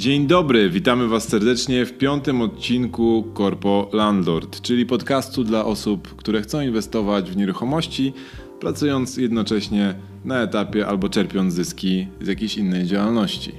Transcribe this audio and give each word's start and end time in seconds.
Dzień 0.00 0.26
dobry, 0.26 0.70
witamy 0.70 1.08
Was 1.08 1.28
serdecznie 1.28 1.86
w 1.86 1.98
piątym 1.98 2.42
odcinku 2.42 3.24
Corpo 3.36 3.90
Landlord, 3.92 4.60
czyli 4.60 4.86
podcastu 4.86 5.44
dla 5.44 5.64
osób, 5.64 6.16
które 6.16 6.42
chcą 6.42 6.60
inwestować 6.60 7.30
w 7.30 7.36
nieruchomości, 7.36 8.12
pracując 8.60 9.16
jednocześnie 9.16 9.94
na 10.24 10.42
etapie 10.42 10.86
albo 10.86 11.08
czerpiąc 11.08 11.54
zyski 11.54 12.06
z 12.20 12.26
jakiejś 12.26 12.56
innej 12.56 12.86
działalności. 12.86 13.52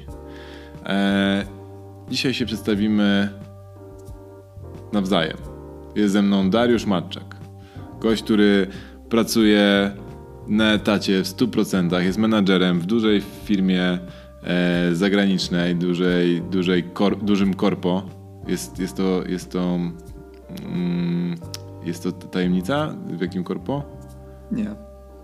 Eee, 0.85 1.45
dzisiaj 2.09 2.33
się 2.33 2.45
przedstawimy 2.45 3.29
nawzajem. 4.93 5.37
Jest 5.95 6.13
ze 6.13 6.21
mną 6.21 6.49
Dariusz 6.49 6.85
Matczak, 6.85 7.37
gość, 7.99 8.23
który 8.23 8.67
pracuje 9.09 9.91
na 10.47 10.73
etacie 10.73 11.23
w 11.23 11.27
100%, 11.27 11.99
jest 12.01 12.17
menadżerem 12.17 12.79
w 12.79 12.85
dużej 12.85 13.21
firmie 13.45 13.99
e, 14.43 14.95
zagranicznej, 14.95 15.75
dużej, 15.75 16.41
dużej 16.41 16.83
kor, 16.83 17.23
dużym 17.23 17.53
korpo. 17.53 18.03
Jest, 18.47 18.79
jest 18.79 18.97
to, 18.97 19.23
jest 19.27 19.51
to, 19.51 19.79
mm, 20.65 21.35
jest 21.83 22.03
to 22.03 22.11
tajemnica? 22.11 22.95
W 23.07 23.21
jakim 23.21 23.43
korpo? 23.43 23.83
Nie. 24.51 24.75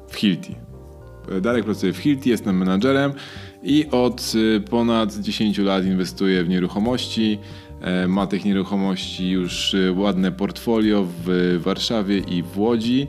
W 0.08 0.16
Hilti. 0.16 0.56
Darek 1.42 1.66
pracuje 1.66 1.94
w 1.94 1.98
Hilti, 1.98 2.30
jestem 2.30 2.58
menadżerem 2.58 3.14
i 3.64 3.88
od 3.92 4.34
y, 4.36 4.62
ponad 4.70 5.16
10 5.16 5.58
lat 5.58 5.86
inwestuje 5.86 6.44
w 6.44 6.50
nieruchomości. 6.50 7.40
E, 7.82 8.08
ma 8.08 8.28
tych 8.28 8.46
nieruchomości 8.46 9.30
już 9.30 9.74
y, 9.74 9.94
ładne 9.98 10.32
portfolio 10.32 11.08
w 11.26 11.60
Warszawie 11.64 12.18
i 12.18 12.44
w 12.44 12.60
Łodzi. 12.60 13.08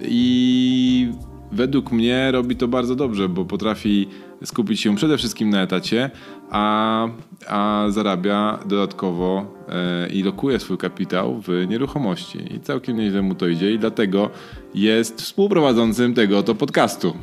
I 0.00 1.12
według 1.52 1.92
mnie 1.92 2.32
robi 2.32 2.56
to 2.56 2.68
bardzo 2.68 2.94
dobrze, 2.94 3.28
bo 3.28 3.44
potrafi 3.44 4.08
skupić 4.44 4.80
się 4.80 4.96
przede 4.96 5.18
wszystkim 5.18 5.50
na 5.50 5.62
etacie, 5.62 6.10
a, 6.50 7.08
a 7.48 7.86
zarabia 7.88 8.58
dodatkowo 8.66 9.46
e, 9.68 10.08
i 10.08 10.22
lokuje 10.22 10.60
swój 10.60 10.78
kapitał 10.78 11.40
w 11.40 11.66
nieruchomości. 11.68 12.54
I 12.54 12.60
całkiem 12.60 12.96
nieźle 12.96 13.22
mu 13.22 13.34
to 13.34 13.48
idzie 13.48 13.72
i 13.72 13.78
dlatego 13.78 14.30
jest 14.74 15.22
współprowadzącym 15.22 16.14
tego 16.14 16.38
oto 16.38 16.54
podcastu. 16.54 17.14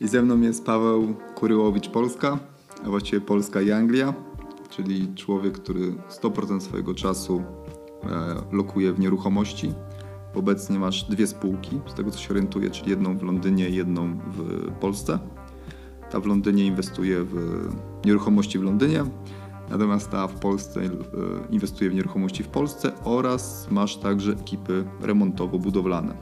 I 0.00 0.08
ze 0.08 0.22
mną 0.22 0.40
jest 0.40 0.66
Paweł 0.66 1.14
Kuryłowicz 1.34 1.88
Polska, 1.88 2.38
a 2.86 2.88
właściwie 2.88 3.20
Polska 3.20 3.60
i 3.60 3.72
Anglia, 3.72 4.14
czyli 4.70 5.14
człowiek, 5.14 5.58
który 5.58 5.92
100% 6.22 6.60
swojego 6.60 6.94
czasu 6.94 7.42
e, 8.02 8.56
lokuje 8.56 8.92
w 8.92 9.00
nieruchomości. 9.00 9.72
Obecnie 10.34 10.78
masz 10.78 11.04
dwie 11.04 11.26
spółki, 11.26 11.80
z 11.86 11.94
tego 11.94 12.10
co 12.10 12.18
się 12.18 12.30
orientuję, 12.30 12.70
czyli 12.70 12.90
jedną 12.90 13.18
w 13.18 13.22
Londynie 13.22 13.68
i 13.68 13.74
jedną 13.74 14.18
w 14.26 14.70
Polsce. 14.80 15.18
Ta 16.14 16.20
w 16.20 16.26
Londynie 16.26 16.66
inwestuje 16.66 17.22
w 17.22 17.68
nieruchomości 18.04 18.58
w 18.58 18.62
Londynie, 18.62 19.04
natomiast 19.70 20.10
ta 20.10 20.28
w 20.28 20.34
Polsce 20.34 20.80
e, 20.80 20.88
inwestuje 21.50 21.90
w 21.90 21.94
nieruchomości 21.94 22.42
w 22.42 22.48
Polsce 22.48 22.92
oraz 23.04 23.68
masz 23.70 23.96
także 23.96 24.32
ekipy 24.32 24.84
remontowo-budowlane. 25.02 26.14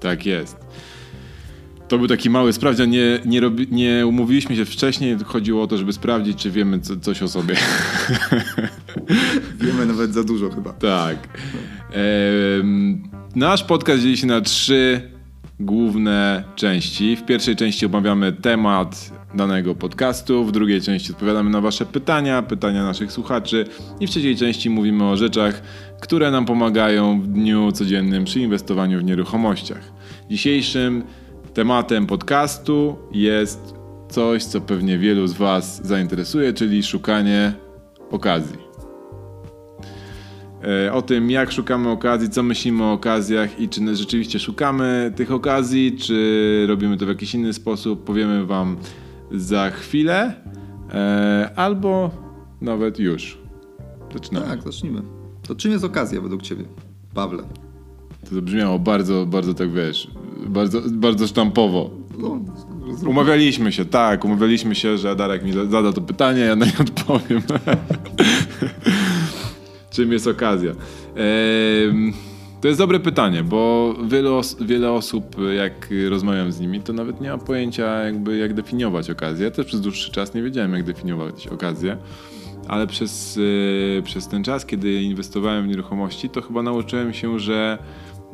Tak 0.00 0.26
jest. 0.26 0.56
To 1.88 1.98
był 1.98 2.08
taki 2.08 2.30
mały 2.30 2.52
sprawdzian. 2.52 2.90
Nie, 2.90 3.20
nie, 3.24 3.40
robi, 3.40 3.68
nie 3.70 4.06
umówiliśmy 4.06 4.56
się 4.56 4.64
wcześniej. 4.64 5.16
Chodziło 5.24 5.62
o 5.62 5.66
to, 5.66 5.78
żeby 5.78 5.92
sprawdzić, 5.92 6.38
czy 6.38 6.50
wiemy 6.50 6.80
co, 6.80 6.96
coś 6.96 7.22
o 7.22 7.28
sobie. 7.28 7.56
Wiemy 9.60 9.86
nawet 9.86 10.14
za 10.14 10.24
dużo 10.24 10.50
chyba. 10.50 10.72
Tak. 10.72 11.28
Ehm, 11.92 13.02
nasz 13.34 13.64
podcast 13.64 14.02
dzieli 14.02 14.16
się 14.16 14.26
na 14.26 14.40
trzy 14.40 15.13
główne 15.60 16.44
części. 16.56 17.16
W 17.16 17.24
pierwszej 17.24 17.56
części 17.56 17.86
omawiamy 17.86 18.32
temat 18.32 19.12
danego 19.34 19.74
podcastu, 19.74 20.44
w 20.44 20.52
drugiej 20.52 20.80
części 20.80 21.12
odpowiadamy 21.12 21.50
na 21.50 21.60
Wasze 21.60 21.86
pytania, 21.86 22.42
pytania 22.42 22.84
naszych 22.84 23.12
słuchaczy 23.12 23.66
i 24.00 24.06
w 24.06 24.10
trzeciej 24.10 24.36
części 24.36 24.70
mówimy 24.70 25.04
o 25.04 25.16
rzeczach, 25.16 25.62
które 26.00 26.30
nam 26.30 26.44
pomagają 26.44 27.20
w 27.20 27.26
dniu 27.26 27.72
codziennym 27.72 28.24
przy 28.24 28.40
inwestowaniu 28.40 29.00
w 29.00 29.04
nieruchomościach. 29.04 29.92
Dzisiejszym 30.30 31.02
tematem 31.54 32.06
podcastu 32.06 32.96
jest 33.12 33.74
coś, 34.08 34.44
co 34.44 34.60
pewnie 34.60 34.98
wielu 34.98 35.26
z 35.26 35.32
Was 35.32 35.86
zainteresuje, 35.86 36.52
czyli 36.52 36.82
szukanie 36.82 37.52
okazji. 38.10 38.63
E, 40.64 40.92
o 40.92 41.02
tym, 41.02 41.30
jak 41.30 41.52
szukamy 41.52 41.88
okazji, 41.88 42.30
co 42.30 42.42
myślimy 42.42 42.84
o 42.84 42.92
okazjach 42.92 43.60
i 43.60 43.68
czy 43.68 43.96
rzeczywiście 43.96 44.38
szukamy 44.38 45.12
tych 45.16 45.32
okazji, 45.32 45.96
czy 45.98 46.64
robimy 46.68 46.96
to 46.96 47.06
w 47.06 47.08
jakiś 47.08 47.34
inny 47.34 47.52
sposób, 47.52 48.04
powiemy 48.04 48.46
Wam 48.46 48.76
za 49.32 49.70
chwilę, 49.70 50.34
e, 50.94 51.50
albo 51.56 52.10
nawet 52.60 52.98
już. 52.98 53.38
Zaczynamy. 54.12 54.46
Tak, 54.46 54.62
zacznijmy. 54.62 55.02
To 55.46 55.54
czym 55.54 55.72
jest 55.72 55.84
okazja 55.84 56.20
według 56.20 56.42
Ciebie, 56.42 56.64
Pawle? 57.14 57.42
To 58.30 58.42
brzmiało 58.42 58.78
bardzo, 58.78 59.26
bardzo 59.26 59.54
tak 59.54 59.72
wiesz, 59.72 60.10
bardzo, 60.46 60.80
bardzo 60.90 61.26
sztampowo. 61.26 61.90
No, 62.18 62.40
umawialiśmy 63.06 63.72
się, 63.72 63.84
tak, 63.84 64.24
umawialiśmy 64.24 64.74
się, 64.74 64.98
że 64.98 65.16
Darek 65.16 65.44
mi 65.44 65.52
zada 65.52 65.92
to 65.92 66.00
pytanie, 66.00 66.40
ja 66.40 66.56
na 66.56 66.66
nie 66.66 66.78
odpowiem. 66.80 67.42
Czym 69.94 70.12
jest 70.12 70.26
okazja? 70.26 70.70
Ehm, 70.70 72.12
to 72.60 72.68
jest 72.68 72.80
dobre 72.80 73.00
pytanie, 73.00 73.42
bo 73.42 73.94
wiele, 74.08 74.32
os 74.32 74.56
wiele 74.60 74.92
osób, 74.92 75.36
jak 75.56 75.88
rozmawiam 76.08 76.52
z 76.52 76.60
nimi, 76.60 76.80
to 76.80 76.92
nawet 76.92 77.20
nie 77.20 77.30
ma 77.30 77.38
pojęcia, 77.38 78.04
jakby 78.04 78.36
jak 78.36 78.54
definiować 78.54 79.10
okazję. 79.10 79.44
Ja 79.44 79.50
też 79.50 79.66
przez 79.66 79.80
dłuższy 79.80 80.12
czas 80.12 80.34
nie 80.34 80.42
wiedziałem, 80.42 80.72
jak 80.72 80.84
definiować 80.84 81.48
okazję, 81.48 81.96
ale 82.68 82.86
przez, 82.86 83.36
yy, 83.36 84.02
przez 84.04 84.28
ten 84.28 84.44
czas, 84.44 84.66
kiedy 84.66 85.02
inwestowałem 85.02 85.64
w 85.64 85.68
nieruchomości, 85.68 86.30
to 86.30 86.42
chyba 86.42 86.62
nauczyłem 86.62 87.12
się, 87.12 87.38
że 87.38 87.78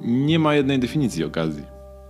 nie 0.00 0.38
ma 0.38 0.54
jednej 0.54 0.78
definicji 0.78 1.24
okazji. 1.24 1.64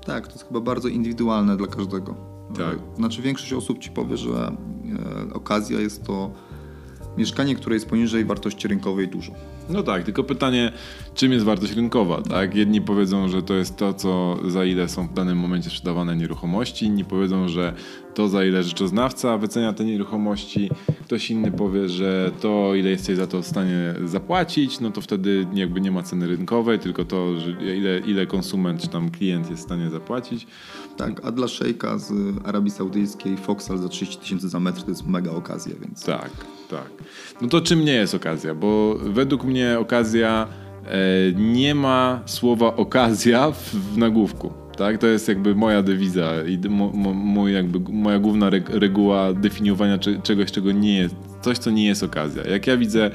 Tak, 0.06 0.26
to 0.26 0.32
jest 0.32 0.48
chyba 0.48 0.60
bardzo 0.60 0.88
indywidualne 0.88 1.56
dla 1.56 1.66
każdego. 1.66 2.16
Tak. 2.56 2.78
Znaczy 2.96 3.22
większość 3.22 3.52
osób 3.52 3.78
ci 3.78 3.90
powie, 3.90 4.16
że 4.16 4.30
e, 4.30 5.34
okazja 5.34 5.80
jest 5.80 6.04
to 6.04 6.30
mieszkanie, 7.18 7.54
które 7.54 7.74
jest 7.74 7.88
poniżej 7.88 8.24
wartości 8.24 8.68
rynkowej 8.68 9.08
dużo. 9.08 9.32
No 9.68 9.82
tak, 9.82 10.04
tylko 10.04 10.24
pytanie, 10.24 10.72
czym 11.14 11.32
jest 11.32 11.44
wartość 11.44 11.72
rynkowa, 11.72 12.22
tak? 12.22 12.54
Jedni 12.54 12.80
powiedzą, 12.80 13.28
że 13.28 13.42
to 13.42 13.54
jest 13.54 13.76
to, 13.76 13.94
co 13.94 14.38
za 14.50 14.64
ile 14.64 14.88
są 14.88 15.08
w 15.08 15.14
danym 15.14 15.38
momencie 15.38 15.70
sprzedawane 15.70 16.16
nieruchomości, 16.16 16.86
inni 16.86 17.04
powiedzą, 17.04 17.48
że 17.48 17.74
to 18.14 18.28
za 18.28 18.44
ile 18.44 18.62
rzeczoznawca 18.62 19.38
wycenia 19.38 19.72
te 19.72 19.84
nieruchomości, 19.84 20.70
ktoś 21.04 21.30
inny 21.30 21.52
powie, 21.52 21.88
że 21.88 22.30
to 22.40 22.74
ile 22.74 22.90
jesteś 22.90 23.16
za 23.16 23.26
to 23.26 23.42
w 23.42 23.46
stanie 23.46 23.94
zapłacić, 24.04 24.80
no 24.80 24.90
to 24.90 25.00
wtedy 25.00 25.46
jakby 25.54 25.80
nie 25.80 25.90
ma 25.90 26.02
ceny 26.02 26.26
rynkowej, 26.26 26.78
tylko 26.78 27.04
to, 27.04 27.26
ile, 27.60 27.98
ile 27.98 28.26
konsument 28.26 28.82
czy 28.82 28.88
tam 28.88 29.10
klient 29.10 29.50
jest 29.50 29.62
w 29.62 29.64
stanie 29.64 29.90
zapłacić. 29.90 30.46
Tak, 31.00 31.20
a 31.24 31.32
dla 31.32 31.48
szejka 31.48 31.98
z 31.98 32.12
Arabii 32.44 32.70
Saudyjskiej 32.70 33.36
Foxal 33.36 33.78
za 33.78 33.88
30 33.88 34.18
tysięcy 34.18 34.48
za 34.48 34.60
metr 34.60 34.82
to 34.82 34.90
jest 34.90 35.06
mega 35.06 35.30
okazja, 35.30 35.72
więc... 35.80 36.04
Tak, 36.04 36.30
tak. 36.70 36.90
No 37.40 37.48
to 37.48 37.60
czym 37.60 37.84
nie 37.84 37.92
jest 37.92 38.14
okazja? 38.14 38.54
Bo 38.54 38.94
według 38.98 39.44
mnie 39.44 39.78
okazja 39.78 40.46
e, 40.86 41.32
nie 41.32 41.74
ma 41.74 42.20
słowa 42.26 42.76
okazja 42.76 43.50
w, 43.50 43.74
w 43.74 43.98
nagłówku. 43.98 44.52
Tak? 44.76 44.98
To 44.98 45.06
jest 45.06 45.28
jakby 45.28 45.54
moja 45.54 45.82
dewiza 45.82 46.32
i 46.46 46.68
mój 47.14 47.52
jakby, 47.52 47.92
moja 47.92 48.18
główna 48.18 48.50
reguła 48.68 49.32
definiowania 49.32 49.98
czegoś, 50.22 50.52
czego 50.52 50.72
nie 50.72 50.96
jest, 50.96 51.14
coś, 51.40 51.58
co 51.58 51.70
nie 51.70 51.86
jest 51.86 52.02
okazja. 52.02 52.46
Jak 52.46 52.66
ja 52.66 52.76
widzę 52.76 53.10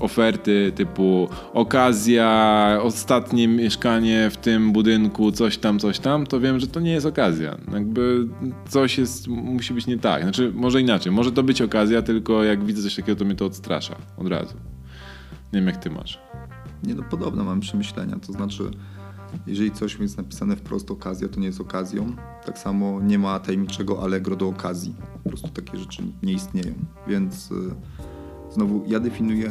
oferty 0.00 0.72
typu 0.74 1.28
okazja, 1.52 2.78
ostatnie 2.82 3.48
mieszkanie 3.48 4.30
w 4.30 4.36
tym 4.36 4.72
budynku, 4.72 5.32
coś 5.32 5.58
tam, 5.58 5.78
coś 5.78 5.98
tam, 5.98 6.26
to 6.26 6.40
wiem, 6.40 6.60
że 6.60 6.66
to 6.66 6.80
nie 6.80 6.92
jest 6.92 7.06
okazja. 7.06 7.56
Jakby 7.72 8.28
coś 8.68 8.98
jest, 8.98 9.28
musi 9.28 9.74
być 9.74 9.86
nie 9.86 9.98
tak. 9.98 10.22
Znaczy, 10.22 10.52
może 10.54 10.80
inaczej. 10.80 11.12
Może 11.12 11.32
to 11.32 11.42
być 11.42 11.62
okazja, 11.62 12.02
tylko 12.02 12.44
jak 12.44 12.64
widzę 12.64 12.82
coś 12.82 12.96
takiego, 12.96 13.18
to 13.18 13.24
mnie 13.24 13.34
to 13.34 13.46
odstrasza 13.46 13.96
od 14.16 14.26
razu. 14.26 14.54
Nie 15.52 15.60
wiem, 15.60 15.66
jak 15.66 15.76
ty 15.76 15.90
masz. 15.90 16.18
Nie, 16.82 16.94
no 16.94 17.02
podobne 17.02 17.44
mam 17.44 17.60
przemyślenia. 17.60 18.16
To 18.26 18.32
znaczy, 18.32 18.70
jeżeli 19.46 19.70
coś 19.70 19.98
jest 19.98 20.16
napisane 20.16 20.56
wprost 20.56 20.90
okazja, 20.90 21.28
to 21.28 21.40
nie 21.40 21.46
jest 21.46 21.60
okazją. 21.60 22.16
Tak 22.44 22.58
samo 22.58 23.00
nie 23.00 23.18
ma 23.18 23.40
tajemniczego 23.40 24.02
allegro 24.02 24.36
do 24.36 24.48
okazji. 24.48 24.94
Po 25.22 25.28
prostu 25.28 25.48
takie 25.48 25.78
rzeczy 25.78 26.02
nie 26.22 26.32
istnieją. 26.32 26.74
Więc 27.08 27.50
y, 27.50 27.54
znowu 28.52 28.82
ja 28.86 29.00
definiuję 29.00 29.50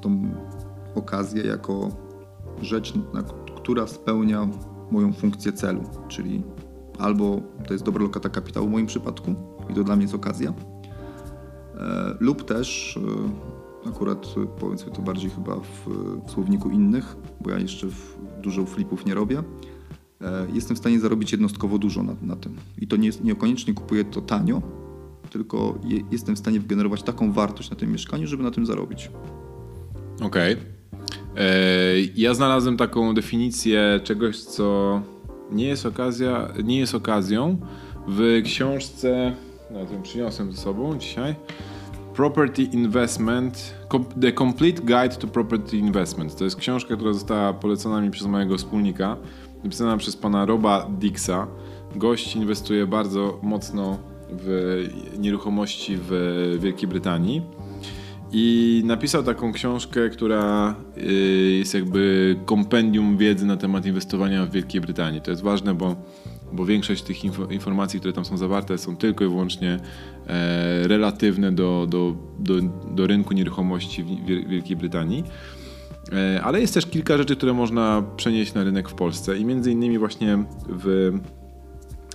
tą 0.00 0.22
okazję 0.94 1.42
jako 1.42 1.88
rzecz, 2.62 2.94
która 3.56 3.86
spełnia 3.86 4.48
moją 4.90 5.12
funkcję 5.12 5.52
celu, 5.52 5.82
czyli 6.08 6.42
albo 6.98 7.40
to 7.66 7.72
jest 7.72 7.84
dobra 7.84 8.02
lokata 8.02 8.28
kapitału 8.28 8.68
w 8.68 8.70
moim 8.70 8.86
przypadku 8.86 9.34
i 9.70 9.74
to 9.74 9.84
dla 9.84 9.96
mnie 9.96 10.04
jest 10.04 10.14
okazja, 10.14 10.52
e, 11.74 12.14
lub 12.20 12.44
też 12.44 12.98
e, 13.84 13.88
akurat 13.88 14.34
powiedzmy 14.60 14.92
to 14.92 15.02
bardziej 15.02 15.30
chyba 15.30 15.56
w, 15.56 15.88
w 16.26 16.30
słowniku 16.30 16.70
innych, 16.70 17.16
bo 17.40 17.50
ja 17.50 17.58
jeszcze 17.58 17.86
w, 17.86 18.18
dużo 18.42 18.64
flipów 18.64 19.06
nie 19.06 19.14
robię, 19.14 19.42
e, 20.20 20.46
jestem 20.52 20.76
w 20.76 20.78
stanie 20.78 21.00
zarobić 21.00 21.32
jednostkowo 21.32 21.78
dużo 21.78 22.02
na, 22.02 22.14
na 22.22 22.36
tym. 22.36 22.56
I 22.78 22.86
to 22.86 22.96
nie, 22.96 23.10
niekoniecznie 23.24 23.74
kupuję 23.74 24.04
to 24.04 24.20
tanio, 24.20 24.62
tylko 25.34 25.78
je, 25.84 26.00
jestem 26.10 26.36
w 26.36 26.38
stanie 26.38 26.60
wygenerować 26.60 27.02
taką 27.02 27.32
wartość 27.32 27.70
na 27.70 27.76
tym 27.76 27.92
mieszkaniu, 27.92 28.26
żeby 28.26 28.42
na 28.42 28.50
tym 28.50 28.66
zarobić. 28.66 29.10
Okej. 30.22 30.54
Okay. 30.54 32.12
Ja 32.16 32.34
znalazłem 32.34 32.76
taką 32.76 33.14
definicję 33.14 34.00
czegoś, 34.04 34.38
co 34.38 35.00
nie 35.50 35.66
jest, 35.66 35.86
okazja, 35.86 36.48
nie 36.64 36.78
jest 36.78 36.94
okazją 36.94 37.56
w 38.08 38.40
książce, 38.44 39.34
no 39.70 39.78
ją 39.78 40.02
przyniosłem 40.02 40.52
ze 40.52 40.58
sobą 40.58 40.98
dzisiaj, 40.98 41.34
Property 42.14 42.62
Investment, 42.62 43.74
The 44.20 44.32
Complete 44.32 44.82
Guide 44.82 45.16
to 45.16 45.26
Property 45.26 45.76
Investment. 45.76 46.36
To 46.36 46.44
jest 46.44 46.56
książka, 46.56 46.96
która 46.96 47.12
została 47.12 47.52
polecona 47.52 48.00
mi 48.00 48.10
przez 48.10 48.26
mojego 48.26 48.56
wspólnika, 48.56 49.16
napisana 49.64 49.96
przez 49.96 50.16
pana 50.16 50.46
Roba 50.46 50.88
Dixa. 50.98 51.46
Gość 51.96 52.36
inwestuje 52.36 52.86
bardzo 52.86 53.38
mocno 53.42 54.13
w 54.38 54.88
nieruchomości 55.18 55.96
w 56.00 56.58
Wielkiej 56.60 56.88
Brytanii. 56.88 57.42
I 58.36 58.82
napisał 58.84 59.22
taką 59.22 59.52
książkę, 59.52 60.10
która 60.10 60.74
y, 60.98 61.12
jest 61.58 61.74
jakby 61.74 62.36
kompendium 62.44 63.16
wiedzy 63.16 63.46
na 63.46 63.56
temat 63.56 63.86
inwestowania 63.86 64.46
w 64.46 64.50
Wielkiej 64.50 64.80
Brytanii. 64.80 65.20
To 65.20 65.30
jest 65.30 65.42
ważne, 65.42 65.74
bo, 65.74 65.96
bo 66.52 66.66
większość 66.66 67.02
tych 67.02 67.24
informacji, 67.50 68.00
które 68.00 68.12
tam 68.12 68.24
są 68.24 68.36
zawarte, 68.36 68.78
są 68.78 68.96
tylko 68.96 69.24
i 69.24 69.28
wyłącznie 69.28 69.78
e, 70.26 70.88
relatywne 70.88 71.52
do, 71.52 71.86
do, 71.90 72.16
do, 72.38 72.54
do 72.94 73.06
rynku 73.06 73.34
nieruchomości 73.34 74.02
w 74.02 74.26
Wielkiej 74.48 74.76
Brytanii. 74.76 75.24
E, 76.12 76.42
ale 76.42 76.60
jest 76.60 76.74
też 76.74 76.86
kilka 76.86 77.16
rzeczy, 77.16 77.36
które 77.36 77.52
można 77.52 78.02
przenieść 78.16 78.54
na 78.54 78.64
rynek 78.64 78.88
w 78.88 78.94
Polsce 78.94 79.38
i 79.38 79.44
między 79.44 79.72
innymi 79.72 79.98
właśnie 79.98 80.44
w 80.68 81.18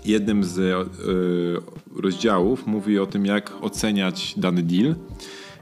jednym 0.05 0.43
z 0.43 0.59
e, 0.59 2.01
rozdziałów 2.01 2.67
mówi 2.67 2.99
o 2.99 3.05
tym, 3.05 3.25
jak 3.25 3.51
oceniać 3.61 4.33
dany 4.37 4.63
deal. 4.63 4.95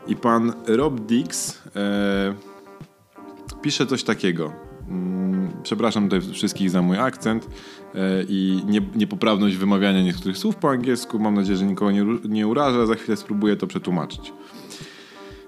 I 0.07 0.15
pan 0.15 0.53
Rob 0.67 0.99
Dix 0.99 1.61
e, 1.75 2.33
pisze 3.61 3.85
coś 3.85 4.03
takiego. 4.03 4.53
Mm, 4.89 5.49
przepraszam 5.63 6.09
tutaj 6.09 6.33
wszystkich 6.33 6.69
za 6.69 6.81
mój 6.81 6.97
akcent 6.97 7.47
e, 7.95 8.23
i 8.29 8.61
nie, 8.65 8.81
niepoprawność 8.95 9.55
wymawiania 9.55 10.03
niektórych 10.03 10.37
słów 10.37 10.55
po 10.55 10.69
angielsku. 10.69 11.19
Mam 11.19 11.33
nadzieję, 11.33 11.57
że 11.57 11.65
nikogo 11.65 11.91
nie, 11.91 12.05
nie 12.29 12.47
uraża. 12.47 12.85
Za 12.85 12.95
chwilę 12.95 13.17
spróbuję 13.17 13.55
to 13.55 13.67
przetłumaczyć. 13.67 14.33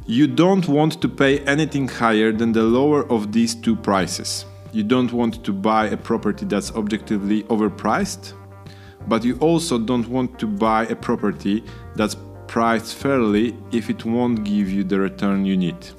You 0.07 0.27
don't 0.27 0.75
want 0.75 0.99
to 0.99 1.09
pay 1.09 1.39
anything 1.45 1.91
higher 1.91 2.37
than 2.37 2.53
the 2.53 2.63
lower 2.63 3.05
of 3.09 3.27
these 3.31 3.61
two 3.61 3.75
prices. 3.75 4.45
You 4.73 4.83
don't 4.83 5.17
want 5.17 5.43
to 5.43 5.53
buy 5.53 5.93
a 5.93 5.97
property 5.97 6.45
that's 6.45 6.75
objectively 6.75 7.43
overpriced, 7.43 8.33
but 9.07 9.25
you 9.25 9.35
also 9.41 9.79
don't 9.79 10.09
want 10.09 10.37
to 10.37 10.47
buy 10.47 10.91
a 10.91 10.95
property 10.95 11.63
that's 11.95 12.15
priced 12.47 12.93
fairly 12.93 13.53
if 13.71 13.91
it 13.91 14.05
won't 14.05 14.43
give 14.43 14.71
you 14.71 14.83
the 14.83 14.97
return 14.97 15.45
you 15.45 15.57
need. 15.57 15.93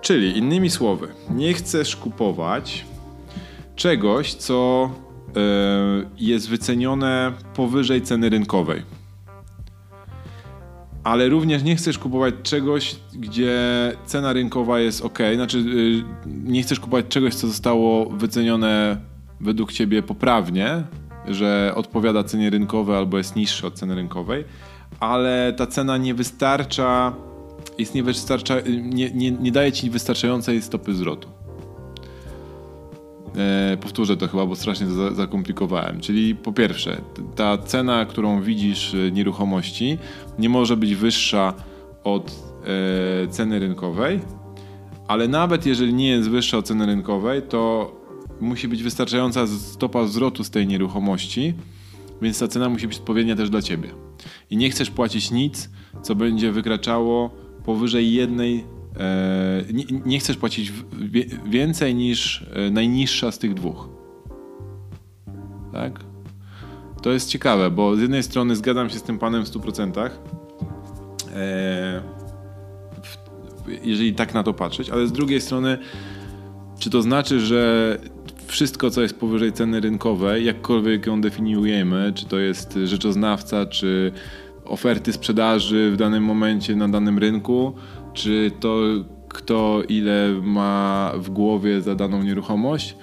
Czyli 0.00 0.38
innymi 0.38 0.70
słowy, 0.70 1.08
nie 1.30 1.54
chcesz 1.54 1.96
kupować 1.96 2.84
czegoś, 3.76 4.34
co 4.34 4.90
yy, 5.34 6.08
jest 6.18 6.48
wycenione 6.48 7.32
powyżej 7.54 8.02
ceny 8.02 8.28
rynkowej. 8.28 8.82
Ale 11.04 11.28
również 11.28 11.62
nie 11.62 11.76
chcesz 11.76 11.98
kupować 11.98 12.34
czegoś, 12.42 12.96
gdzie 13.14 13.52
cena 14.06 14.32
rynkowa 14.32 14.80
jest 14.80 15.04
ok. 15.04 15.18
Znaczy, 15.34 15.60
yy, 15.60 16.04
nie 16.26 16.62
chcesz 16.62 16.80
kupować 16.80 17.06
czegoś, 17.08 17.34
co 17.34 17.46
zostało 17.46 18.10
wycenione 18.10 18.96
według 19.40 19.72
ciebie 19.72 20.02
poprawnie, 20.02 20.82
że 21.28 21.72
odpowiada 21.74 22.24
cenie 22.24 22.50
rynkowej 22.50 22.96
albo 22.96 23.18
jest 23.18 23.36
niższe 23.36 23.66
od 23.66 23.74
ceny 23.74 23.94
rynkowej, 23.94 24.44
ale 25.00 25.52
ta 25.56 25.66
cena 25.66 25.96
nie 25.96 26.14
wystarcza, 26.14 27.12
jest 27.78 27.94
nie, 27.94 29.10
nie, 29.10 29.30
nie, 29.30 29.52
daje 29.52 29.72
ci 29.72 29.90
wystarczającej 29.90 30.62
stopy 30.62 30.94
zwrotu. 30.94 31.28
E, 33.36 33.76
powtórzę 33.76 34.16
to 34.16 34.28
chyba, 34.28 34.46
bo 34.46 34.56
strasznie 34.56 34.86
to 34.86 35.14
zakomplikowałem. 35.14 36.00
Czyli 36.00 36.34
po 36.34 36.52
pierwsze, 36.52 37.00
ta 37.36 37.58
cena, 37.58 38.04
którą 38.04 38.42
widzisz 38.42 38.94
e, 38.94 39.10
nieruchomości, 39.10 39.98
nie 40.38 40.48
może 40.48 40.76
być 40.76 40.94
wyższa 40.94 41.54
od 42.04 42.32
e, 43.24 43.28
ceny 43.28 43.58
rynkowej, 43.58 44.20
ale 45.08 45.28
nawet 45.28 45.66
jeżeli 45.66 45.94
nie 45.94 46.08
jest 46.08 46.30
wyższa 46.30 46.58
od 46.58 46.66
ceny 46.66 46.86
rynkowej, 46.86 47.42
to 47.42 47.92
musi 48.42 48.68
być 48.68 48.82
wystarczająca 48.82 49.46
stopa 49.46 50.06
zwrotu 50.06 50.44
z 50.44 50.50
tej 50.50 50.66
nieruchomości, 50.66 51.54
więc 52.22 52.38
ta 52.38 52.48
cena 52.48 52.68
musi 52.68 52.88
być 52.88 52.98
odpowiednia 52.98 53.36
też 53.36 53.50
dla 53.50 53.62
ciebie. 53.62 53.88
I 54.50 54.56
nie 54.56 54.70
chcesz 54.70 54.90
płacić 54.90 55.30
nic, 55.30 55.70
co 56.02 56.14
będzie 56.14 56.52
wykraczało 56.52 57.30
powyżej 57.64 58.12
jednej. 58.12 58.64
E, 59.00 59.64
nie, 59.72 59.84
nie, 60.06 60.18
chcesz 60.18 60.36
płacić 60.36 60.72
więcej 61.46 61.94
niż 61.94 62.46
e, 62.52 62.70
najniższa 62.70 63.32
z 63.32 63.38
tych 63.38 63.54
dwóch. 63.54 63.88
Tak? 65.72 66.00
To 67.02 67.12
jest 67.12 67.28
ciekawe, 67.28 67.70
bo 67.70 67.96
z 67.96 68.00
jednej 68.00 68.22
strony 68.22 68.56
zgadzam 68.56 68.90
się 68.90 68.98
z 68.98 69.02
tym 69.02 69.18
panem 69.18 69.44
w 69.44 69.48
100%. 69.48 70.10
E, 71.34 72.02
jeżeli 73.82 74.14
tak 74.14 74.34
na 74.34 74.42
to 74.42 74.54
patrzeć, 74.54 74.90
ale 74.90 75.06
z 75.06 75.12
drugiej 75.12 75.40
strony, 75.40 75.78
czy 76.78 76.90
to 76.90 77.02
znaczy, 77.02 77.40
że 77.40 77.98
wszystko, 78.52 78.90
co 78.90 79.02
jest 79.02 79.18
powyżej 79.18 79.52
ceny 79.52 79.80
rynkowej, 79.80 80.44
jakkolwiek 80.44 81.06
ją 81.06 81.20
definiujemy, 81.20 82.12
czy 82.14 82.26
to 82.26 82.38
jest 82.38 82.78
rzeczoznawca, 82.84 83.66
czy 83.66 84.12
oferty 84.64 85.12
sprzedaży 85.12 85.90
w 85.90 85.96
danym 85.96 86.24
momencie 86.24 86.76
na 86.76 86.88
danym 86.88 87.18
rynku, 87.18 87.74
czy 88.12 88.50
to 88.60 88.80
kto 89.28 89.82
ile 89.88 90.28
ma 90.42 91.12
w 91.16 91.30
głowie 91.30 91.80
za 91.80 91.94
daną 91.94 92.22
nieruchomość, 92.22 92.96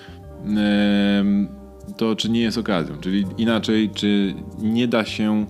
to 1.97 2.15
czy 2.15 2.29
nie 2.29 2.41
jest 2.41 2.57
okazją. 2.57 2.95
Czyli 3.01 3.25
inaczej, 3.37 3.89
czy 3.89 4.33
nie 4.59 4.87
da 4.87 5.05
się 5.05 5.45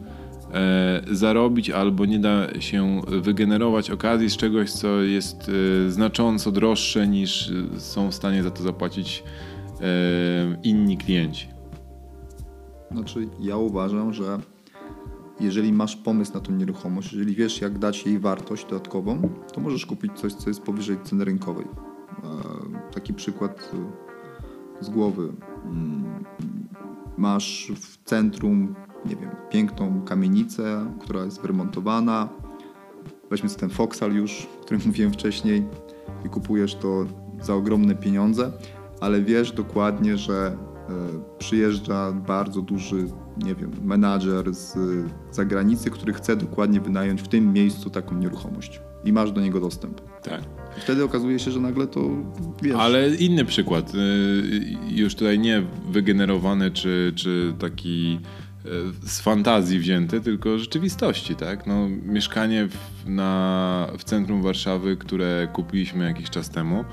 e, 0.54 1.02
zarobić 1.12 1.69
albo 1.69 2.06
nie 2.06 2.19
da 2.19 2.62
się 2.62 3.02
wygenerować 3.07 3.92
okazji 3.92 4.30
z 4.30 4.38
czegoś, 4.38 4.72
co 4.72 5.02
jest 5.02 5.52
e, 5.88 5.92
znacząco 5.92 6.52
droższe 6.52 7.07
niż 7.07 7.52
są 7.78 8.12
w 8.12 8.16
stanie 8.16 8.44
za 8.44 8.52
to 8.52 8.63
zapłacić 8.63 9.24
inni 10.64 10.98
klienci? 10.98 11.48
Znaczy, 12.92 13.30
ja 13.40 13.58
uważam, 13.58 14.14
że 14.14 14.40
jeżeli 15.40 15.74
masz 15.74 15.95
pomysł 15.95 16.33
na 16.33 16.40
tą 16.40 16.52
nieruchomość, 16.52 17.14
jeżeli 17.14 17.36
wiesz, 17.36 17.62
jak 17.62 17.80
dać 17.80 18.06
jej 18.06 18.19
wartość 18.19 18.66
dodatkową, 18.66 19.30
to 19.54 19.62
możesz 19.62 19.86
kupić 19.86 20.12
coś, 20.19 20.33
co 20.33 20.50
jest 20.50 20.62
powyżej 20.62 20.98
ceny 21.04 21.26
rynkowej. 21.26 21.66
Taki 22.94 23.14
przykład 23.14 23.71
y, 24.81 24.86
z 24.86 24.90
głowy. 24.90 25.33
Masz 27.18 27.71
w 27.76 28.04
centrum, 28.04 28.76
nie 29.06 29.16
wiem, 29.16 29.30
piękną 29.50 30.02
kamienicę, 30.02 30.86
która 31.00 31.24
jest 31.24 31.42
wyremontowana. 31.42 32.30
Weźmy 33.30 33.50
sobie 33.50 33.59
ten 33.59 33.69
Foxal 33.69 34.14
już, 34.14 34.48
o 34.59 34.64
którym 34.64 34.81
mówiłem 34.88 35.14
wcześniej 35.14 35.66
i 36.26 36.30
kupujesz 36.30 36.76
to 36.76 37.06
za 37.42 37.56
ogromne 37.56 37.95
pieniądze 37.95 38.52
ale 39.01 39.21
wiesz 39.21 39.51
dokładnie, 39.51 40.18
że 40.18 40.57
e, 40.89 40.91
przyjeżdża 41.37 42.11
bardzo 42.11 42.61
duży, 42.61 43.06
nie 43.37 43.56
wiem, 43.56 43.71
menadżer 43.83 44.53
z 44.53 44.77
zagranicy, 45.31 45.91
który 45.91 46.13
chce 46.13 46.35
dokładnie 46.35 46.81
wynająć 46.81 47.21
w 47.21 47.27
tym 47.27 47.53
miejscu 47.53 47.89
taką 47.89 48.15
nieruchomość 48.15 48.81
i 49.03 49.13
masz 49.13 49.31
do 49.31 49.41
niego 49.41 49.59
dostęp. 49.59 50.01
Tak. 50.23 50.41
Wtedy 50.77 51.03
okazuje 51.03 51.39
się, 51.39 51.51
że 51.51 51.59
nagle 51.59 51.87
to 51.87 52.09
wiesz. 52.61 52.75
Ale 52.75 53.15
inny 53.15 53.45
przykład, 53.45 53.95
y, 53.95 53.97
już 54.89 55.15
tutaj 55.15 55.39
nie 55.39 55.63
wygenerowany 55.91 56.71
czy, 56.71 57.13
czy 57.15 57.53
taki 57.59 58.19
e, 58.65 58.69
z 59.07 59.19
fantazji 59.19 59.79
wzięty, 59.79 60.21
tylko 60.21 60.59
rzeczywistości, 60.59 61.35
tak? 61.35 61.68
No, 61.68 61.89
mieszkanie 61.89 62.68
w, 62.68 63.09
na, 63.09 63.87
w 63.97 64.03
centrum 64.03 64.41
Warszawy, 64.41 64.97
które 64.97 65.47
kupiliśmy 65.53 66.06
jakiś 66.06 66.29
czas 66.29 66.49
temu, 66.49 66.85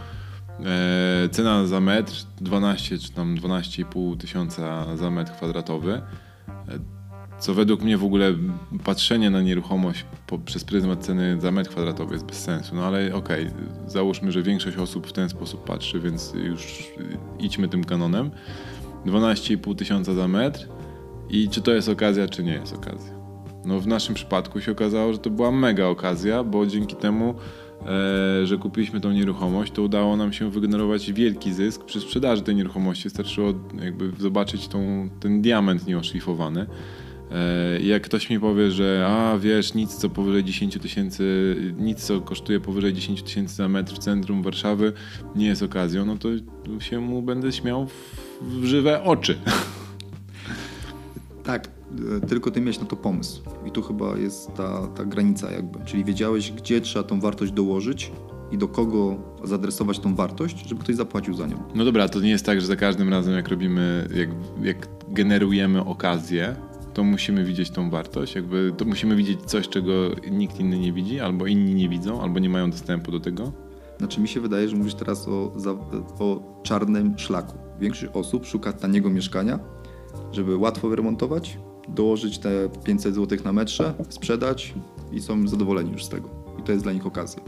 E, 0.64 1.28
cena 1.28 1.66
za 1.66 1.80
metr 1.80 2.12
12 2.40 2.98
czy 2.98 3.12
tam 3.12 3.36
12,5 3.36 4.16
tysiąca 4.16 4.96
za 4.96 5.10
metr 5.10 5.32
kwadratowy. 5.32 5.92
E, 5.92 6.78
co 7.38 7.54
według 7.54 7.82
mnie 7.82 7.98
w 7.98 8.04
ogóle 8.04 8.34
patrzenie 8.84 9.30
na 9.30 9.42
nieruchomość 9.42 10.04
po, 10.26 10.38
przez 10.38 10.64
pryzmat 10.64 11.04
ceny 11.04 11.40
za 11.40 11.50
metr 11.50 11.70
kwadratowy 11.70 12.14
jest 12.14 12.26
bez 12.26 12.42
sensu. 12.42 12.74
No 12.74 12.84
ale 12.84 13.14
okej, 13.14 13.46
okay, 13.46 13.90
załóżmy, 13.90 14.32
że 14.32 14.42
większość 14.42 14.76
osób 14.76 15.06
w 15.06 15.12
ten 15.12 15.28
sposób 15.28 15.64
patrzy, 15.64 16.00
więc 16.00 16.32
już 16.34 16.92
idźmy 17.38 17.68
tym 17.68 17.84
kanonem. 17.84 18.30
12,5 19.06 19.76
tysiąca 19.76 20.14
za 20.14 20.28
metr 20.28 20.68
i 21.30 21.48
czy 21.48 21.62
to 21.62 21.72
jest 21.72 21.88
okazja, 21.88 22.28
czy 22.28 22.44
nie 22.44 22.52
jest 22.52 22.72
okazja. 22.72 23.16
No 23.64 23.80
w 23.80 23.86
naszym 23.86 24.14
przypadku 24.14 24.60
się 24.60 24.72
okazało, 24.72 25.12
że 25.12 25.18
to 25.18 25.30
była 25.30 25.50
mega 25.50 25.86
okazja, 25.86 26.44
bo 26.44 26.66
dzięki 26.66 26.96
temu 26.96 27.34
że 28.44 28.58
kupiliśmy 28.60 29.00
tą 29.00 29.12
nieruchomość, 29.12 29.72
to 29.72 29.82
udało 29.82 30.16
nam 30.16 30.32
się 30.32 30.50
wygenerować 30.50 31.12
wielki 31.12 31.52
zysk 31.52 31.84
przy 31.84 32.00
sprzedaży 32.00 32.42
tej 32.42 32.54
nieruchomości. 32.56 33.04
Wystarczyło 33.04 33.52
jakby 33.82 34.12
zobaczyć 34.18 34.68
tą, 34.68 35.08
ten 35.20 35.42
diament 35.42 35.86
nieoszlifowany. 35.86 36.66
E, 37.32 37.80
Jak 37.80 38.02
ktoś 38.02 38.30
mi 38.30 38.40
powie, 38.40 38.70
że 38.70 39.06
a 39.08 39.38
wiesz, 39.38 39.74
nic 39.74 39.94
co 39.94 40.08
powyżej 40.10 40.44
10 40.44 40.78
tysięcy, 40.78 41.56
nic 41.78 42.02
co 42.04 42.20
kosztuje 42.20 42.60
powyżej 42.60 42.92
10 42.92 43.22
tysięcy 43.22 43.54
za 43.54 43.68
metr 43.68 43.94
w 43.94 43.98
centrum 43.98 44.42
Warszawy 44.42 44.92
nie 45.36 45.46
jest 45.46 45.62
okazją, 45.62 46.04
no 46.04 46.16
to 46.16 46.28
się 46.80 47.00
mu 47.00 47.22
będę 47.22 47.52
śmiał 47.52 47.86
w 48.42 48.64
żywe 48.64 49.02
oczy. 49.02 49.38
Tak, 51.46 51.68
e, 52.22 52.26
tylko 52.26 52.50
ty 52.50 52.60
miałeś 52.60 52.80
na 52.80 52.86
to 52.86 52.96
pomysł. 52.96 53.42
I 53.66 53.70
tu 53.70 53.82
chyba 53.82 54.16
jest 54.16 54.54
ta, 54.54 54.86
ta 54.86 55.04
granica 55.04 55.50
jakby. 55.50 55.84
Czyli 55.84 56.04
wiedziałeś, 56.04 56.52
gdzie 56.52 56.80
trzeba 56.80 57.02
tą 57.02 57.20
wartość 57.20 57.52
dołożyć 57.52 58.12
i 58.52 58.58
do 58.58 58.68
kogo 58.68 59.16
zadresować 59.44 59.98
tą 59.98 60.14
wartość, 60.14 60.68
żeby 60.68 60.80
ktoś 60.80 60.96
zapłacił 60.96 61.34
za 61.34 61.46
nią. 61.46 61.62
No 61.74 61.84
dobra, 61.84 62.08
to 62.08 62.20
nie 62.20 62.30
jest 62.30 62.46
tak, 62.46 62.60
że 62.60 62.66
za 62.66 62.76
każdym 62.76 63.08
razem 63.08 63.34
jak 63.34 63.48
robimy, 63.48 64.08
jak, 64.14 64.28
jak 64.62 64.88
generujemy 65.08 65.84
okazję, 65.84 66.56
to 66.94 67.04
musimy 67.04 67.44
widzieć 67.44 67.70
tą 67.70 67.90
wartość, 67.90 68.34
jakby 68.34 68.72
to 68.76 68.84
musimy 68.84 69.16
widzieć 69.16 69.42
coś, 69.42 69.68
czego 69.68 69.92
nikt 70.30 70.60
inny 70.60 70.78
nie 70.78 70.92
widzi, 70.92 71.20
albo 71.20 71.46
inni 71.46 71.74
nie 71.74 71.88
widzą, 71.88 72.22
albo 72.22 72.38
nie 72.38 72.48
mają 72.48 72.70
dostępu 72.70 73.12
do 73.12 73.20
tego. 73.20 73.52
Znaczy 73.98 74.20
mi 74.20 74.28
się 74.28 74.40
wydaje, 74.40 74.68
że 74.68 74.76
mówisz 74.76 74.94
teraz 74.94 75.28
o, 75.28 75.52
o 76.18 76.60
czarnym 76.62 77.18
szlaku. 77.18 77.58
Większość 77.80 78.12
osób 78.14 78.46
szuka 78.46 78.72
taniego 78.72 79.10
mieszkania, 79.10 79.58
żeby 80.32 80.56
łatwo 80.56 80.88
wyremontować, 80.88 81.58
dołożyć 81.88 82.38
te 82.38 82.50
500 82.84 83.14
zł 83.14 83.38
na 83.44 83.52
metrze, 83.52 83.94
sprzedać 84.08 84.74
i 85.12 85.20
są 85.20 85.48
zadowoleni 85.48 85.92
już 85.92 86.04
z 86.04 86.08
tego. 86.08 86.28
I 86.60 86.62
to 86.62 86.72
jest 86.72 86.84
dla 86.84 86.92
nich 86.92 87.06
okazja. 87.06 87.42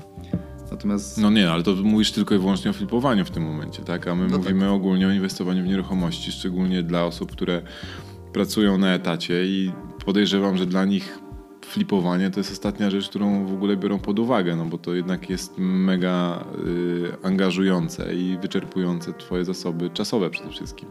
Natomiast 0.71 1.19
No 1.19 1.31
nie, 1.31 1.51
ale 1.51 1.63
to 1.63 1.75
mówisz 1.75 2.13
tylko 2.13 2.35
i 2.35 2.39
wyłącznie 2.39 2.71
o 2.71 2.75
flipowaniu 2.75 3.25
w 3.25 3.31
tym 3.31 3.43
momencie, 3.43 3.83
tak? 3.83 4.09
A 4.09 4.15
my 4.15 4.29
No 4.29 4.39
mówimy 4.39 4.71
ogólnie 4.71 5.09
o 5.09 5.11
inwestowaniu 5.11 5.65
w 5.65 5.67
nieruchomości, 5.67 6.33
szczególnie 6.33 6.83
dla 6.83 7.05
osób, 7.05 7.33
które 7.33 7.63
pracują 8.33 8.79
na 8.79 8.95
etacie 8.95 9.45
i 9.47 9.73
podejrzewam, 10.05 10.57
że 10.57 10.67
dla 10.67 10.85
nich 10.85 11.19
flipowanie 11.65 12.31
to 12.31 12.41
jest 12.41 12.53
ostatnia 12.53 12.91
rzecz, 12.91 13.09
którą 13.09 13.47
w 13.47 13.53
ogóle 13.53 13.77
biorą 13.77 13.99
pod 13.99 14.19
uwagę, 14.19 14.57
no 14.57 14.65
bo 14.65 14.79
to 14.79 14.95
jednak 14.95 15.31
jest 15.31 15.59
mega 15.59 16.45
y, 16.67 17.27
angażujące 17.27 18.15
i 18.15 18.39
wyczerpujące 18.43 19.13
twoje 19.13 19.45
zasoby 19.45 19.91
czasowe 19.91 20.31
przede 20.31 20.51
wszystkim. 20.51 20.89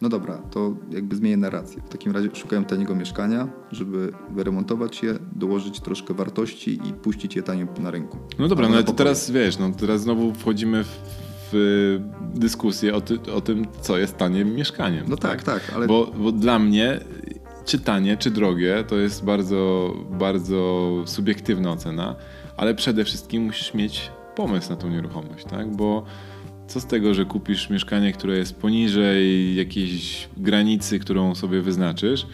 No 0.00 0.08
dobra, 0.08 0.38
to 0.38 0.74
jakby 0.90 1.16
zmienię 1.16 1.36
narrację. 1.36 1.82
W 1.82 1.88
takim 1.88 2.12
razie 2.12 2.28
szukałem 2.34 2.64
taniego 2.64 2.94
mieszkania, 2.94 3.48
żeby 3.72 4.12
wyremontować 4.30 5.02
je, 5.02 5.14
dołożyć 5.32 5.80
troszkę 5.80 6.14
wartości 6.14 6.80
i 6.88 6.92
puścić 6.92 7.36
je 7.36 7.42
tanio 7.42 7.66
na 7.80 7.90
rynku. 7.90 8.18
No 8.38 8.48
dobra, 8.48 8.68
no 8.68 8.74
ale 8.74 8.84
teraz 8.84 9.30
wiesz, 9.30 9.58
no 9.58 9.70
teraz 9.70 10.00
znowu 10.00 10.34
wchodzimy 10.34 10.84
w, 11.52 12.00
dyskusję 12.34 12.94
o, 12.94 13.00
ty, 13.00 13.32
o 13.34 13.40
tym, 13.40 13.66
co 13.80 13.98
jest 13.98 14.16
taniem 14.16 14.54
mieszkaniem. 14.54 15.04
No 15.08 15.16
tak, 15.16 15.42
tak, 15.42 15.72
ale 15.74 15.86
Bo, 15.86 16.12
bo 16.18 16.32
dla 16.32 16.58
mnie 16.58 17.00
czy 17.64 17.78
tanie, 17.78 18.16
czy 18.16 18.30
drogie, 18.30 18.84
to 18.88 18.96
jest 18.96 19.24
bardzo, 19.24 19.92
bardzo 20.10 20.90
subiektywna 21.06 21.72
ocena, 21.72 22.16
ale 22.56 22.74
przede 22.74 23.04
wszystkim 23.04 23.42
musisz 23.42 23.74
mieć 23.74 24.10
pomysł 24.34 24.70
na 24.70 24.76
tą 24.76 24.88
nieruchomość, 24.88 25.44
tak? 25.44 25.76
Bo 25.76 26.04
co 26.66 26.80
z 26.80 26.86
tego, 26.86 27.14
że 27.14 27.24
kupisz 27.24 27.70
mieszkanie, 27.70 28.12
które 28.12 28.38
jest 28.38 28.56
poniżej 28.56 29.54
jakiejś 29.56 30.28
granicy, 30.36 30.98
którą 30.98 31.34
sobie 31.34 31.62
wyznaczysz, 31.62 32.26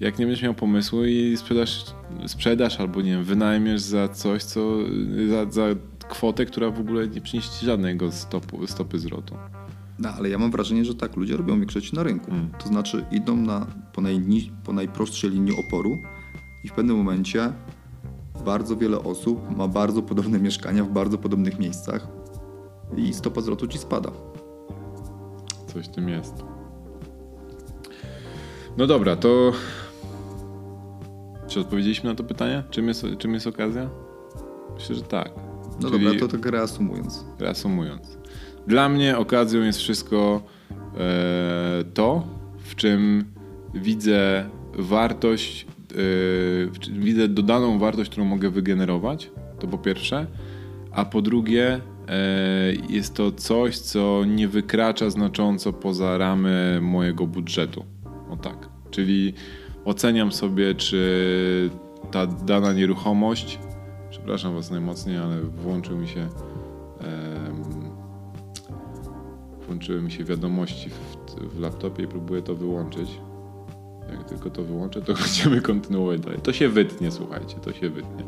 jak 0.00 0.18
nie 0.18 0.26
będziesz 0.26 0.42
miał 0.42 0.54
pomysłu 0.54 1.04
i 1.04 1.36
sprzedasz, 1.36 1.84
sprzedasz 2.26 2.80
albo 2.80 3.02
nie 3.02 3.10
wiem, 3.10 3.24
wynajmiesz 3.24 3.80
za 3.80 4.08
coś, 4.08 4.42
co 4.42 4.78
za, 5.28 5.50
za 5.50 5.66
kwotę, 6.08 6.46
która 6.46 6.70
w 6.70 6.80
ogóle 6.80 7.08
nie 7.08 7.20
przyniesie 7.20 7.50
ci 7.60 7.66
żadnego 7.66 8.12
stopu, 8.12 8.66
stopy 8.66 8.98
zwrotu. 8.98 9.34
No, 9.98 10.08
ale 10.08 10.28
ja 10.28 10.38
mam 10.38 10.50
wrażenie, 10.50 10.84
że 10.84 10.94
tak 10.94 11.16
ludzie 11.16 11.36
robią 11.36 11.56
w 11.56 11.58
większości 11.58 11.96
na 11.96 12.02
rynku. 12.02 12.30
Mm. 12.30 12.48
To 12.58 12.68
znaczy 12.68 13.04
idą 13.10 13.36
na, 13.36 13.66
po, 13.92 14.00
najni, 14.00 14.52
po 14.64 14.72
najprostszej 14.72 15.30
linii 15.30 15.56
oporu 15.66 15.98
i 16.64 16.68
w 16.68 16.72
pewnym 16.72 16.96
momencie 16.96 17.52
bardzo 18.44 18.76
wiele 18.76 18.98
osób 18.98 19.56
ma 19.56 19.68
bardzo 19.68 20.02
podobne 20.02 20.38
mieszkania 20.38 20.84
w 20.84 20.92
bardzo 20.92 21.18
podobnych 21.18 21.58
miejscach 21.58 22.17
i 22.96 23.14
stopa 23.14 23.40
zwrotu 23.40 23.66
ci 23.66 23.78
spada. 23.78 24.10
Coś 25.66 25.86
w 25.86 25.88
tym 25.88 26.08
jest. 26.08 26.34
No 28.76 28.86
dobra, 28.86 29.16
to. 29.16 29.52
Czy 31.46 31.60
odpowiedzieliśmy 31.60 32.10
na 32.10 32.16
to 32.16 32.24
pytanie? 32.24 32.62
Czym 32.70 32.88
jest, 32.88 33.06
czym 33.18 33.34
jest 33.34 33.46
okazja? 33.46 33.90
Myślę, 34.74 34.94
że 34.94 35.02
tak. 35.02 35.30
No 35.82 35.90
Czyli 35.90 36.04
dobra, 36.04 36.20
to 36.20 36.28
tak 36.28 36.46
reasumując. 36.46 37.24
reasumując. 37.38 38.18
Dla 38.66 38.88
mnie 38.88 39.18
okazją 39.18 39.60
jest 39.62 39.78
wszystko 39.78 40.42
e, 40.98 41.84
to, 41.94 42.26
w 42.58 42.74
czym 42.74 43.24
widzę 43.74 44.50
wartość, 44.78 45.66
e, 46.72 46.78
czym 46.80 47.00
widzę 47.00 47.28
dodaną 47.28 47.78
wartość, 47.78 48.10
którą 48.10 48.24
mogę 48.26 48.50
wygenerować. 48.50 49.30
To 49.58 49.66
po 49.66 49.78
pierwsze. 49.78 50.26
A 50.92 51.04
po 51.04 51.22
drugie, 51.22 51.80
jest 52.88 53.14
to 53.14 53.32
coś, 53.32 53.78
co 53.78 54.24
nie 54.26 54.48
wykracza 54.48 55.10
znacząco 55.10 55.72
poza 55.72 56.18
ramy 56.18 56.78
mojego 56.82 57.26
budżetu. 57.26 57.84
O 58.30 58.36
tak. 58.36 58.68
Czyli 58.90 59.34
oceniam 59.84 60.32
sobie, 60.32 60.74
czy 60.74 61.70
ta 62.10 62.26
dana 62.26 62.72
nieruchomość. 62.72 63.58
Przepraszam 64.10 64.54
Was 64.54 64.70
najmocniej, 64.70 65.16
ale 65.16 65.40
włączył 65.40 65.96
mi 65.96 66.08
się. 66.08 66.28
włączyły 69.66 70.02
mi 70.02 70.10
się 70.10 70.24
wiadomości 70.24 70.90
w, 70.90 71.34
w 71.54 71.60
laptopie 71.60 72.02
i 72.02 72.06
próbuję 72.06 72.42
to 72.42 72.54
wyłączyć. 72.54 73.20
Jak 74.12 74.24
tylko 74.24 74.50
to 74.50 74.62
wyłączę, 74.62 75.02
to 75.02 75.14
będziemy 75.24 75.60
kontynuować 75.60 76.20
dalej. 76.20 76.40
To 76.42 76.52
się 76.52 76.68
wytnie, 76.68 77.10
słuchajcie, 77.10 77.56
to 77.56 77.72
się 77.72 77.90
wytnie. 77.90 78.24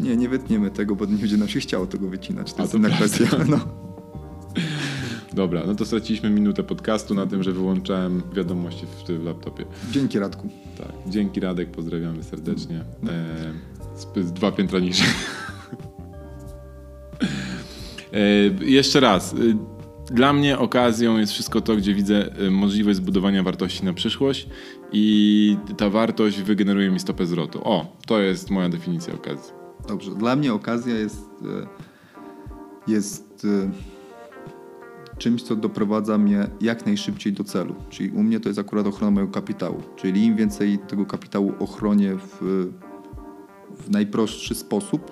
Nie, 0.00 0.16
nie 0.16 0.28
wytniemy 0.28 0.70
tego, 0.70 0.96
bo 0.96 1.04
nie 1.06 1.16
będzie 1.16 1.36
nam 1.36 1.48
się 1.48 1.60
chciało 1.60 1.86
tego 1.86 2.08
wycinać. 2.08 2.52
To 2.52 2.58
A, 2.58 2.62
jest 2.62 2.72
to 2.72 2.78
inna 2.78 2.88
kwestia. 2.90 3.24
No. 3.48 3.58
Dobra, 5.34 5.62
no 5.66 5.74
to 5.74 5.84
straciliśmy 5.84 6.30
minutę 6.30 6.62
podcastu 6.62 7.14
na 7.14 7.26
tym, 7.26 7.42
że 7.42 7.52
wyłączałem 7.52 8.22
wiadomości 8.34 8.86
w, 8.86 9.10
w 9.20 9.24
laptopie. 9.24 9.64
Dzięki 9.90 10.18
Radku. 10.18 10.48
Tak, 10.78 10.92
dzięki 11.06 11.40
Radek, 11.40 11.70
pozdrawiamy 11.70 12.22
serdecznie. 12.22 12.84
E, 13.08 13.52
z, 13.96 14.26
z 14.26 14.32
dwa 14.32 14.52
piętra 14.52 14.78
niżej. 14.78 15.06
e, 18.12 18.18
jeszcze 18.64 19.00
raz. 19.00 19.32
e, 19.34 19.36
Dla 20.14 20.32
mnie 20.32 20.58
okazją 20.58 21.18
jest 21.18 21.32
wszystko 21.32 21.60
to, 21.60 21.76
gdzie 21.76 21.94
widzę 21.94 22.32
e, 22.46 22.50
możliwość 22.50 22.96
zbudowania 22.96 23.42
wartości 23.42 23.84
na 23.84 23.92
przyszłość 23.92 24.48
i 24.92 25.56
ta 25.76 25.90
wartość 25.90 26.42
wygeneruje 26.42 26.90
mi 26.90 27.00
stopę 27.00 27.26
zwrotu. 27.26 27.60
O, 27.64 27.96
to 28.06 28.20
jest 28.20 28.50
moja 28.50 28.68
definicja 28.68 29.14
okazji. 29.14 29.55
Dobrze, 29.88 30.10
dla 30.10 30.36
mnie 30.36 30.54
okazja 30.54 30.94
jest, 30.94 31.30
e, 31.42 31.66
jest 32.90 33.44
e, 33.44 33.70
czymś, 35.18 35.42
co 35.42 35.56
doprowadza 35.56 36.18
mnie 36.18 36.46
jak 36.60 36.86
najszybciej 36.86 37.32
do 37.32 37.44
celu. 37.44 37.74
Czyli 37.90 38.10
u 38.10 38.22
mnie 38.22 38.40
to 38.40 38.48
jest 38.48 38.58
akurat 38.58 38.86
ochrona 38.86 39.10
mojego 39.10 39.32
kapitału. 39.32 39.82
Czyli 39.96 40.24
im 40.24 40.36
więcej 40.36 40.78
tego 40.78 41.06
kapitału 41.06 41.52
ochronię 41.58 42.16
w, 42.16 42.68
w 43.76 43.90
najprostszy 43.90 44.54
sposób, 44.54 45.10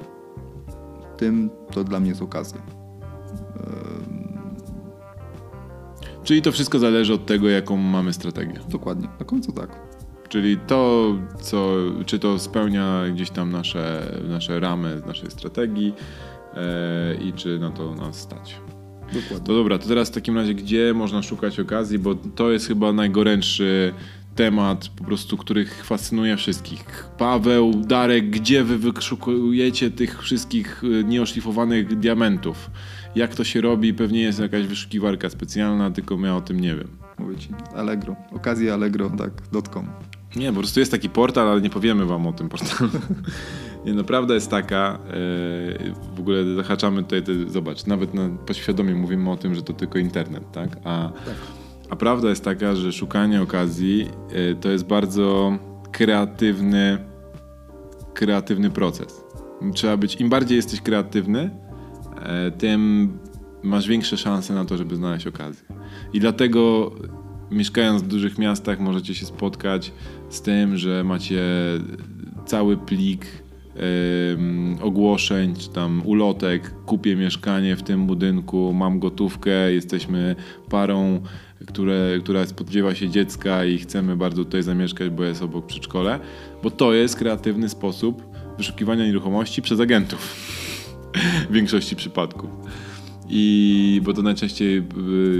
tym 1.16 1.50
to 1.72 1.84
dla 1.84 2.00
mnie 2.00 2.08
jest 2.08 2.22
okazja. 2.22 2.60
Czyli 6.24 6.42
to 6.42 6.52
wszystko 6.52 6.78
zależy 6.78 7.14
od 7.14 7.26
tego, 7.26 7.48
jaką 7.48 7.76
mamy 7.76 8.12
strategię. 8.12 8.60
Dokładnie, 8.68 9.08
na 9.20 9.24
końcu 9.24 9.52
tak. 9.52 9.83
Czyli 10.34 10.56
to, 10.56 11.14
co, 11.40 11.76
czy 12.06 12.18
to 12.18 12.38
spełnia 12.38 13.04
gdzieś 13.14 13.30
tam 13.30 13.52
nasze, 13.52 14.12
nasze 14.28 14.60
ramy 14.60 15.02
naszej 15.06 15.30
strategii 15.30 15.94
e, 16.54 17.14
i 17.14 17.32
czy 17.32 17.58
na 17.58 17.70
to 17.70 17.94
nas 17.94 18.16
stać. 18.16 18.56
Dokładnie. 19.06 19.46
To 19.46 19.54
dobra, 19.54 19.78
to 19.78 19.88
teraz 19.88 20.10
w 20.10 20.14
takim 20.14 20.36
razie, 20.36 20.54
gdzie 20.54 20.94
można 20.94 21.22
szukać 21.22 21.60
okazji, 21.60 21.98
bo 21.98 22.14
to 22.14 22.50
jest 22.50 22.68
chyba 22.68 22.92
najgorętszy 22.92 23.94
temat, 24.34 24.88
po 24.88 25.04
prostu, 25.04 25.36
który 25.36 25.66
fascynuje 25.66 26.36
wszystkich. 26.36 27.08
Paweł, 27.18 27.72
Darek, 27.74 28.30
gdzie 28.30 28.64
wy 28.64 28.78
wyszukujecie 28.78 29.90
tych 29.90 30.22
wszystkich 30.22 30.84
y, 30.84 31.04
nieoszlifowanych 31.04 31.98
diamentów? 31.98 32.70
Jak 33.14 33.34
to 33.34 33.44
się 33.44 33.60
robi? 33.60 33.94
Pewnie 33.94 34.20
jest 34.20 34.38
jakaś 34.38 34.66
wyszukiwarka 34.66 35.30
specjalna, 35.30 35.90
tylko 35.90 36.18
ja 36.24 36.36
o 36.36 36.40
tym 36.40 36.60
nie 36.60 36.76
wiem. 36.76 36.88
Mówię 37.18 37.36
ci, 37.36 37.48
Allegro. 37.74 38.16
Okazja 38.32 38.74
Allegro, 38.74 39.10
tak, 39.10 39.62
.com. 39.70 39.88
Nie, 40.36 40.52
po 40.52 40.58
prostu 40.58 40.80
jest 40.80 40.92
taki 40.92 41.10
portal, 41.10 41.48
ale 41.48 41.60
nie 41.60 41.70
powiemy 41.70 42.06
wam 42.06 42.26
o 42.26 42.32
tym 42.32 42.48
portalu. 42.48 42.90
Nie, 43.86 43.94
no 43.94 44.04
prawda 44.04 44.34
jest 44.34 44.50
taka, 44.50 44.98
yy, 45.78 45.94
w 46.16 46.20
ogóle 46.20 46.54
zahaczamy 46.54 47.02
tutaj, 47.02 47.22
te, 47.22 47.50
zobacz, 47.50 47.86
nawet 47.86 48.14
na, 48.14 48.28
podświadomie 48.46 48.94
mówimy 48.94 49.30
o 49.30 49.36
tym, 49.36 49.54
że 49.54 49.62
to 49.62 49.72
tylko 49.72 49.98
internet, 49.98 50.52
tak? 50.52 50.76
A, 50.84 51.12
a 51.90 51.96
prawda 51.96 52.28
jest 52.28 52.44
taka, 52.44 52.76
że 52.76 52.92
szukanie 52.92 53.42
okazji 53.42 53.98
yy, 54.32 54.56
to 54.60 54.70
jest 54.70 54.86
bardzo 54.86 55.58
kreatywny, 55.92 56.98
kreatywny 58.14 58.70
proces. 58.70 59.24
Trzeba 59.74 59.96
być, 59.96 60.16
im 60.20 60.28
bardziej 60.28 60.56
jesteś 60.56 60.80
kreatywny, 60.80 61.50
yy, 62.16 62.52
tym 62.58 63.12
masz 63.62 63.88
większe 63.88 64.16
szanse 64.16 64.54
na 64.54 64.64
to, 64.64 64.76
żeby 64.76 64.96
znaleźć 64.96 65.26
okazję. 65.26 65.66
I 66.12 66.20
dlatego 66.20 66.90
mieszkając 67.50 68.02
w 68.02 68.06
dużych 68.06 68.38
miastach 68.38 68.80
możecie 68.80 69.14
się 69.14 69.26
spotkać 69.26 69.92
z 70.34 70.42
tym, 70.42 70.76
że 70.76 71.04
macie 71.04 71.42
cały 72.46 72.76
plik 72.76 73.26
ogłoszeń, 74.82 75.56
czy 75.56 75.68
tam 75.68 76.02
ulotek, 76.04 76.74
kupię 76.86 77.16
mieszkanie 77.16 77.76
w 77.76 77.82
tym 77.82 78.06
budynku, 78.06 78.72
mam 78.72 78.98
gotówkę, 78.98 79.72
jesteśmy 79.72 80.36
parą, 80.70 81.20
które, 81.66 82.18
która 82.22 82.46
spodziewa 82.46 82.94
się 82.94 83.08
dziecka 83.08 83.64
i 83.64 83.78
chcemy 83.78 84.16
bardzo 84.16 84.44
tutaj 84.44 84.62
zamieszkać, 84.62 85.10
bo 85.10 85.24
jest 85.24 85.42
obok 85.42 85.66
przedszkole, 85.66 86.20
bo 86.62 86.70
to 86.70 86.92
jest 86.92 87.16
kreatywny 87.16 87.68
sposób 87.68 88.22
wyszukiwania 88.58 89.06
nieruchomości 89.06 89.62
przez 89.62 89.80
agentów 89.80 90.20
w 91.50 91.52
większości 91.52 91.96
przypadków. 91.96 92.50
I 93.28 94.00
bo 94.04 94.12
to 94.12 94.22
najczęściej 94.22 94.78
y, 94.78 94.82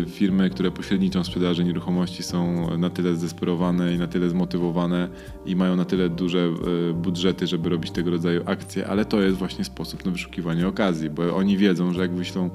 firmy, 0.09 0.50
które 0.50 0.71
pośredniczą 0.71 1.23
w 1.23 1.26
sprzedaży 1.26 1.64
nieruchomości 1.64 2.23
są 2.23 2.67
na 2.79 2.91
tyle 2.91 3.17
zdesperowane 3.17 3.95
i 3.95 3.99
na 3.99 4.07
tyle 4.07 4.31
zmotywowane 4.31 5.09
i 5.47 5.57
mają 5.57 5.76
na 5.76 5.85
tyle 5.85 6.09
duże 6.09 6.50
y, 6.91 6.95
budżety, 6.95 7.47
żeby 7.47 7.69
robić 7.69 7.91
tego 7.91 8.11
rodzaju 8.11 8.43
akcje, 8.47 8.87
ale 8.87 9.05
to 9.05 9.21
jest 9.21 9.37
właśnie 9.37 9.64
sposób 9.64 10.05
na 10.05 10.11
wyszukiwanie 10.11 10.69
okazji, 10.69 11.11
bo 11.11 11.37
oni 11.37 11.57
wiedzą, 11.57 11.93
że 11.93 12.00
jak 12.00 12.14
wyślą 12.14 12.50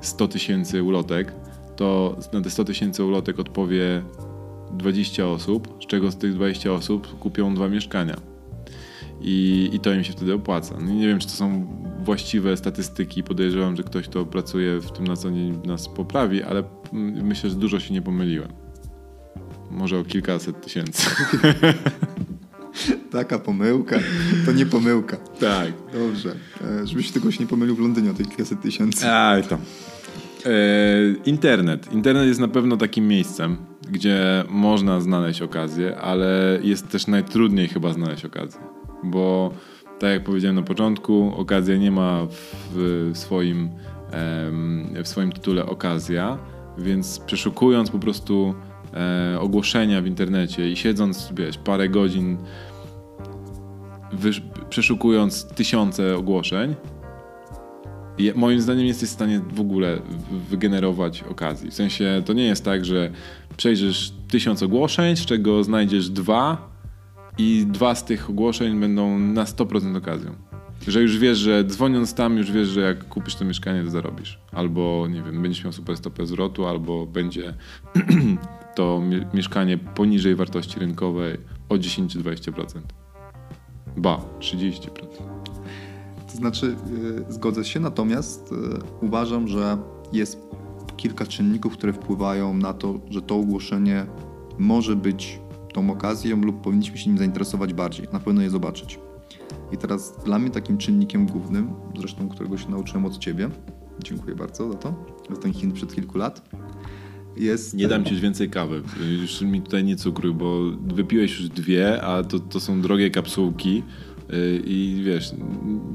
100 0.00 0.28
tysięcy 0.28 0.82
ulotek, 0.82 1.32
to 1.76 2.16
na 2.32 2.40
te 2.40 2.50
100 2.50 2.64
tysięcy 2.64 3.04
ulotek 3.04 3.38
odpowie 3.38 4.02
20 4.72 5.26
osób, 5.26 5.78
z 5.82 5.86
czego 5.86 6.10
z 6.10 6.16
tych 6.16 6.34
20 6.34 6.72
osób 6.72 7.18
kupią 7.18 7.54
dwa 7.54 7.68
mieszkania 7.68 8.34
i, 9.20 9.70
i 9.72 9.80
to 9.80 9.94
im 9.94 10.04
się 10.04 10.12
wtedy 10.12 10.34
opłaca. 10.34 10.74
No 10.80 10.92
nie 10.92 11.06
wiem, 11.06 11.18
czy 11.18 11.26
to 11.26 11.32
są 11.32 11.66
właściwe 12.04 12.56
statystyki, 12.56 13.22
podejrzewam, 13.22 13.76
że 13.76 13.82
ktoś, 13.82 14.08
kto 14.08 14.26
pracuje 14.26 14.80
w 14.80 14.90
tym 14.92 15.06
na 15.06 15.16
co 15.16 15.30
dzień 15.30 15.60
nas 15.64 15.88
poprawi, 15.88 16.42
ale 16.42 16.64
myślę, 17.22 17.50
że 17.50 17.56
dużo 17.56 17.80
się 17.80 17.94
nie 17.94 18.02
pomyliłem. 18.02 18.48
Może 19.70 19.98
o 19.98 20.04
kilkaset 20.04 20.60
tysięcy. 20.60 21.10
Taka 23.10 23.38
pomyłka, 23.38 23.98
to 24.46 24.52
nie 24.52 24.66
pomyłka. 24.66 25.16
Tak. 25.16 25.72
Dobrze. 25.92 26.34
E, 26.82 26.86
żebyś 26.86 27.10
tego 27.10 27.30
się 27.30 27.40
nie 27.40 27.46
pomylił 27.46 27.76
w 27.76 27.80
Londynie 27.80 28.10
o 28.10 28.14
tych 28.14 28.28
kilkaset 28.28 28.62
tysięcy. 28.62 29.10
Aj, 29.10 29.42
to. 29.42 29.54
E, 29.54 30.50
internet. 31.24 31.92
Internet 31.92 32.26
jest 32.26 32.40
na 32.40 32.48
pewno 32.48 32.76
takim 32.76 33.08
miejscem, 33.08 33.56
gdzie 33.90 34.44
można 34.48 35.00
znaleźć 35.00 35.42
okazję, 35.42 35.96
ale 35.96 36.58
jest 36.62 36.88
też 36.88 37.06
najtrudniej 37.06 37.68
chyba 37.68 37.92
znaleźć 37.92 38.24
okazję 38.24 38.60
bo 39.04 39.52
tak 39.98 40.10
jak 40.10 40.24
powiedziałem 40.24 40.56
na 40.56 40.62
początku, 40.62 41.32
okazja 41.36 41.76
nie 41.76 41.90
ma 41.90 42.26
w 42.72 43.10
swoim, 43.14 43.70
w 45.04 45.08
swoim 45.08 45.32
tytule 45.32 45.66
okazja, 45.66 46.38
więc 46.78 47.18
przeszukując 47.18 47.90
po 47.90 47.98
prostu 47.98 48.54
e, 48.94 49.40
ogłoszenia 49.40 50.02
w 50.02 50.06
internecie 50.06 50.70
i 50.70 50.76
siedząc, 50.76 51.32
wiesz, 51.36 51.58
parę 51.58 51.88
godzin 51.88 52.38
przeszukując 54.70 55.44
tysiące 55.44 56.16
ogłoszeń, 56.16 56.74
moim 58.34 58.60
zdaniem 58.60 58.86
jesteś 58.86 59.08
w 59.08 59.12
stanie 59.12 59.40
w 59.54 59.60
ogóle 59.60 59.98
wygenerować 60.50 61.22
okazji. 61.22 61.70
W 61.70 61.74
sensie 61.74 62.22
to 62.26 62.32
nie 62.32 62.44
jest 62.44 62.64
tak, 62.64 62.84
że 62.84 63.10
przejrzysz 63.56 64.12
tysiąc 64.28 64.62
ogłoszeń, 64.62 65.16
z 65.16 65.26
czego 65.26 65.64
znajdziesz 65.64 66.10
dwa 66.10 66.73
i 67.38 67.66
dwa 67.66 67.94
z 67.94 68.04
tych 68.04 68.30
ogłoszeń 68.30 68.80
będą 68.80 69.18
na 69.18 69.44
100% 69.44 69.96
okazją. 69.96 70.34
Że 70.88 71.02
już 71.02 71.18
wiesz, 71.18 71.38
że 71.38 71.64
dzwoniąc 71.64 72.14
tam, 72.14 72.36
już 72.36 72.52
wiesz, 72.52 72.68
że 72.68 72.80
jak 72.80 73.08
kupisz 73.08 73.34
to 73.34 73.44
mieszkanie, 73.44 73.84
to 73.84 73.90
zarobisz. 73.90 74.38
Albo, 74.52 75.06
nie 75.10 75.22
wiem, 75.22 75.42
będziesz 75.42 75.64
miał 75.64 75.72
super 75.72 75.96
stopę 75.96 76.26
zwrotu, 76.26 76.66
albo 76.66 77.06
będzie 77.06 77.54
to 78.76 79.02
mieszkanie 79.34 79.78
poniżej 79.78 80.34
wartości 80.34 80.80
rynkowej 80.80 81.38
o 81.68 81.74
10-20%. 81.74 82.52
Ba, 83.96 84.20
30%. 84.40 84.88
To 86.30 86.36
znaczy, 86.36 86.76
yy, 87.26 87.32
zgodzę 87.32 87.64
się, 87.64 87.80
natomiast 87.80 88.52
yy, 88.52 88.80
uważam, 89.00 89.48
że 89.48 89.78
jest 90.12 90.38
kilka 90.96 91.26
czynników, 91.26 91.72
które 91.72 91.92
wpływają 91.92 92.54
na 92.54 92.72
to, 92.72 93.00
że 93.10 93.22
to 93.22 93.36
ogłoszenie 93.36 94.06
może 94.58 94.96
być 94.96 95.40
tą 95.74 95.90
okazją 95.90 96.40
lub 96.40 96.60
powinniśmy 96.60 96.98
się 96.98 97.10
nim 97.10 97.18
zainteresować 97.18 97.74
bardziej, 97.74 98.08
na 98.12 98.20
pewno 98.20 98.42
je 98.42 98.50
zobaczyć. 98.50 98.98
I 99.72 99.76
teraz 99.76 100.24
dla 100.24 100.38
mnie 100.38 100.50
takim 100.50 100.78
czynnikiem 100.78 101.26
głównym, 101.26 101.70
zresztą 101.98 102.28
którego 102.28 102.58
się 102.58 102.70
nauczyłem 102.70 103.06
od 103.06 103.18
Ciebie, 103.18 103.50
dziękuję 104.04 104.36
bardzo 104.36 104.72
za 104.72 104.78
to, 104.78 104.94
za 105.30 105.36
ten 105.36 105.52
hint 105.52 105.74
przed 105.74 105.94
kilku 105.94 106.18
lat, 106.18 106.50
jest... 107.36 107.74
Nie 107.74 107.88
dam 107.88 108.04
Ci 108.04 108.12
już 108.12 108.20
więcej 108.20 108.50
kawy, 108.50 108.82
już 109.22 109.40
mi 109.40 109.62
tutaj 109.62 109.84
nie 109.84 109.96
cukruj, 109.96 110.34
bo 110.34 110.60
wypiłeś 110.86 111.40
już 111.40 111.48
dwie, 111.48 112.02
a 112.02 112.22
to, 112.22 112.38
to 112.38 112.60
są 112.60 112.80
drogie 112.80 113.10
kapsułki, 113.10 113.82
y, 114.32 114.62
i 114.66 115.02
wiesz, 115.04 115.32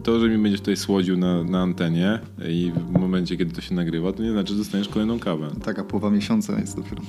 to, 0.03 0.19
że 0.19 0.29
mi 0.29 0.37
będziesz 0.37 0.59
tutaj 0.61 0.77
słodził 0.77 1.17
na, 1.17 1.43
na 1.43 1.61
antenie 1.61 2.19
i 2.49 2.71
w 2.75 2.99
momencie, 2.99 3.37
kiedy 3.37 3.51
to 3.51 3.61
się 3.61 3.75
nagrywa, 3.75 4.13
to 4.13 4.23
nie 4.23 4.31
znaczy, 4.31 4.53
że 4.53 4.59
dostaniesz 4.59 4.89
kolejną 4.89 5.19
kawę. 5.19 5.47
Taka 5.63 5.83
połowa 5.83 6.09
miesiąca 6.09 6.59
jest 6.59 6.75
dopiero. 6.75 7.01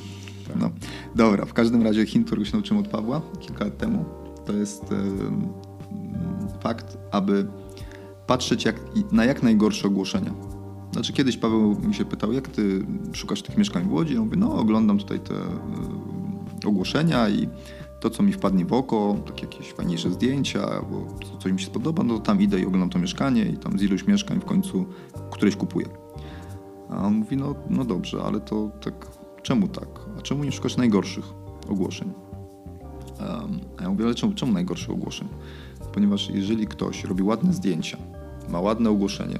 No. 0.57 0.71
Dobra, 1.15 1.45
w 1.45 1.53
każdym 1.53 1.83
razie 1.83 2.07
hint, 2.07 2.27
którego 2.27 2.45
się 2.45 2.53
nauczyłem 2.53 2.85
od 2.85 2.91
Pawła 2.91 3.21
kilka 3.41 3.65
lat 3.65 3.79
temu, 3.79 4.05
to 4.47 4.53
jest 4.53 4.85
fakt, 6.61 6.99
aby 7.11 7.47
patrzeć 8.27 8.65
jak, 8.65 8.81
na 9.13 9.25
jak 9.25 9.43
najgorsze 9.43 9.89
ogłoszenia. 9.89 10.35
Znaczy 10.93 11.13
kiedyś 11.13 11.37
Paweł 11.37 11.81
mi 11.81 11.95
się 11.95 12.05
pytał, 12.05 12.33
jak 12.33 12.49
ty 12.49 12.87
szukasz 13.13 13.43
tych 13.43 13.59
mieszkań 13.59 13.85
w 13.85 13.93
Łodzi? 13.93 14.15
Ja 14.15 14.21
mówię, 14.21 14.37
no 14.37 14.55
oglądam 14.55 14.99
tutaj 14.99 15.21
te 15.21 15.35
ogłoszenia 16.69 17.29
i 17.29 17.49
to, 18.01 18.11
co 18.11 18.23
mi 18.23 18.33
wpadnie 18.33 18.65
w 18.65 18.73
oko, 18.73 19.17
takie 19.27 19.43
jakieś 19.43 19.73
fajniejsze 19.73 20.11
zdjęcia, 20.11 20.67
bo 20.91 21.07
coś 21.39 21.53
mi 21.53 21.61
się 21.61 21.67
spodoba, 21.67 22.03
no 22.03 22.15
to 22.15 22.21
tam 22.21 22.41
idę 22.41 22.61
i 22.61 22.67
oglądam 22.67 22.91
to 22.91 22.99
mieszkanie 22.99 23.45
i 23.45 23.57
tam 23.57 23.79
z 23.79 23.83
iluś 23.83 24.07
mieszkań 24.07 24.41
w 24.41 24.45
końcu 24.45 24.87
któreś 25.31 25.57
kupuję. 25.57 25.87
A 26.91 27.07
on 27.07 27.15
mówi, 27.15 27.37
no, 27.37 27.55
no 27.71 27.85
dobrze, 27.85 28.23
ale 28.23 28.41
to 28.41 28.71
tak, 28.81 29.07
czemu 29.42 29.68
tak? 29.68 29.88
A 30.18 30.22
czemu 30.22 30.44
nie 30.44 30.53
szukasz 30.53 30.76
najgorszych 30.76 31.24
ogłoszeń? 31.68 32.12
A 33.79 33.83
ja 33.83 33.90
mówię, 33.90 34.05
ale 34.05 34.14
czemu, 34.14 34.35
czemu 34.35 34.53
najgorszych 34.53 34.90
ogłoszeń? 34.90 35.29
Ponieważ 35.92 36.31
jeżeli 36.31 36.66
ktoś 36.66 37.05
robi 37.05 37.22
ładne 37.22 37.53
zdjęcia, 37.53 37.98
ma 38.48 38.61
ładne 38.61 38.90
ogłoszenie, 38.90 39.38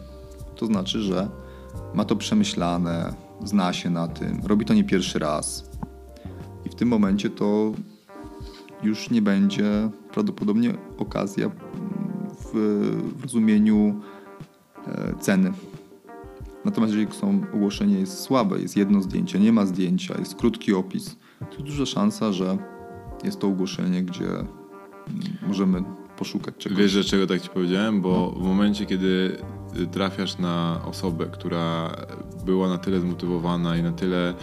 to 0.57 0.67
znaczy, 0.67 1.01
że 1.01 1.29
ma 1.95 2.05
to 2.05 2.17
przemyślane, 2.17 3.15
zna 3.45 3.73
się 3.73 3.91
na 3.91 4.09
tym, 4.09 4.41
robi 4.45 4.65
to 4.65 4.75
nie 4.75 4.85
pierwszy 4.85 5.19
raz. 5.19 5.71
I 6.67 6.69
w 6.69 6.75
tym 6.75 6.89
momencie 6.89 7.31
to 7.31 7.73
już 8.83 9.11
nie 9.11 9.23
będzie 9.23 9.91
prawdopodobnie 10.13 10.75
okazja 10.99 11.49
w, 12.39 12.51
w 13.17 13.23
rozumieniu 13.23 14.01
e, 14.87 15.15
ceny. 15.21 15.53
Natomiast 16.65 16.95
jeżeli 16.95 17.13
są 17.13 17.41
ogłoszenie 17.55 17.99
jest 17.99 18.21
słabe, 18.21 18.61
jest 18.61 18.77
jedno 18.77 19.03
zdjęcie, 19.03 19.39
nie 19.39 19.53
ma 19.53 19.67
zdjęcia, 19.67 20.15
jest 20.19 20.35
krótki 20.35 20.75
opis, 20.75 21.17
to 21.57 21.63
duża 21.63 21.87
szansa, 21.87 22.33
że 22.33 22.59
jest 23.25 23.41
to 23.41 23.47
ogłoszenie, 23.47 24.03
gdzie 24.03 24.27
możemy 25.49 25.85
poszukać 26.17 26.57
czegoś. 26.57 26.79
Wiesz, 26.79 26.95
dlaczego 26.95 27.27
tak 27.27 27.43
ci 27.43 27.49
powiedziałem? 27.49 28.01
Bo 28.01 28.33
no. 28.35 28.41
w 28.41 28.47
momencie, 28.49 28.87
kiedy 28.87 29.37
trafiasz 29.93 30.39
na 30.39 30.81
osobę, 30.85 31.27
która 31.27 31.97
była 32.47 32.69
na 32.69 32.79
tyle 32.79 33.01
zmotywowana 33.01 33.77
i 33.77 33.83
na 33.83 33.93
tyle 33.93 34.35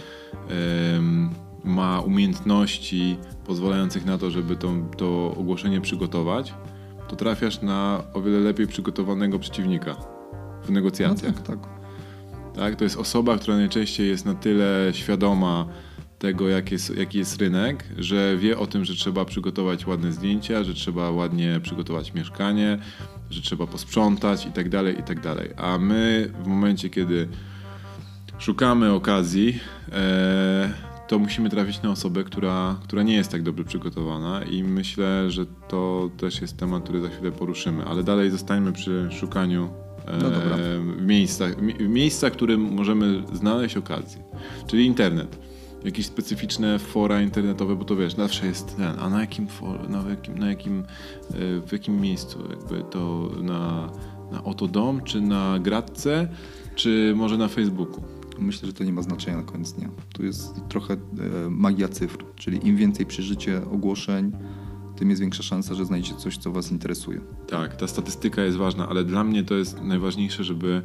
um, 0.94 1.30
ma 1.64 2.00
umiejętności 2.00 3.18
pozwalających 3.46 4.04
na 4.04 4.18
to, 4.18 4.30
żeby 4.30 4.56
to, 4.56 4.72
to 4.96 5.34
ogłoszenie 5.38 5.80
przygotować, 5.80 6.54
to 7.08 7.16
trafiasz 7.16 7.62
na 7.62 8.02
o 8.14 8.22
wiele 8.22 8.38
lepiej 8.38 8.66
przygotowanego 8.66 9.38
przeciwnika 9.38 9.96
w 10.62 10.70
negocjacjach. 10.70 11.34
No 11.34 11.42
tak, 11.42 11.60
tak. 11.60 11.77
Tak? 12.58 12.76
To 12.76 12.84
jest 12.84 12.96
osoba, 12.96 13.38
która 13.38 13.56
najczęściej 13.56 14.08
jest 14.08 14.26
na 14.26 14.34
tyle 14.34 14.90
świadoma 14.92 15.66
tego, 16.18 16.48
jak 16.48 16.72
jest, 16.72 16.96
jaki 16.96 17.18
jest 17.18 17.40
rynek, 17.40 17.84
że 17.98 18.36
wie 18.36 18.58
o 18.58 18.66
tym, 18.66 18.84
że 18.84 18.94
trzeba 18.94 19.24
przygotować 19.24 19.86
ładne 19.86 20.12
zdjęcia, 20.12 20.64
że 20.64 20.74
trzeba 20.74 21.10
ładnie 21.10 21.60
przygotować 21.62 22.14
mieszkanie, 22.14 22.78
że 23.30 23.42
trzeba 23.42 23.66
posprzątać 23.66 24.46
i 24.46 24.50
tak 24.50 24.68
dalej, 24.68 25.00
i 25.00 25.02
tak 25.02 25.20
dalej. 25.20 25.50
A 25.56 25.78
my 25.78 26.32
w 26.44 26.46
momencie, 26.46 26.90
kiedy 26.90 27.28
szukamy 28.38 28.92
okazji, 28.92 29.60
e, 29.92 30.70
to 31.08 31.18
musimy 31.18 31.50
trafić 31.50 31.82
na 31.82 31.90
osobę, 31.90 32.24
która, 32.24 32.76
która 32.84 33.02
nie 33.02 33.14
jest 33.14 33.30
tak 33.30 33.42
dobrze 33.42 33.64
przygotowana 33.64 34.42
i 34.42 34.62
myślę, 34.62 35.30
że 35.30 35.46
to 35.68 36.10
też 36.16 36.40
jest 36.40 36.56
temat, 36.56 36.82
który 36.82 37.00
za 37.00 37.08
chwilę 37.08 37.32
poruszymy, 37.32 37.84
ale 37.84 38.04
dalej 38.04 38.30
zostańmy 38.30 38.72
przy 38.72 39.08
szukaniu 39.10 39.87
no 40.22 40.30
w 40.30 41.06
miejscach, 41.06 41.56
w 41.56 41.88
miejscach, 41.88 42.32
w 42.32 42.36
którym 42.36 42.60
możemy 42.60 43.22
znaleźć 43.32 43.76
okazję, 43.76 44.22
czyli 44.66 44.86
internet. 44.86 45.38
Jakieś 45.84 46.06
specyficzne 46.06 46.78
fora 46.78 47.22
internetowe, 47.22 47.76
bo 47.76 47.84
to 47.84 47.96
wiesz, 47.96 48.14
zawsze 48.14 48.46
jest 48.46 48.76
ten, 48.76 48.92
a 48.98 49.10
na 49.10 49.20
jakim, 49.20 49.46
for, 49.46 49.90
na 49.90 50.04
jakim, 50.10 50.38
na 50.38 50.48
jakim, 50.48 50.78
e, 50.80 50.84
w 51.66 51.72
jakim 51.72 52.00
miejscu? 52.00 52.38
Jakby 52.50 52.82
to 52.90 53.30
na, 53.42 53.90
na 54.32 54.44
Oto 54.44 54.68
Dom, 54.68 55.00
czy 55.02 55.20
na 55.20 55.58
Gradce, 55.58 56.28
czy 56.74 57.12
może 57.16 57.36
na 57.38 57.48
Facebooku? 57.48 58.02
Myślę, 58.38 58.66
że 58.66 58.72
to 58.72 58.84
nie 58.84 58.92
ma 58.92 59.02
znaczenia 59.02 59.36
na 59.36 59.42
koniec 59.42 59.72
dnia. 59.72 59.88
Tu 60.12 60.24
jest 60.24 60.54
trochę 60.68 60.94
e, 60.94 60.98
magia 61.50 61.88
cyfr, 61.88 62.24
czyli 62.36 62.68
im 62.68 62.76
więcej 62.76 63.06
przeżycie 63.06 63.62
ogłoszeń, 63.70 64.32
tym 64.98 65.10
jest 65.10 65.20
większa 65.20 65.42
szansa, 65.42 65.74
że 65.74 65.84
znajdziecie 65.84 66.14
coś, 66.14 66.38
co 66.38 66.52
Was 66.52 66.72
interesuje. 66.72 67.20
Tak, 67.46 67.76
ta 67.76 67.86
statystyka 67.86 68.42
jest 68.42 68.56
ważna, 68.56 68.88
ale 68.88 69.04
dla 69.04 69.24
mnie 69.24 69.44
to 69.44 69.54
jest 69.54 69.82
najważniejsze, 69.82 70.44
żeby 70.44 70.82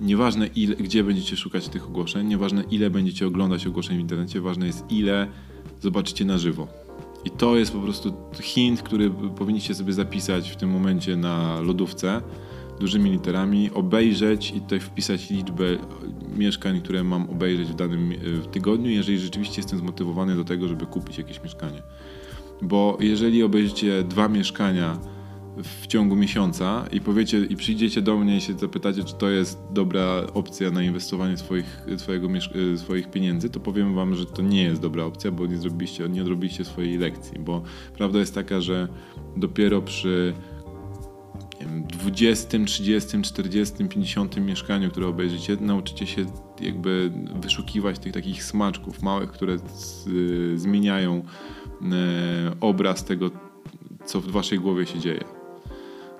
nieważne 0.00 0.46
ile, 0.46 0.76
gdzie 0.76 1.04
będziecie 1.04 1.36
szukać 1.36 1.68
tych 1.68 1.86
ogłoszeń, 1.86 2.26
nieważne 2.26 2.62
ile 2.70 2.90
będziecie 2.90 3.26
oglądać 3.26 3.66
ogłoszeń 3.66 3.96
w 3.96 4.00
internecie, 4.00 4.40
ważne 4.40 4.66
jest 4.66 4.84
ile 4.90 5.28
zobaczycie 5.80 6.24
na 6.24 6.38
żywo. 6.38 6.68
I 7.24 7.30
to 7.30 7.56
jest 7.56 7.72
po 7.72 7.78
prostu 7.78 8.14
hint, 8.40 8.82
który 8.82 9.10
powinniście 9.10 9.74
sobie 9.74 9.92
zapisać 9.92 10.50
w 10.50 10.56
tym 10.56 10.70
momencie 10.70 11.16
na 11.16 11.60
lodówce 11.60 12.22
dużymi 12.80 13.10
literami, 13.10 13.70
obejrzeć 13.74 14.50
i 14.50 14.60
tutaj 14.60 14.80
wpisać 14.80 15.30
liczbę 15.30 15.64
mieszkań, 16.36 16.80
które 16.80 17.04
mam 17.04 17.30
obejrzeć 17.30 17.68
w 17.68 17.74
danym 17.74 18.12
tygodniu, 18.52 18.90
jeżeli 18.90 19.18
rzeczywiście 19.18 19.60
jestem 19.60 19.78
zmotywowany 19.78 20.36
do 20.36 20.44
tego, 20.44 20.68
żeby 20.68 20.86
kupić 20.86 21.18
jakieś 21.18 21.42
mieszkanie. 21.42 21.82
Bo 22.62 22.98
jeżeli 23.00 23.42
obejrzycie 23.42 24.04
dwa 24.04 24.28
mieszkania 24.28 24.98
w 25.56 25.86
ciągu 25.86 26.16
miesiąca 26.16 26.84
i 26.92 27.00
powiecie 27.00 27.38
i 27.38 27.56
przyjdziecie 27.56 28.02
do 28.02 28.18
mnie 28.18 28.36
i 28.36 28.40
się 28.40 28.52
zapytacie, 28.52 29.04
czy 29.04 29.14
to 29.14 29.30
jest 29.30 29.58
dobra 29.72 30.22
opcja 30.34 30.70
na 30.70 30.82
inwestowanie 30.82 31.36
swoich, 31.36 31.86
swojego, 31.96 32.28
swoich 32.76 33.10
pieniędzy, 33.10 33.50
to 33.50 33.60
powiem 33.60 33.94
wam, 33.94 34.14
że 34.14 34.26
to 34.26 34.42
nie 34.42 34.62
jest 34.62 34.80
dobra 34.80 35.04
opcja, 35.04 35.30
bo 35.30 35.46
nie 35.46 35.56
zrobiliście, 35.56 36.08
nie 36.08 36.22
odrobiliście 36.22 36.64
swojej 36.64 36.98
lekcji, 36.98 37.38
bo 37.38 37.62
prawda 37.96 38.18
jest 38.18 38.34
taka, 38.34 38.60
że 38.60 38.88
dopiero 39.36 39.82
przy 39.82 40.34
wiem, 41.60 41.84
20, 41.84 42.58
30, 42.64 43.22
40, 43.22 43.88
50 43.88 44.36
mieszkaniu, 44.36 44.90
które 44.90 45.06
obejrzycie, 45.06 45.56
nauczycie 45.60 46.06
się 46.06 46.26
jakby 46.60 47.12
wyszukiwać 47.40 47.98
tych 47.98 48.12
takich 48.12 48.44
smaczków 48.44 49.02
małych, 49.02 49.30
które 49.30 49.58
z, 49.58 50.08
zmieniają 50.60 51.16
e, 51.16 51.22
obraz 52.60 53.04
tego, 53.04 53.30
co 54.04 54.20
w 54.20 54.26
waszej 54.30 54.58
głowie 54.58 54.86
się 54.86 54.98
dzieje. 54.98 55.24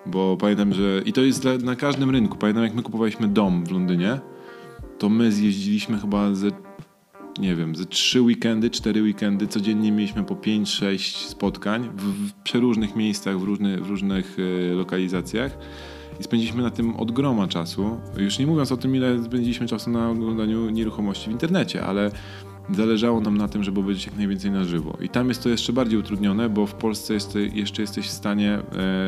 Bo 0.07 0.37
pamiętam, 0.37 0.75
że. 0.75 1.03
I 1.05 1.13
to 1.13 1.21
jest 1.21 1.45
na 1.63 1.77
każdym 1.77 2.11
rynku. 2.11 2.39
Pamiętam, 2.39 2.65
jak 2.65 2.75
my 2.75 2.83
kupowaliśmy 2.83 3.29
dom 3.29 3.65
w 3.67 3.71
Londynie, 3.71 4.21
to 4.99 5.09
my 5.09 5.33
zjeździliśmy 5.33 5.99
chyba 5.99 6.35
ze. 6.35 6.49
Nie 7.39 7.57
wiem, 7.57 7.77
ze 7.77 7.85
trzy 7.85 8.21
weekendy, 8.21 8.71
cztery 8.71 9.03
weekendy. 9.03 9.47
Codziennie 9.47 9.93
mieliśmy 9.93 10.25
po 10.25 10.35
5-6 10.35 10.99
spotkań 11.27 11.91
w, 11.97 12.03
w 12.03 12.33
przeróżnych 12.33 12.97
miejscach, 12.97 13.41
w, 13.41 13.43
różny, 13.43 13.81
w 13.81 13.89
różnych 13.89 14.39
y, 14.39 14.75
lokalizacjach. 14.75 15.59
I 16.21 16.23
spędziliśmy 16.23 16.63
na 16.63 16.71
tym 16.71 16.97
od 16.97 17.13
groma 17.13 17.49
czasu. 17.49 18.01
Już 18.17 18.39
nie 18.39 18.47
mówiąc 18.47 18.73
o 18.73 18.77
tym, 18.77 18.97
ile 18.97 19.25
spędziliśmy 19.25 19.67
czasu 19.67 19.91
na 19.91 20.11
oglądaniu 20.11 20.71
nieruchomości 20.71 21.29
w 21.31 21.33
internecie, 21.33 21.83
ale 21.85 22.11
zależało 22.71 23.21
nam 23.21 23.39
na 23.39 23.49
tym, 23.49 23.65
żeby 23.65 23.81
obejrzeć 23.81 24.07
jak 24.07 24.17
najwięcej 24.17 24.51
na 24.51 24.65
żywo. 24.65 24.99
I 25.01 25.09
tam 25.09 25.29
jest 25.29 25.43
to 25.43 25.49
jeszcze 25.49 25.73
bardziej 25.73 25.99
utrudnione, 25.99 26.49
bo 26.49 26.67
w 26.67 26.75
Polsce 26.75 27.15
jest, 27.15 27.39
jeszcze 27.53 27.83
jesteś 27.83 28.07
w 28.07 28.11
stanie 28.11 28.59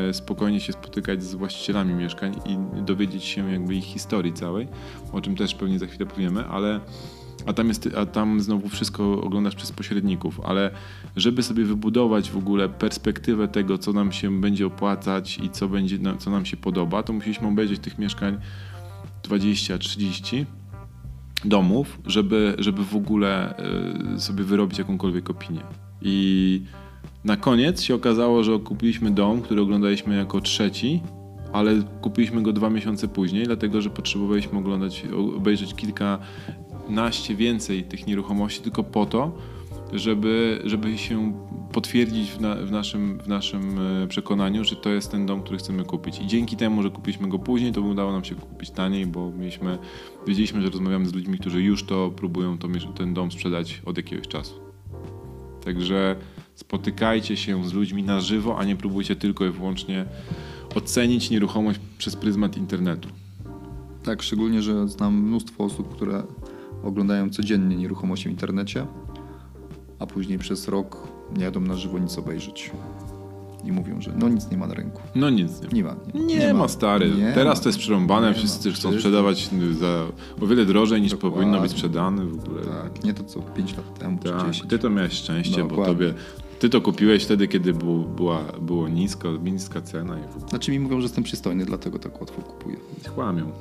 e, 0.09 0.15
spokojnie 0.15 0.61
się 0.61 0.73
spotykać 0.73 1.23
z 1.23 1.35
właścicielami 1.35 1.95
mieszkań 1.95 2.35
i 2.47 2.83
dowiedzieć 2.83 3.25
się 3.25 3.53
jakby 3.53 3.75
ich 3.75 3.85
historii 3.85 4.33
całej, 4.33 4.69
o 5.13 5.21
czym 5.21 5.37
też 5.37 5.55
pewnie 5.55 5.79
za 5.79 5.87
chwilę 5.87 6.07
powiemy, 6.07 6.47
ale 6.47 6.81
a 7.47 7.53
tam, 7.53 7.69
jest, 7.69 7.89
a 7.97 8.07
tam 8.07 8.41
znowu 8.41 8.69
wszystko 8.69 9.23
oglądasz 9.23 9.55
przez 9.55 9.73
pośredników, 9.73 10.41
ale 10.41 10.71
żeby 11.17 11.43
sobie 11.43 11.65
wybudować 11.65 12.31
w 12.31 12.37
ogóle 12.37 12.69
perspektywę 12.69 13.49
tego, 13.49 13.79
co 13.79 13.93
nam 13.93 14.13
się 14.13 14.41
będzie 14.41 14.67
opłacać 14.67 15.39
i 15.39 15.51
co, 15.51 15.69
będzie, 15.69 15.99
co 16.19 16.31
nam 16.31 16.47
się 16.47 16.57
podoba, 16.57 17.03
to 17.03 17.13
musieliśmy 17.13 17.49
obejrzeć 17.49 17.81
tych 17.81 17.99
mieszkań 17.99 18.39
20-30 19.23 20.45
domów, 21.45 21.99
żeby, 22.07 22.55
żeby 22.59 22.85
w 22.85 22.97
ogóle 22.97 23.57
e, 23.57 24.21
sobie 24.21 24.45
wyrobić 24.45 24.79
jakąkolwiek 24.79 25.31
opinię. 25.31 25.61
I 26.03 26.63
na 27.25 27.37
koniec 27.37 27.83
się 27.83 27.95
okazało, 27.95 28.45
że 28.45 28.59
kupiliśmy 28.59 29.11
dom, 29.11 29.43
który 29.43 29.61
oglądaliśmy 29.61 30.17
jako 30.17 30.41
trzeci, 30.41 31.01
ale 31.53 31.83
kupiliśmy 32.01 32.43
go 32.43 32.53
dwa 32.53 32.71
miesiące 32.71 33.09
później, 33.09 33.45
dlatego 33.45 33.81
że 33.81 33.91
potrzebowaliśmy 33.91 34.59
oglądać, 34.59 35.05
obejrzeć 35.37 35.75
kilkanaście 35.75 37.35
więcej 37.35 37.85
tych 37.85 38.07
nieruchomości 38.07 38.63
tylko 38.63 38.85
po 38.85 39.07
to, 39.07 39.39
żeby, 39.93 40.63
żeby 40.65 40.99
się 40.99 41.33
potwierdzić 41.73 42.31
w, 42.31 42.41
na, 42.41 42.55
w, 42.55 42.71
naszym, 42.71 43.19
w 43.19 43.29
naszym 43.29 43.79
e, 43.79 44.07
przekonaniu, 44.07 44.65
że 44.65 44.77
to 44.77 44.91
jest 44.91 45.11
ten 45.11 45.27
dom, 45.27 45.43
który 45.43 45.59
chcemy 45.59 45.85
kupić. 45.85 46.21
I 46.21 46.27
dzięki 46.27 46.57
temu, 46.57 46.83
że 46.83 46.91
kupiliśmy 46.91 47.29
go 47.29 47.39
później, 47.39 47.73
to 47.73 47.81
udało 47.81 48.13
nam 48.13 48.25
się 48.25 48.35
kupić 48.35 48.71
taniej, 48.71 49.07
bo 49.07 49.31
mieliśmy, 49.31 49.79
wiedzieliśmy, 50.27 50.63
że 50.63 50.71
rozmawiamy 50.71 51.07
z 51.07 51.15
ludźmi, 51.15 51.39
którzy 51.39 51.63
już 51.63 51.85
to 51.85 52.11
próbują 52.17 52.59
to, 52.59 52.69
ten 52.97 53.15
dom 53.15 53.33
sprzedać 53.33 53.83
od 53.85 53.97
jakiegoś 53.97 54.29
czasu. 54.29 54.55
Także 55.65 56.17
spotykajcie 56.55 57.37
się 57.37 57.69
z 57.69 57.73
ludźmi 57.73 58.03
na 58.03 58.21
żywo, 58.21 58.59
a 58.59 58.65
nie 58.65 58.77
próbujcie 58.77 59.17
tylko 59.17 59.47
i 59.47 59.51
wyłącznie 59.51 60.05
ocenić 60.75 61.31
nieruchomość 61.31 61.81
przez 61.99 62.17
pryzmat 62.17 62.57
internetu. 62.57 63.09
Tak, 64.03 64.23
szczególnie, 64.23 64.63
że 64.63 64.89
znam 64.89 65.15
mnóstwo 65.15 65.65
osób, 65.65 65.95
które 65.95 66.23
oglądają 66.83 67.31
codziennie 67.31 67.77
nieruchomości 67.77 68.29
w 68.29 68.33
internecie, 68.33 68.87
a 69.99 70.07
później 70.07 70.39
przez 70.39 70.69
rok 70.69 71.09
nie 71.37 71.45
jadą 71.45 71.61
na 71.61 71.77
żywo 71.77 71.99
nic 71.99 72.19
obejrzeć. 72.19 72.71
I 73.65 73.73
mówią, 73.73 74.01
że 74.01 74.13
no 74.19 74.29
nic 74.29 74.51
nie 74.51 74.57
ma 74.57 74.67
na 74.67 74.75
rynku. 74.75 75.03
No 75.15 75.31
nic 75.31 75.63
nie, 75.63 75.69
nie 75.73 75.85
ma. 75.85 75.97
Nie, 76.15 76.21
nie, 76.25 76.39
nie 76.39 76.55
ma, 76.55 76.69
stary. 76.69 77.11
Nie 77.11 77.33
Teraz 77.33 77.59
ma. 77.59 77.63
to 77.63 77.69
jest 77.69 77.79
przerąbane, 77.79 78.35
wszyscy 78.35 78.69
ma. 78.69 78.75
chcą 78.75 78.89
Przecież 78.89 79.01
sprzedawać 79.01 79.51
za 79.81 80.07
o 80.43 80.47
wiele 80.47 80.65
drożej 80.67 81.03
niż 81.03 81.11
Dokładnie. 81.13 81.39
powinno 81.39 81.61
być 81.61 81.71
sprzedane 81.71 82.25
w 82.25 82.35
ogóle. 82.35 82.63
Tak, 82.63 83.05
nie 83.05 83.15
to 83.15 83.25
co 83.25 83.41
5 83.41 83.77
lat 83.77 83.99
temu 83.99 84.19
tak, 84.19 84.41
czy 84.41 84.47
10. 84.47 84.71
Ty 84.71 84.79
to 84.79 84.91
miałeś 84.91 85.13
szczęście, 85.13 85.57
Dokładnie. 85.63 85.77
bo 85.77 85.85
tobie 85.87 86.15
ty 86.59 86.69
to 86.69 86.81
kupiłeś 86.81 87.25
wtedy, 87.25 87.49
kiedy 87.49 87.73
było, 87.73 87.99
była, 87.99 88.43
było 88.61 88.89
nisko, 88.89 89.33
niska 89.37 89.81
cena. 89.81 90.19
I 90.19 90.49
Znaczy 90.49 90.71
mi 90.71 90.81
mówią, 90.81 90.97
że 91.01 91.03
jestem 91.03 91.25
przystojny, 91.25 91.65
dlatego 91.65 91.99
tak 91.99 92.21
łatwo 92.21 92.43
kupuję. 92.43 92.77
Chłamią. 93.15 93.53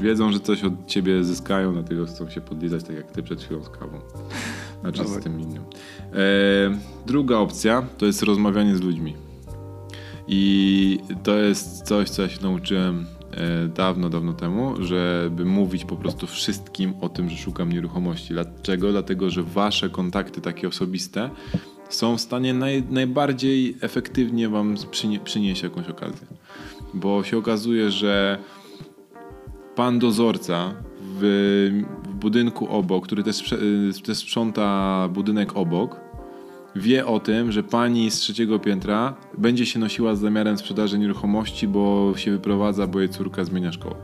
Wiedzą, 0.00 0.32
że 0.32 0.40
coś 0.40 0.64
od 0.64 0.86
ciebie 0.86 1.24
zyskają, 1.24 1.72
dlatego 1.72 2.06
chcą 2.06 2.30
się 2.30 2.40
podlizać, 2.40 2.84
tak 2.84 2.96
jak 2.96 3.12
ty 3.12 3.22
przed 3.22 3.42
chwilą 3.42 3.64
z 3.64 3.68
kawą. 3.68 3.98
Znaczy 4.80 5.04
z 5.08 5.22
tym 5.22 5.40
innym. 5.40 5.62
E, 6.12 6.16
druga 7.06 7.36
opcja 7.36 7.82
to 7.98 8.06
jest 8.06 8.22
rozmawianie 8.22 8.76
z 8.76 8.80
ludźmi. 8.80 9.14
I 10.32 10.98
to 11.22 11.36
jest 11.36 11.82
coś, 11.82 12.10
co 12.10 12.22
ja 12.22 12.28
się 12.28 12.42
nauczyłem 12.42 13.06
e, 13.30 13.68
dawno, 13.68 14.10
dawno 14.10 14.32
temu, 14.32 14.82
żeby 14.82 15.44
mówić 15.44 15.84
po 15.84 15.96
prostu 15.96 16.26
wszystkim 16.26 16.94
o 17.00 17.08
tym, 17.08 17.30
że 17.30 17.36
szukam 17.36 17.72
nieruchomości. 17.72 18.34
Dlaczego? 18.34 18.90
Dlatego, 18.90 19.30
że 19.30 19.42
wasze 19.42 19.88
kontakty 19.88 20.40
takie 20.40 20.68
osobiste 20.68 21.30
są 21.88 22.16
w 22.16 22.20
stanie 22.20 22.54
naj, 22.54 22.82
najbardziej 22.90 23.76
efektywnie 23.80 24.48
wam 24.48 24.74
przynie, 24.90 25.20
przynieść 25.20 25.62
jakąś 25.62 25.88
okazję. 25.88 26.26
Bo 26.94 27.24
się 27.24 27.38
okazuje, 27.38 27.90
że 27.90 28.38
pan 29.74 29.98
dozorca 29.98 30.74
w, 31.00 31.22
w 32.04 32.14
budynku 32.14 32.68
obok, 32.68 33.06
który 33.06 33.22
też, 33.22 33.52
y, 33.52 34.02
też 34.06 34.18
sprząta 34.18 35.08
budynek 35.12 35.56
obok, 35.56 36.00
wie 36.76 37.06
o 37.06 37.20
tym, 37.20 37.52
że 37.52 37.62
pani 37.62 38.10
z 38.10 38.14
trzeciego 38.14 38.58
piętra 38.58 39.14
będzie 39.38 39.66
się 39.66 39.78
nosiła 39.78 40.14
z 40.14 40.20
zamiarem 40.20 40.58
sprzedaży 40.58 40.98
nieruchomości, 40.98 41.68
bo 41.68 42.12
się 42.16 42.30
wyprowadza, 42.30 42.86
bo 42.86 43.00
jej 43.00 43.08
córka 43.08 43.44
zmienia 43.44 43.72
szkołę. 43.72 43.96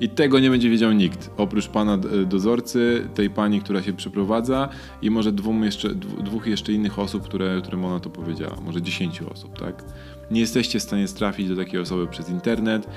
I 0.00 0.08
tego 0.08 0.38
nie 0.38 0.50
będzie 0.50 0.70
wiedział 0.70 0.92
nikt, 0.92 1.30
oprócz 1.36 1.68
pana 1.68 1.98
dozorcy, 2.26 3.08
tej 3.14 3.30
pani, 3.30 3.60
która 3.60 3.82
się 3.82 3.92
przeprowadza 3.92 4.68
i 5.02 5.10
może 5.10 5.32
jeszcze, 5.62 5.94
dwóch 6.24 6.46
jeszcze 6.46 6.72
innych 6.72 6.98
osób, 6.98 7.22
które, 7.22 7.60
którym 7.62 7.84
ona 7.84 8.00
to 8.00 8.10
powiedziała, 8.10 8.56
może 8.64 8.82
dziesięciu 8.82 9.32
osób, 9.32 9.58
tak? 9.58 9.84
Nie 10.30 10.40
jesteście 10.40 10.78
w 10.78 10.82
stanie 10.82 11.08
trafić 11.08 11.48
do 11.48 11.56
takiej 11.56 11.80
osoby 11.80 12.06
przez 12.06 12.28
internet, 12.28 12.88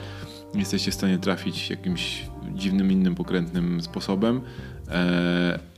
nie 0.54 0.60
jesteście 0.60 0.92
w 0.92 0.94
stanie 0.94 1.18
trafić 1.18 1.70
jakimś 1.70 2.24
dziwnym, 2.54 2.92
innym, 2.92 3.16
pokrętnym 3.16 3.82
sposobem, 3.82 4.38
e, 4.38 4.42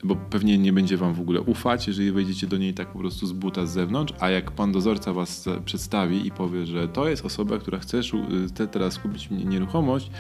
bo 0.04 0.16
pewnie 0.16 0.58
nie 0.58 0.74
będzie 0.74 0.98
wam 0.98 1.14
w 1.14 1.20
ogóle 1.20 1.42
ufać, 1.42 1.88
jeżeli 1.88 2.12
wejdziecie 2.12 2.48
do 2.48 2.58
niej 2.58 2.74
tak 2.74 2.88
po 2.88 3.00
prostu 3.00 3.28
z 3.28 3.32
buta 3.32 3.66
z 3.66 3.74
zewnątrz, 3.74 4.14
a 4.20 4.30
jak 4.30 4.52
pan 4.52 4.72
dozorca 4.72 5.14
was 5.14 5.50
przedstawi 5.66 6.28
i 6.28 6.32
powie, 6.32 6.66
że 6.66 6.88
to 6.88 7.10
jest 7.10 7.26
osoba, 7.26 7.58
która 7.58 7.80
chce, 7.80 8.02
chce 8.48 8.68
teraz 8.68 9.00
kupić 9.00 9.30
nieruchomość 9.30 10.12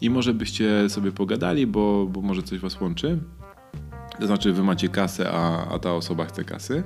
i 0.00 0.10
może 0.10 0.34
byście 0.34 0.88
sobie 0.88 1.12
pogadali, 1.12 1.66
bo, 1.66 2.06
bo 2.06 2.20
może 2.20 2.42
coś 2.42 2.58
was 2.58 2.80
łączy, 2.80 3.18
to 4.20 4.26
znaczy 4.26 4.52
wy 4.52 4.62
macie 4.62 4.88
kasę, 4.88 5.30
a, 5.30 5.66
a 5.74 5.78
ta 5.78 5.94
osoba 5.94 6.24
chce 6.24 6.44
kasy, 6.44 6.82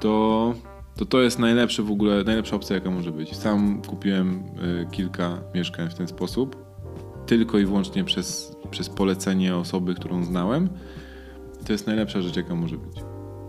to 0.00 0.54
to 0.96 1.04
to 1.04 1.20
jest 1.20 1.38
najlepsze 1.38 1.82
w 1.82 1.90
ogóle, 1.90 2.24
najlepsza 2.24 2.56
opcja 2.56 2.74
jaka 2.74 2.90
może 2.90 3.12
być. 3.12 3.36
Sam 3.36 3.82
kupiłem 3.82 4.44
y, 4.82 4.86
kilka 4.90 5.38
mieszkań 5.54 5.90
w 5.90 5.94
ten 5.94 6.08
sposób, 6.08 6.56
tylko 7.26 7.58
i 7.58 7.64
wyłącznie 7.64 8.04
przez, 8.04 8.55
przez 8.66 8.88
polecenie 8.88 9.56
osoby, 9.56 9.94
którą 9.94 10.24
znałem. 10.24 10.68
To 11.66 11.72
jest 11.72 11.86
najlepsza 11.86 12.22
rzecz 12.22 12.36
jaka 12.36 12.54
może 12.54 12.76
być. 12.78 12.96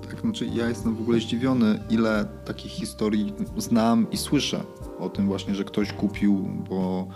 Tak, 0.09 0.21
znaczy 0.21 0.45
ja 0.45 0.69
jestem 0.69 0.95
w 0.95 1.01
ogóle 1.01 1.19
zdziwiony, 1.19 1.79
ile 1.89 2.25
takich 2.45 2.71
historii 2.71 3.33
znam 3.57 4.11
i 4.11 4.17
słyszę 4.17 4.63
o 4.99 5.09
tym 5.09 5.25
właśnie, 5.25 5.55
że 5.55 5.63
ktoś 5.63 5.93
kupił, 5.93 6.49
bo 6.69 7.07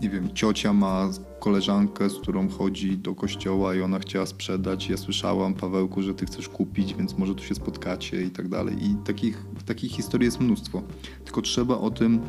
nie 0.00 0.10
wiem, 0.10 0.34
ciocia 0.34 0.72
ma 0.72 1.10
koleżankę, 1.40 2.10
z 2.10 2.18
którą 2.18 2.48
chodzi 2.48 2.98
do 2.98 3.14
kościoła 3.14 3.74
i 3.74 3.80
ona 3.80 3.98
chciała 3.98 4.26
sprzedać. 4.26 4.88
Ja 4.88 4.96
słyszałam, 4.96 5.54
Pawełku, 5.54 6.02
że 6.02 6.14
ty 6.14 6.26
chcesz 6.26 6.48
kupić, 6.48 6.94
więc 6.94 7.18
może 7.18 7.34
tu 7.34 7.44
się 7.44 7.54
spotkacie 7.54 8.22
i 8.22 8.30
tak 8.30 8.48
dalej. 8.48 8.84
I 8.84 8.96
takich, 9.04 9.44
takich 9.66 9.92
historii 9.92 10.24
jest 10.24 10.40
mnóstwo. 10.40 10.82
Tylko 11.24 11.42
trzeba 11.42 11.78
o 11.78 11.90
tym 11.90 12.20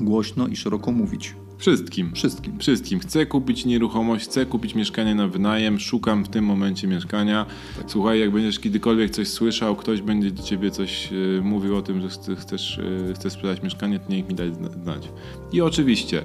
głośno 0.00 0.48
i 0.48 0.56
szeroko 0.56 0.92
mówić. 0.92 1.34
Wszystkim. 1.58 2.12
Wszystkim. 2.14 2.58
Wszystkim. 2.58 3.00
Chcę 3.00 3.26
kupić 3.26 3.64
nieruchomość, 3.64 4.24
chcę 4.24 4.46
kupić 4.46 4.74
mieszkanie 4.74 5.14
na 5.14 5.28
wynajem, 5.28 5.80
szukam 5.80 6.24
w 6.24 6.28
tym 6.28 6.44
momencie 6.44 6.86
mieszkania. 6.86 7.46
Słuchaj, 7.86 8.20
jak 8.20 8.30
będziesz 8.30 8.58
kiedykolwiek 8.58 9.10
coś 9.10 9.28
słyszał, 9.28 9.76
ktoś 9.76 10.02
będzie 10.02 10.30
do 10.30 10.42
ciebie 10.42 10.70
coś 10.70 11.12
y, 11.12 11.40
mówił 11.42 11.76
o 11.76 11.82
tym, 11.82 12.00
że 12.00 12.36
chcesz, 12.36 12.78
y, 12.78 13.14
chcesz 13.14 13.32
sprzedać 13.32 13.62
mieszkanie, 13.62 13.98
to 13.98 14.12
niech 14.12 14.28
mi 14.28 14.34
daj 14.34 14.52
znać. 14.82 15.08
I 15.52 15.60
oczywiście 15.60 16.24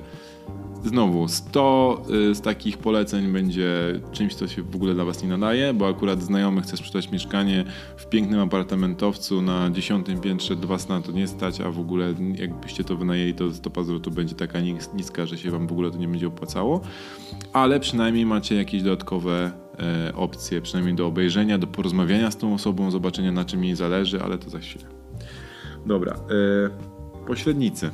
Znowu, 0.86 1.28
100 1.28 2.04
y, 2.32 2.36
z 2.36 2.42
takich 2.42 2.78
poleceń 2.78 3.34
będzie 3.34 4.00
czymś, 4.12 4.36
co 4.36 4.48
się 4.48 4.64
w 4.64 4.76
ogóle 4.76 4.94
dla 4.94 5.06
Was 5.06 5.24
nie 5.24 5.30
nadaje, 5.30 5.74
bo 5.74 5.88
akurat 5.88 6.22
znajomy 6.22 6.62
chce 6.62 6.78
sprzedać 6.78 7.12
mieszkanie 7.12 7.66
w 7.98 8.06
pięknym 8.06 8.40
apartamentowcu 8.40 9.42
na 9.42 9.70
10 9.70 10.08
piętrze, 10.22 10.56
do 10.56 10.68
Was 10.68 10.90
na 10.90 11.02
to 11.02 11.12
nie 11.12 11.28
stać, 11.28 11.62
a 11.62 11.72
w 11.72 11.80
ogóle 11.80 12.14
jakbyście 12.36 12.84
to 12.84 12.96
wynajęli, 12.96 13.34
to 13.34 13.54
stopa 13.54 13.84
zwrotu 13.84 14.12
będzie 14.12 14.36
taka 14.36 14.60
niska, 14.94 15.26
że 15.26 15.38
się 15.38 15.52
Wam 15.52 15.68
w 15.68 15.72
ogóle 15.72 15.92
to 15.92 15.98
nie 15.98 16.08
będzie 16.08 16.28
opłacało. 16.28 16.82
Ale 17.54 17.80
przynajmniej 17.80 18.26
macie 18.26 18.56
jakieś 18.56 18.84
dodatkowe 18.84 19.52
e, 19.80 20.16
opcje, 20.16 20.62
przynajmniej 20.62 20.96
do 20.96 21.08
obejrzenia, 21.08 21.58
do 21.58 21.68
porozmawiania 21.68 22.32
z 22.32 22.38
tą 22.38 22.54
osobą, 22.54 22.92
zobaczenia 22.92 23.32
na 23.32 23.46
czym 23.46 23.64
jej 23.64 23.76
zależy, 23.76 24.22
ale 24.22 24.38
to 24.38 24.50
za 24.50 24.60
chwilę. 24.60 24.86
Dobra, 25.86 26.14
e, 26.14 27.26
pośrednicy. 27.28 27.92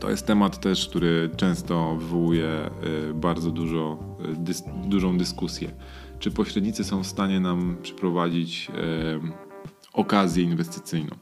To 0.00 0.10
jest 0.10 0.26
temat 0.26 0.60
też, 0.60 0.88
który 0.88 1.30
często 1.36 1.96
wywołuje 1.96 2.70
y, 3.10 3.14
bardzo 3.14 3.50
dużo, 3.50 3.98
y, 4.32 4.36
dys, 4.36 4.64
dużą 4.84 5.18
dyskusję. 5.18 5.70
Czy 6.18 6.30
pośrednicy 6.30 6.84
są 6.84 7.02
w 7.02 7.06
stanie 7.06 7.40
nam 7.40 7.76
przyprowadzić 7.82 8.70
y, 8.70 9.92
okazję 9.92 10.44
inwestycyjną? 10.44 11.16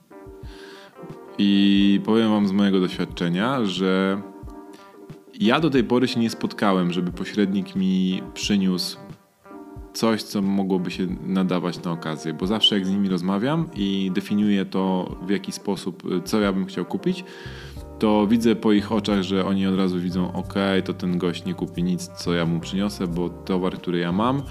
I 1.39 2.01
powiem 2.05 2.31
Wam 2.31 2.49
z 2.49 2.53
mojego 2.53 2.81
doświadczenia, 2.81 3.65
że 3.65 4.23
ja 5.41 5.61
do 5.61 5.71
tej 5.71 5.85
pory 5.85 6.09
się 6.09 6.21
nie 6.21 6.31
spotkałem, 6.31 6.93
żeby 6.93 7.13
pośrednik 7.13 7.77
mi 7.77 8.23
przyniósł 8.35 8.99
coś, 9.93 10.23
co 10.23 10.43
mogłoby 10.43 10.91
się 10.91 11.07
nadawać 11.27 11.83
na 11.83 11.93
okazję, 11.93 12.35
bo 12.35 12.47
zawsze 12.47 12.75
jak 12.75 12.87
z 12.87 12.91
nimi 12.91 13.09
rozmawiam 13.09 13.69
i 13.75 14.11
definiuję 14.15 14.65
to, 14.65 15.17
w 15.27 15.31
jaki 15.31 15.53
sposób, 15.53 16.03
co 16.25 16.41
ja 16.41 16.53
bym 16.53 16.67
chciał 16.67 16.85
kupić, 16.85 17.25
to 17.99 18.27
widzę 18.27 18.57
po 18.57 18.73
ich 18.73 18.93
oczach, 18.93 19.23
że 19.23 19.47
oni 19.47 19.67
od 19.67 19.77
razu 19.77 20.01
widzą, 20.01 20.33
ok, 20.33 20.55
to 20.85 20.95
ten 20.95 21.19
gość 21.19 21.45
nie 21.45 21.55
kupi 21.55 21.83
nic, 21.83 22.11
co 22.17 22.35
ja 22.35 22.47
mu 22.47 22.61
przyniosę, 22.61 23.07
bo 23.07 23.29
towar, 23.29 23.75
który 23.75 23.99
ja 23.99 24.13
mam, 24.13 24.43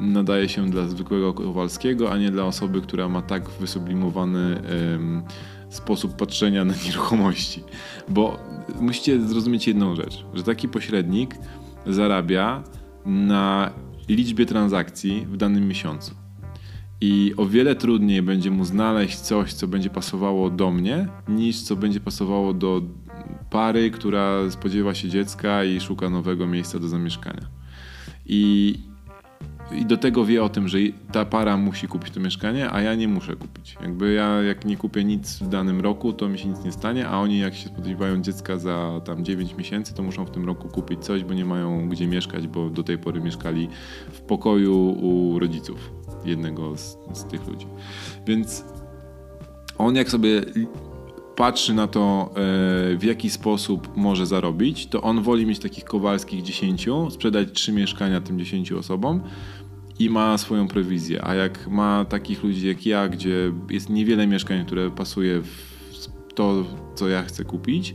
nadaje 0.00 0.48
się 0.48 0.70
dla 0.70 0.88
zwykłego 0.88 1.34
Kowalskiego, 1.34 2.12
a 2.12 2.18
nie 2.18 2.30
dla 2.30 2.44
osoby, 2.44 2.80
która 2.80 3.08
ma 3.08 3.22
tak 3.22 3.50
wysublimowany 3.50 4.62
ym, 4.94 5.22
sposób 5.68 6.16
patrzenia 6.16 6.64
na 6.64 6.74
nieruchomości. 6.86 7.62
Bo 8.08 8.38
musicie 8.80 9.20
zrozumieć 9.20 9.66
jedną 9.66 9.96
rzecz, 9.96 10.24
że 10.34 10.42
taki 10.42 10.68
pośrednik 10.68 11.34
zarabia 11.86 12.62
na 13.06 13.70
liczbie 14.08 14.46
transakcji 14.46 15.26
w 15.26 15.36
danym 15.36 15.68
miesiącu. 15.68 16.23
I 17.00 17.34
o 17.36 17.46
wiele 17.46 17.74
trudniej 17.74 18.22
będzie 18.22 18.50
mu 18.50 18.64
znaleźć 18.64 19.18
coś, 19.18 19.52
co 19.52 19.68
będzie 19.68 19.90
pasowało 19.90 20.50
do 20.50 20.70
mnie, 20.70 21.08
niż 21.28 21.62
co 21.62 21.76
będzie 21.76 22.00
pasowało 22.00 22.54
do 22.54 22.82
pary, 23.50 23.90
która 23.90 24.50
spodziewa 24.50 24.94
się 24.94 25.08
dziecka 25.08 25.64
i 25.64 25.80
szuka 25.80 26.10
nowego 26.10 26.46
miejsca 26.46 26.78
do 26.78 26.88
zamieszkania. 26.88 27.46
I, 28.26 28.74
i 29.72 29.86
do 29.86 29.96
tego 29.96 30.24
wie 30.24 30.44
o 30.44 30.48
tym, 30.48 30.68
że 30.68 30.78
ta 31.12 31.24
para 31.24 31.56
musi 31.56 31.88
kupić 31.88 32.10
to 32.10 32.20
mieszkanie, 32.20 32.70
a 32.70 32.80
ja 32.80 32.94
nie 32.94 33.08
muszę 33.08 33.36
kupić. 33.36 33.76
Jakby 33.80 34.12
ja 34.12 34.42
jak 34.42 34.64
nie 34.64 34.76
kupię 34.76 35.04
nic 35.04 35.38
w 35.38 35.48
danym 35.48 35.80
roku, 35.80 36.12
to 36.12 36.28
mi 36.28 36.38
się 36.38 36.48
nic 36.48 36.64
nie 36.64 36.72
stanie, 36.72 37.08
a 37.08 37.18
oni 37.18 37.38
jak 37.38 37.54
się 37.54 37.68
spodziewają 37.68 38.22
dziecka 38.22 38.58
za 38.58 39.00
tam 39.04 39.24
9 39.24 39.56
miesięcy, 39.56 39.94
to 39.94 40.02
muszą 40.02 40.24
w 40.24 40.30
tym 40.30 40.44
roku 40.44 40.68
kupić 40.68 41.04
coś, 41.04 41.24
bo 41.24 41.34
nie 41.34 41.44
mają 41.44 41.88
gdzie 41.88 42.06
mieszkać, 42.06 42.46
bo 42.48 42.70
do 42.70 42.82
tej 42.82 42.98
pory 42.98 43.20
mieszkali 43.20 43.68
w 44.12 44.20
pokoju 44.20 44.96
u 45.00 45.38
rodziców 45.38 46.03
jednego 46.26 46.76
z, 46.76 46.98
z 47.12 47.24
tych 47.24 47.46
ludzi. 47.46 47.66
Więc 48.26 48.64
on 49.78 49.96
jak 49.96 50.10
sobie 50.10 50.42
patrzy 51.36 51.74
na 51.74 51.86
to, 51.86 52.30
e, 52.30 52.96
w 52.96 53.02
jaki 53.02 53.30
sposób 53.30 53.96
może 53.96 54.26
zarobić, 54.26 54.86
to 54.86 55.02
on 55.02 55.22
woli 55.22 55.46
mieć 55.46 55.58
takich 55.58 55.84
kowalskich 55.84 56.42
10, 56.42 56.88
sprzedać 57.10 57.48
trzy 57.52 57.72
mieszkania 57.72 58.20
tym 58.20 58.38
10 58.38 58.72
osobom 58.72 59.20
i 59.98 60.10
ma 60.10 60.38
swoją 60.38 60.68
prowizję. 60.68 61.24
A 61.24 61.34
jak 61.34 61.68
ma 61.68 62.04
takich 62.04 62.42
ludzi 62.42 62.68
jak 62.68 62.86
ja, 62.86 63.08
gdzie 63.08 63.52
jest 63.70 63.90
niewiele 63.90 64.26
mieszkań, 64.26 64.66
które 64.66 64.90
pasuje 64.90 65.42
w 65.42 65.74
to, 66.34 66.64
co 66.94 67.08
ja 67.08 67.22
chcę 67.22 67.44
kupić, 67.44 67.94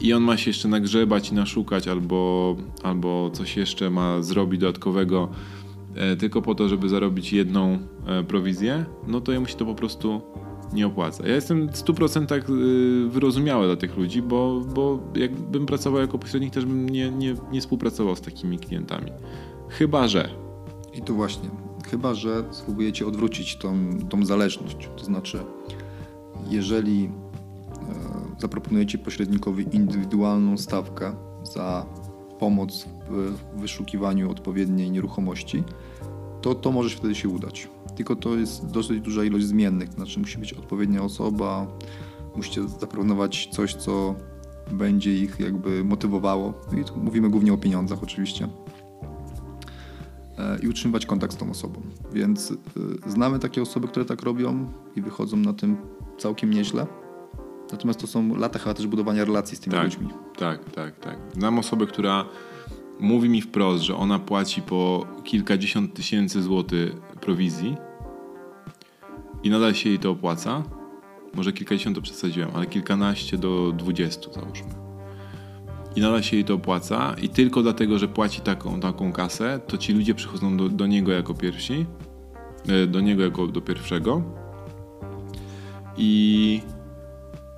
i 0.00 0.12
on 0.12 0.22
ma 0.22 0.36
się 0.36 0.50
jeszcze 0.50 0.68
nagrzebać 0.68 1.30
i 1.30 1.34
naszukać, 1.34 1.88
albo, 1.88 2.56
albo 2.82 3.30
coś 3.32 3.56
jeszcze 3.56 3.90
ma 3.90 4.22
zrobić 4.22 4.60
dodatkowego, 4.60 5.28
tylko 6.18 6.42
po 6.42 6.54
to, 6.54 6.68
żeby 6.68 6.88
zarobić 6.88 7.32
jedną 7.32 7.78
e, 8.06 8.24
prowizję, 8.24 8.84
no 9.06 9.20
to 9.20 9.32
jemu 9.32 9.46
się 9.46 9.56
to 9.56 9.64
po 9.66 9.74
prostu 9.74 10.20
nie 10.72 10.86
opłaca. 10.86 11.28
Ja 11.28 11.34
jestem 11.34 11.68
w 11.68 11.72
100% 11.72 12.34
e, 12.34 13.10
wyrozumiały 13.10 13.66
dla 13.66 13.76
tych 13.76 13.96
ludzi, 13.96 14.22
bo, 14.22 14.60
bo 14.74 14.98
jakbym 15.14 15.66
pracował 15.66 16.00
jako 16.00 16.18
pośrednik, 16.18 16.54
też 16.54 16.64
bym 16.64 16.88
nie, 16.88 17.10
nie, 17.10 17.34
nie 17.52 17.60
współpracował 17.60 18.16
z 18.16 18.20
takimi 18.20 18.58
klientami. 18.58 19.12
Chyba, 19.68 20.08
że. 20.08 20.28
I 20.94 21.02
tu 21.02 21.14
właśnie. 21.14 21.50
Chyba, 21.90 22.14
że 22.14 22.44
spróbujecie 22.50 23.06
odwrócić 23.06 23.56
tą, 23.56 23.98
tą 24.08 24.24
zależność. 24.26 24.88
To 24.96 25.04
znaczy, 25.04 25.38
jeżeli 26.48 27.04
e, 27.04 27.10
zaproponujecie 28.40 28.98
pośrednikowi 28.98 29.66
indywidualną 29.72 30.58
stawkę 30.58 31.12
za 31.42 31.86
pomoc 32.40 32.86
w 33.10 33.60
wyszukiwaniu 33.60 34.30
odpowiedniej 34.30 34.90
nieruchomości, 34.90 35.64
to 36.42 36.54
to 36.54 36.72
może 36.72 36.96
wtedy 36.96 37.14
się 37.14 37.28
udać. 37.28 37.68
Tylko 37.96 38.16
to 38.16 38.36
jest 38.36 38.66
dosyć 38.66 39.00
duża 39.00 39.24
ilość 39.24 39.44
zmiennych, 39.44 39.92
znaczy 39.92 40.20
musi 40.20 40.38
być 40.38 40.52
odpowiednia 40.52 41.02
osoba, 41.02 41.66
musicie 42.36 42.68
zaproponować 42.68 43.48
coś, 43.52 43.74
co 43.74 44.14
będzie 44.72 45.14
ich 45.14 45.40
jakby 45.40 45.84
motywowało. 45.84 46.54
I 46.80 46.84
tu 46.84 46.96
mówimy 46.96 47.30
głównie 47.30 47.52
o 47.52 47.58
pieniądzach 47.58 48.02
oczywiście. 48.02 48.48
E, 50.38 50.58
I 50.62 50.68
utrzymywać 50.68 51.06
kontakt 51.06 51.32
z 51.32 51.36
tą 51.36 51.50
osobą. 51.50 51.80
Więc 52.12 52.50
y, 52.50 52.56
znamy 53.06 53.38
takie 53.38 53.62
osoby, 53.62 53.88
które 53.88 54.04
tak 54.04 54.22
robią 54.22 54.72
i 54.96 55.02
wychodzą 55.02 55.36
na 55.36 55.52
tym 55.52 55.76
całkiem 56.18 56.50
nieźle. 56.50 56.86
Natomiast 57.72 58.00
to 58.00 58.06
są 58.06 58.36
lata 58.36 58.58
chyba 58.58 58.74
też 58.74 58.86
budowania 58.86 59.24
relacji 59.24 59.56
z 59.56 59.60
tymi 59.60 59.76
tak, 59.76 59.84
ludźmi. 59.84 60.08
Tak, 60.38 60.70
tak, 60.70 60.98
tak. 60.98 61.18
Znam 61.34 61.58
osobę, 61.58 61.86
która 61.86 62.24
mówi 63.00 63.28
mi 63.28 63.42
wprost, 63.42 63.84
że 63.84 63.96
ona 63.96 64.18
płaci 64.18 64.62
po 64.62 65.06
kilkadziesiąt 65.24 65.94
tysięcy 65.94 66.42
złotych 66.42 67.00
prowizji 67.00 67.76
i 69.42 69.50
nadal 69.50 69.74
się 69.74 69.88
jej 69.88 69.98
to 69.98 70.10
opłaca. 70.10 70.62
Może 71.34 71.52
kilkadziesiąt 71.52 71.96
to 71.96 72.02
przesadziłem, 72.02 72.50
ale 72.54 72.66
kilkanaście 72.66 73.38
do 73.38 73.72
dwudziestu 73.72 74.32
załóżmy. 74.32 74.74
I 75.96 76.00
nadal 76.00 76.22
się 76.22 76.36
jej 76.36 76.44
to 76.44 76.54
opłaca 76.54 77.16
i 77.22 77.28
tylko 77.28 77.62
dlatego, 77.62 77.98
że 77.98 78.08
płaci 78.08 78.40
taką, 78.40 78.80
taką 78.80 79.12
kasę, 79.12 79.60
to 79.66 79.78
ci 79.78 79.92
ludzie 79.92 80.14
przychodzą 80.14 80.56
do, 80.56 80.68
do 80.68 80.86
niego 80.86 81.12
jako 81.12 81.34
pierwsi, 81.34 81.86
e, 82.68 82.86
do 82.86 83.00
niego 83.00 83.22
jako 83.22 83.46
do 83.46 83.60
pierwszego 83.60 84.22
i 85.96 86.62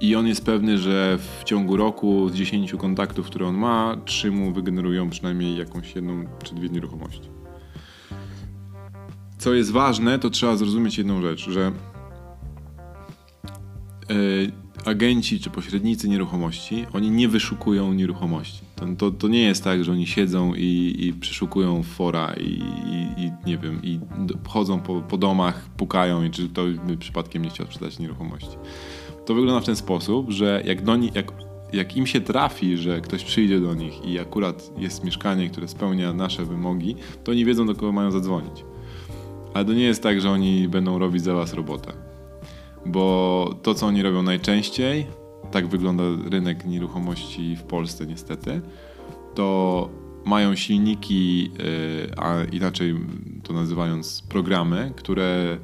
i 0.02 0.16
on 0.16 0.26
jest 0.26 0.44
pewny, 0.44 0.78
że 0.78 1.18
w 1.18 1.44
ciągu 1.44 1.76
roku 1.76 2.28
z 2.28 2.34
10 2.34 2.72
kontaktów, 2.72 3.26
które 3.26 3.46
on 3.46 3.56
ma, 3.56 3.96
3 4.04 4.30
mu 4.30 4.52
wygenerują 4.52 5.10
przynajmniej 5.10 5.56
jakąś 5.56 5.94
jedną 5.94 6.24
czy 6.44 6.54
dwie 6.54 6.68
nieruchomości. 6.68 7.28
Co 9.38 9.54
jest 9.54 9.70
ważne, 9.70 10.18
to 10.18 10.30
trzeba 10.30 10.56
zrozumieć 10.56 10.98
jedną 10.98 11.22
rzecz, 11.22 11.50
że 11.50 11.72
yy, 14.08 14.52
agenci 14.84 15.40
czy 15.40 15.50
pośrednicy 15.50 16.08
nieruchomości, 16.08 16.86
oni 16.92 17.10
nie 17.10 17.28
wyszukują 17.28 17.92
nieruchomości. 17.92 18.60
To, 18.76 18.86
to, 18.98 19.10
to 19.10 19.28
nie 19.28 19.42
jest 19.42 19.64
tak, 19.64 19.84
że 19.84 19.92
oni 19.92 20.06
siedzą 20.06 20.54
i, 20.54 20.96
i 20.98 21.12
przeszukują 21.12 21.82
fora 21.82 22.34
i, 22.40 22.62
i, 22.86 23.22
i, 23.22 23.32
nie 23.46 23.58
wiem, 23.58 23.80
i 23.82 24.00
chodzą 24.48 24.80
po, 24.80 25.02
po 25.02 25.18
domach, 25.18 25.68
pukają 25.76 26.24
i 26.24 26.30
czy 26.30 26.48
ktoś 26.48 26.74
by 26.74 26.96
przypadkiem 26.96 27.42
nie 27.42 27.50
chciał 27.50 27.66
sprzedać 27.66 27.98
nieruchomości 27.98 28.56
to 29.24 29.34
wygląda 29.34 29.60
w 29.60 29.66
ten 29.66 29.76
sposób, 29.76 30.30
że 30.30 30.62
jak, 30.64 30.82
do 30.82 30.96
jak, 31.14 31.32
jak 31.72 31.96
im 31.96 32.06
się 32.06 32.20
trafi, 32.20 32.76
że 32.76 33.00
ktoś 33.00 33.24
przyjdzie 33.24 33.60
do 33.60 33.74
nich 33.74 34.04
i 34.04 34.18
akurat 34.18 34.70
jest 34.78 35.04
mieszkanie, 35.04 35.50
które 35.50 35.68
spełnia 35.68 36.12
nasze 36.12 36.44
wymogi, 36.44 36.96
to 37.24 37.32
oni 37.32 37.44
wiedzą, 37.44 37.66
do 37.66 37.74
kogo 37.74 37.92
mają 37.92 38.10
zadzwonić. 38.10 38.64
Ale 39.54 39.64
to 39.64 39.72
nie 39.72 39.84
jest 39.84 40.02
tak, 40.02 40.20
że 40.20 40.30
oni 40.30 40.68
będą 40.68 40.98
robić 40.98 41.22
za 41.22 41.34
was 41.34 41.54
robotę. 41.54 41.92
Bo 42.86 43.54
to, 43.62 43.74
co 43.74 43.86
oni 43.86 44.02
robią 44.02 44.22
najczęściej, 44.22 45.06
tak 45.50 45.66
wygląda 45.66 46.02
rynek 46.30 46.64
nieruchomości 46.66 47.56
w 47.56 47.62
Polsce 47.62 48.06
niestety, 48.06 48.60
to 49.34 49.88
mają 50.24 50.54
silniki, 50.54 51.50
e, 52.10 52.18
a 52.18 52.44
inaczej 52.44 52.94
to 53.42 53.52
nazywając 53.52 54.22
programy, 54.28 54.92
które 54.96 55.58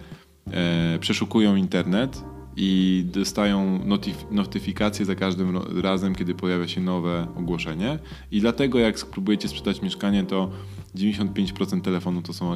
e, 0.51 0.99
przeszukują 0.99 1.57
internet 1.57 2.25
i 2.61 3.05
dostają 3.13 3.85
notyf 3.85 4.27
notyfikacje 4.31 5.05
za 5.05 5.15
każdym 5.15 5.59
razem, 5.83 6.15
kiedy 6.15 6.35
pojawia 6.35 6.69
się 6.69 6.81
nowe 6.81 7.27
ogłoszenie. 7.37 7.99
I 8.31 8.41
dlatego 8.41 8.79
jak 8.79 8.99
spróbujecie 8.99 9.49
sprzedać 9.49 9.83
mieszkanie, 9.83 10.25
to 10.25 10.51
95% 10.97 11.81
telefonu 11.81 12.23
to 12.23 12.33
są 12.33 12.53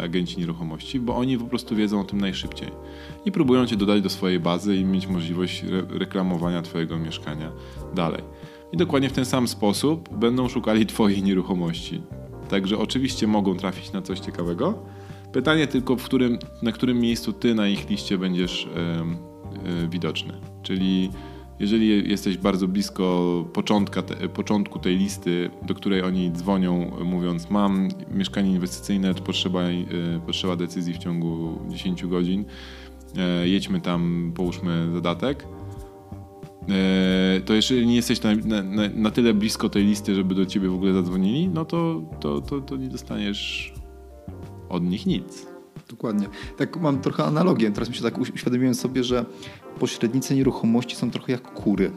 agenci 0.00 0.40
nieruchomości, 0.40 1.00
bo 1.00 1.16
oni 1.16 1.38
po 1.38 1.44
prostu 1.44 1.76
wiedzą 1.76 2.00
o 2.00 2.04
tym 2.04 2.20
najszybciej. 2.20 2.68
I 3.24 3.32
próbują 3.32 3.66
cię 3.66 3.76
dodać 3.76 4.02
do 4.02 4.10
swojej 4.10 4.40
bazy 4.40 4.76
i 4.76 4.84
mieć 4.84 5.06
możliwość 5.06 5.64
re 5.64 5.82
reklamowania 5.98 6.62
twojego 6.62 6.98
mieszkania 6.98 7.52
dalej. 7.94 8.22
I 8.72 8.76
dokładnie 8.76 9.08
w 9.08 9.12
ten 9.12 9.24
sam 9.24 9.48
sposób 9.48 10.16
będą 10.16 10.48
szukali 10.48 10.86
twojej 10.86 11.22
nieruchomości. 11.22 12.02
Także 12.48 12.78
oczywiście 12.78 13.26
mogą 13.26 13.56
trafić 13.56 13.92
na 13.92 14.02
coś 14.02 14.20
ciekawego. 14.20 14.78
Pytanie 15.32 15.66
tylko, 15.66 15.96
w 15.96 16.02
którym, 16.02 16.38
na 16.62 16.72
którym 16.72 17.00
miejscu 17.00 17.32
ty 17.32 17.54
na 17.54 17.68
ich 17.68 17.90
liście 17.90 18.18
będziesz 18.18 18.68
widoczny. 19.88 20.32
Czyli 20.62 21.10
jeżeli 21.58 22.10
jesteś 22.10 22.38
bardzo 22.38 22.68
blisko 22.68 23.44
początka, 23.52 24.02
te, 24.02 24.28
początku 24.28 24.78
tej 24.78 24.96
listy, 24.96 25.50
do 25.62 25.74
której 25.74 26.02
oni 26.02 26.32
dzwonią, 26.32 26.90
mówiąc: 27.04 27.50
Mam 27.50 27.88
mieszkanie 28.10 28.50
inwestycyjne, 28.50 29.14
potrzeba, 29.14 29.70
yy, 29.70 29.86
potrzeba 30.26 30.56
decyzji 30.56 30.94
w 30.94 30.98
ciągu 30.98 31.58
10 31.68 32.06
godzin, 32.06 32.44
yy, 33.42 33.48
jedźmy 33.48 33.80
tam, 33.80 34.32
połóżmy 34.34 34.90
zadatek. 34.92 35.46
To 37.44 37.54
jeżeli 37.54 37.86
nie 37.86 37.96
jesteś 37.96 38.22
na, 38.22 38.34
na, 38.34 38.88
na, 38.94 39.10
tyle 39.10 39.34
blisko 39.34 39.68
tej 39.68 39.84
listy, 39.84 40.14
żeby 40.14 40.34
do 40.34 40.46
ciebie 40.46 40.68
w 40.68 40.74
ogóle 40.74 40.92
zadzwonili, 40.92 41.48
no 41.48 41.64
to, 41.64 42.02
to, 42.20 42.40
to, 42.40 42.60
to 42.60 42.76
nie 42.76 42.88
dostaniesz 42.88 43.74
od 44.68 44.84
nich 44.84 45.06
nic. 45.06 45.45
Dokładnie. 45.88 46.28
Tak 46.56 46.76
mam 46.76 47.00
trochę 47.00 47.24
analogię. 47.24 47.70
Teraz 47.70 47.88
mi 47.88 47.94
się 47.94 48.02
tak 48.02 48.18
uświadomiłem 48.18 48.74
sobie, 48.74 49.04
że 49.04 49.24
pośrednicy 49.78 50.34
nieruchomości 50.34 50.96
są 50.96 51.10
trochę 51.10 51.32
jak 51.32 51.42
kury. 51.42 51.90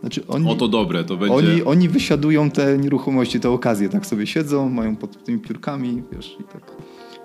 Znaczy 0.00 0.26
oni, 0.28 0.50
o 0.50 0.54
to 0.54 0.68
dobre, 0.68 1.04
to 1.04 1.16
będzie... 1.16 1.34
Oni, 1.34 1.62
oni 1.62 1.88
wysiadują 1.88 2.50
te 2.50 2.78
nieruchomości, 2.78 3.40
te 3.40 3.50
okazje, 3.50 3.88
tak 3.88 4.06
sobie 4.06 4.26
siedzą, 4.26 4.68
mają 4.68 4.96
pod 4.96 5.24
tymi 5.24 5.38
piórkami, 5.38 6.02
wiesz, 6.12 6.36
i 6.40 6.44
tak. 6.44 6.62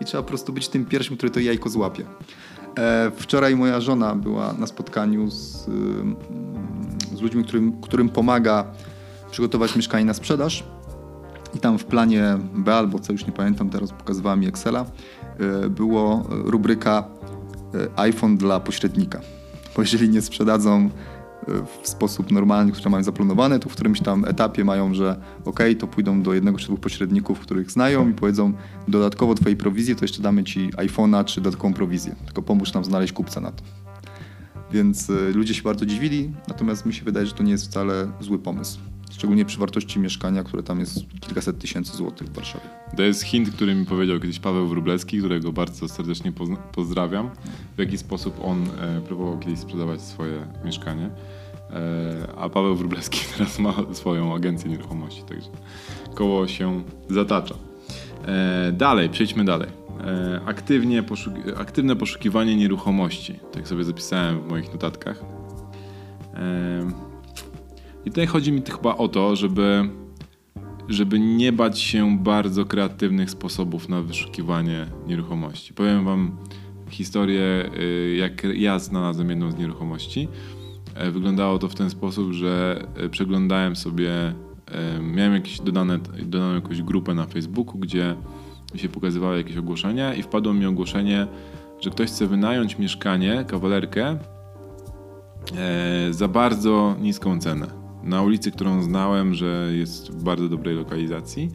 I 0.01 0.05
trzeba 0.05 0.23
po 0.23 0.29
prostu 0.29 0.53
być 0.53 0.67
tym 0.67 0.85
pierwszym, 0.85 1.17
który 1.17 1.31
to 1.31 1.39
jajko 1.39 1.69
złapie. 1.69 2.05
E, 2.77 3.11
wczoraj 3.15 3.55
moja 3.55 3.81
żona 3.81 4.15
była 4.15 4.53
na 4.53 4.67
spotkaniu 4.67 5.31
z, 5.31 5.65
z 7.15 7.21
ludźmi, 7.21 7.43
którym, 7.43 7.81
którym 7.81 8.09
pomaga 8.09 8.65
przygotować 9.31 9.75
mieszkanie 9.75 10.05
na 10.05 10.13
sprzedaż. 10.13 10.63
I 11.57 11.59
tam 11.59 11.77
w 11.77 11.85
planie 11.85 12.37
B 12.55 12.75
albo 12.75 12.99
co 12.99 13.13
już 13.13 13.25
nie 13.25 13.33
pamiętam, 13.33 13.69
teraz 13.69 13.91
pokazywała 13.91 14.35
Excela, 14.35 14.85
e, 15.39 15.69
było 15.69 16.25
rubryka 16.29 17.03
e, 17.73 17.99
iPhone 17.99 18.37
dla 18.37 18.59
pośrednika. 18.59 19.21
Bo 19.75 19.81
jeżeli 19.81 20.09
nie 20.09 20.21
sprzedadzą 20.21 20.89
w 21.81 21.87
sposób 21.87 22.31
normalny, 22.31 22.71
które 22.71 22.89
mają 22.89 23.03
zaplanowane, 23.03 23.59
to 23.59 23.69
w 23.69 23.73
którymś 23.73 24.01
tam 24.01 24.25
etapie 24.25 24.65
mają, 24.65 24.93
że 24.93 25.21
ok, 25.45 25.59
to 25.79 25.87
pójdą 25.87 26.21
do 26.21 26.33
jednego 26.33 26.57
czy 26.57 26.65
dwóch 26.65 26.79
pośredników, 26.79 27.39
których 27.39 27.71
znają 27.71 28.09
i 28.09 28.13
powiedzą 28.13 28.53
dodatkowo 28.87 29.35
twojej 29.35 29.57
prowizji, 29.57 29.95
to 29.95 30.05
jeszcze 30.05 30.21
damy 30.21 30.43
ci 30.43 30.69
iPhone'a 30.69 31.25
czy 31.25 31.41
dodatkową 31.41 31.73
prowizję. 31.73 32.15
Tylko 32.25 32.41
pomóż 32.41 32.73
nam 32.73 32.85
znaleźć 32.85 33.13
kupca 33.13 33.41
na 33.41 33.51
to. 33.51 33.63
Więc 34.71 35.09
y, 35.09 35.31
ludzie 35.33 35.53
się 35.53 35.63
bardzo 35.63 35.85
dziwili, 35.85 36.31
natomiast 36.47 36.85
mi 36.85 36.93
się 36.93 37.05
wydaje, 37.05 37.25
że 37.25 37.33
to 37.33 37.43
nie 37.43 37.51
jest 37.51 37.65
wcale 37.65 38.07
zły 38.19 38.39
pomysł. 38.39 38.79
Szczególnie 39.17 39.45
przy 39.45 39.59
wartości 39.59 39.99
mieszkania, 39.99 40.43
które 40.43 40.63
tam 40.63 40.79
jest 40.79 40.99
kilkaset 41.19 41.59
tysięcy 41.59 41.97
złotych 41.97 42.27
w 42.27 42.33
Warszawie. 42.33 42.65
To 42.97 43.03
jest 43.03 43.21
hint, 43.23 43.49
który 43.49 43.75
mi 43.75 43.85
powiedział 43.85 44.19
kiedyś 44.19 44.39
Paweł 44.39 44.67
Wróblewski, 44.67 45.19
którego 45.19 45.51
bardzo 45.51 45.87
serdecznie 45.87 46.31
pozdrawiam. 46.71 47.29
W 47.75 47.79
jaki 47.79 47.97
sposób 47.97 48.39
on 48.43 48.65
e, 48.81 49.01
próbował 49.01 49.39
kiedyś 49.39 49.59
sprzedawać 49.59 50.01
swoje 50.01 50.47
mieszkanie. 50.65 51.09
E, 51.69 52.27
a 52.37 52.49
Paweł 52.49 52.75
Wróblewski 52.75 53.19
teraz 53.37 53.59
ma 53.59 53.73
swoją 53.93 54.35
agencję 54.35 54.69
nieruchomości, 54.69 55.23
także 55.23 55.49
koło 56.15 56.47
się 56.47 56.83
zatacza. 57.09 57.55
E, 58.25 58.71
dalej, 58.71 59.09
przejdźmy 59.09 59.45
dalej. 59.45 59.69
Aktywnie 60.45 61.03
poszuk 61.03 61.33
aktywne 61.57 61.95
poszukiwanie 61.95 62.55
nieruchomości. 62.55 63.39
Tak 63.51 63.67
sobie 63.67 63.83
zapisałem 63.83 64.41
w 64.41 64.47
moich 64.47 64.73
notatkach. 64.73 65.23
I 68.07 68.09
tutaj 68.09 68.27
chodzi 68.27 68.51
mi 68.51 68.61
chyba 68.61 68.97
o 68.97 69.07
to, 69.07 69.35
żeby, 69.35 69.89
żeby 70.87 71.19
nie 71.19 71.51
bać 71.51 71.79
się 71.79 72.17
bardzo 72.17 72.65
kreatywnych 72.65 73.29
sposobów 73.29 73.89
na 73.89 74.01
wyszukiwanie 74.01 74.85
nieruchomości. 75.07 75.73
Powiem 75.73 76.05
Wam 76.05 76.37
historię, 76.89 77.69
y, 77.79 78.15
jak 78.19 78.43
ja 78.43 78.79
znalazłem 78.79 79.29
jedną 79.29 79.51
z 79.51 79.57
nieruchomości. 79.57 80.27
E, 80.95 81.11
wyglądało 81.11 81.59
to 81.59 81.69
w 81.69 81.75
ten 81.75 81.89
sposób, 81.89 82.31
że 82.31 82.83
e, 82.95 83.09
przeglądałem 83.09 83.75
sobie, 83.75 84.11
e, 84.11 84.33
miałem 85.01 85.33
jakieś 85.33 85.61
dodane, 85.61 85.99
dodaną 86.23 86.55
jakąś 86.55 86.81
grupę 86.81 87.13
na 87.13 87.25
Facebooku, 87.25 87.79
gdzie 87.79 88.15
się 88.75 88.89
pokazywały 88.89 89.37
jakieś 89.37 89.57
ogłoszenia 89.57 90.13
i 90.13 90.23
wpadło 90.23 90.53
mi 90.53 90.65
ogłoszenie, 90.65 91.27
że 91.81 91.89
ktoś 91.89 92.09
chce 92.09 92.27
wynająć 92.27 92.77
mieszkanie, 92.77 93.45
kawalerkę 93.47 94.17
za 96.11 96.27
bardzo 96.27 96.95
niską 96.99 97.39
cenę 97.39 97.86
na 98.07 98.21
ulicy, 98.21 98.51
którą 98.51 98.83
znałem, 98.83 99.33
że 99.33 99.69
jest 99.73 100.11
w 100.11 100.23
bardzo 100.23 100.49
dobrej 100.49 100.75
lokalizacji. 100.75 101.51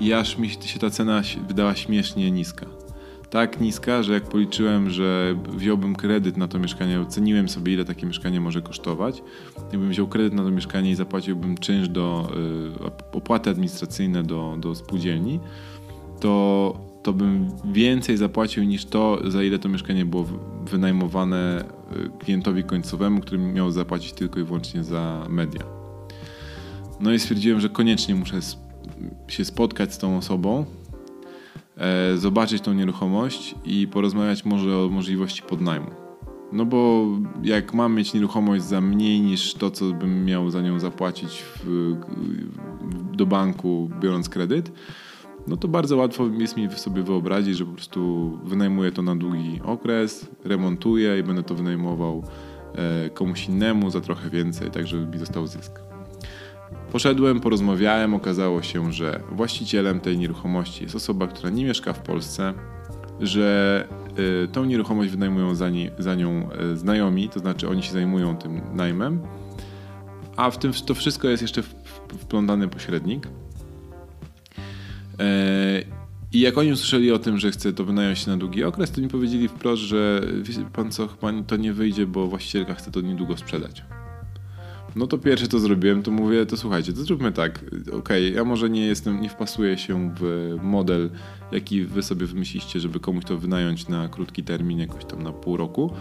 I 0.00 0.12
aż 0.12 0.38
mi 0.38 0.50
się 0.50 0.78
ta 0.78 0.90
cena 0.90 1.22
wydała 1.48 1.74
śmiesznie 1.74 2.30
niska. 2.30 2.66
Tak 3.30 3.60
niska, 3.60 4.02
że 4.02 4.12
jak 4.12 4.22
policzyłem, 4.22 4.90
że 4.90 5.36
wziąłbym 5.48 5.96
kredyt 5.96 6.36
na 6.36 6.48
to 6.48 6.58
mieszkanie, 6.58 7.00
oceniłem 7.00 7.48
sobie, 7.48 7.72
ile 7.72 7.84
takie 7.84 8.06
mieszkanie 8.06 8.40
może 8.40 8.62
kosztować. 8.62 9.22
Jakbym 9.72 9.90
wziął 9.90 10.08
kredyt 10.08 10.32
na 10.32 10.42
to 10.42 10.50
mieszkanie 10.50 10.90
i 10.90 10.94
zapłaciłbym 10.94 11.58
czynsz 11.58 11.88
do, 11.88 12.32
y, 12.80 13.16
opłaty 13.16 13.50
administracyjne 13.50 14.22
do, 14.22 14.56
do 14.60 14.74
spółdzielni, 14.74 15.40
to 16.20 16.92
to 17.02 17.12
bym 17.12 17.48
więcej 17.64 18.16
zapłacił 18.16 18.64
niż 18.64 18.84
to, 18.84 19.30
za 19.30 19.42
ile 19.42 19.58
to 19.58 19.68
mieszkanie 19.68 20.04
było 20.04 20.26
wynajmowane 20.70 21.64
klientowi 22.18 22.64
końcowemu, 22.64 23.20
który 23.20 23.38
miał 23.38 23.70
zapłacić 23.70 24.12
tylko 24.12 24.40
i 24.40 24.44
wyłącznie 24.44 24.84
za 24.84 25.26
media. 25.28 25.62
No 27.00 27.12
i 27.12 27.18
stwierdziłem, 27.18 27.60
że 27.60 27.68
koniecznie 27.68 28.14
muszę 28.14 28.40
się 29.28 29.44
spotkać 29.44 29.94
z 29.94 29.98
tą 29.98 30.16
osobą, 30.16 30.64
e, 31.76 32.16
zobaczyć 32.16 32.62
tą 32.62 32.72
nieruchomość 32.72 33.54
i 33.64 33.88
porozmawiać 33.88 34.44
może 34.44 34.78
o 34.78 34.88
możliwości 34.88 35.42
podnajmu. 35.42 35.90
No 36.52 36.66
bo 36.66 37.06
jak 37.42 37.74
mam 37.74 37.94
mieć 37.94 38.14
nieruchomość 38.14 38.64
za 38.64 38.80
mniej 38.80 39.20
niż 39.20 39.54
to, 39.54 39.70
co 39.70 39.84
bym 39.84 40.24
miał 40.24 40.50
za 40.50 40.60
nią 40.62 40.80
zapłacić 40.80 41.42
w, 41.56 41.64
w, 41.64 43.16
do 43.16 43.26
banku, 43.26 43.90
biorąc 44.00 44.28
kredyt, 44.28 44.72
no 45.46 45.56
to 45.56 45.68
bardzo 45.68 45.96
łatwo 45.96 46.26
jest 46.38 46.56
mi 46.56 46.70
sobie 46.70 47.02
wyobrazić, 47.02 47.56
że 47.56 47.64
po 47.64 47.72
prostu 47.72 48.30
wynajmuję 48.44 48.92
to 48.92 49.02
na 49.02 49.16
długi 49.16 49.60
okres, 49.64 50.26
remontuję 50.44 51.18
i 51.18 51.22
będę 51.22 51.42
to 51.42 51.54
wynajmował 51.54 52.24
e, 52.74 53.10
komuś 53.10 53.48
innemu 53.48 53.90
za 53.90 54.00
trochę 54.00 54.30
więcej, 54.30 54.70
tak 54.70 54.86
żeby 54.86 55.06
mi 55.06 55.18
został 55.18 55.46
zysk. 55.46 55.80
Poszedłem, 56.92 57.40
porozmawiałem, 57.40 58.14
okazało 58.14 58.62
się, 58.62 58.92
że 58.92 59.20
właścicielem 59.32 60.00
tej 60.00 60.18
nieruchomości 60.18 60.82
jest 60.82 60.94
osoba, 60.94 61.26
która 61.26 61.50
nie 61.50 61.64
mieszka 61.64 61.92
w 61.92 62.00
Polsce, 62.00 62.54
że 63.20 63.88
y, 64.44 64.48
tą 64.48 64.64
nieruchomość 64.64 65.10
wynajmują 65.10 65.54
za, 65.54 65.66
za 65.98 66.14
nią 66.14 66.48
y, 66.72 66.76
znajomi, 66.76 67.28
to 67.28 67.40
znaczy 67.40 67.68
oni 67.68 67.82
się 67.82 67.92
zajmują 67.92 68.36
tym 68.36 68.60
najmem, 68.74 69.20
a 70.36 70.50
w 70.50 70.58
tym 70.58 70.72
to 70.86 70.94
wszystko 70.94 71.28
jest 71.28 71.42
jeszcze 71.42 71.62
wplątany 72.18 72.68
pośrednik. 72.68 73.28
E, 75.22 75.82
I 76.32 76.40
jak 76.40 76.58
oni 76.58 76.72
usłyszeli 76.72 77.12
o 77.12 77.18
tym, 77.18 77.38
że 77.38 77.50
chce 77.50 77.72
to 77.72 77.84
wynająć 77.84 78.26
na 78.26 78.36
długi 78.36 78.64
okres, 78.64 78.90
to 78.90 79.00
mi 79.00 79.08
powiedzieli 79.08 79.48
wprost, 79.48 79.82
że 79.82 80.26
pan 80.72 80.90
co, 80.90 81.08
chyba 81.08 81.42
to 81.42 81.56
nie 81.56 81.72
wyjdzie, 81.72 82.06
bo 82.06 82.26
właścicielka 82.26 82.74
chce 82.74 82.90
to 82.90 83.00
niedługo 83.00 83.36
sprzedać. 83.36 83.82
No 84.96 85.06
to 85.06 85.18
pierwsze 85.18 85.48
to 85.48 85.58
zrobiłem, 85.58 86.02
to 86.02 86.10
mówię, 86.10 86.46
to 86.46 86.56
słuchajcie, 86.56 86.92
to 86.92 87.04
zróbmy 87.04 87.32
tak. 87.32 87.64
Okej, 87.82 87.98
okay, 87.98 88.30
ja 88.30 88.44
może 88.44 88.70
nie 88.70 88.86
jestem, 88.86 89.20
nie 89.20 89.28
wpasuję 89.28 89.78
się 89.78 90.14
w 90.20 90.54
model, 90.62 91.10
jaki 91.52 91.84
wy 91.84 92.02
sobie 92.02 92.26
wymyśliście, 92.26 92.80
żeby 92.80 93.00
komuś 93.00 93.24
to 93.24 93.38
wynająć 93.38 93.88
na 93.88 94.08
krótki 94.08 94.44
termin, 94.44 94.78
jakoś 94.78 95.04
tam 95.04 95.22
na 95.22 95.32
pół 95.32 95.56
roku, 95.56 95.92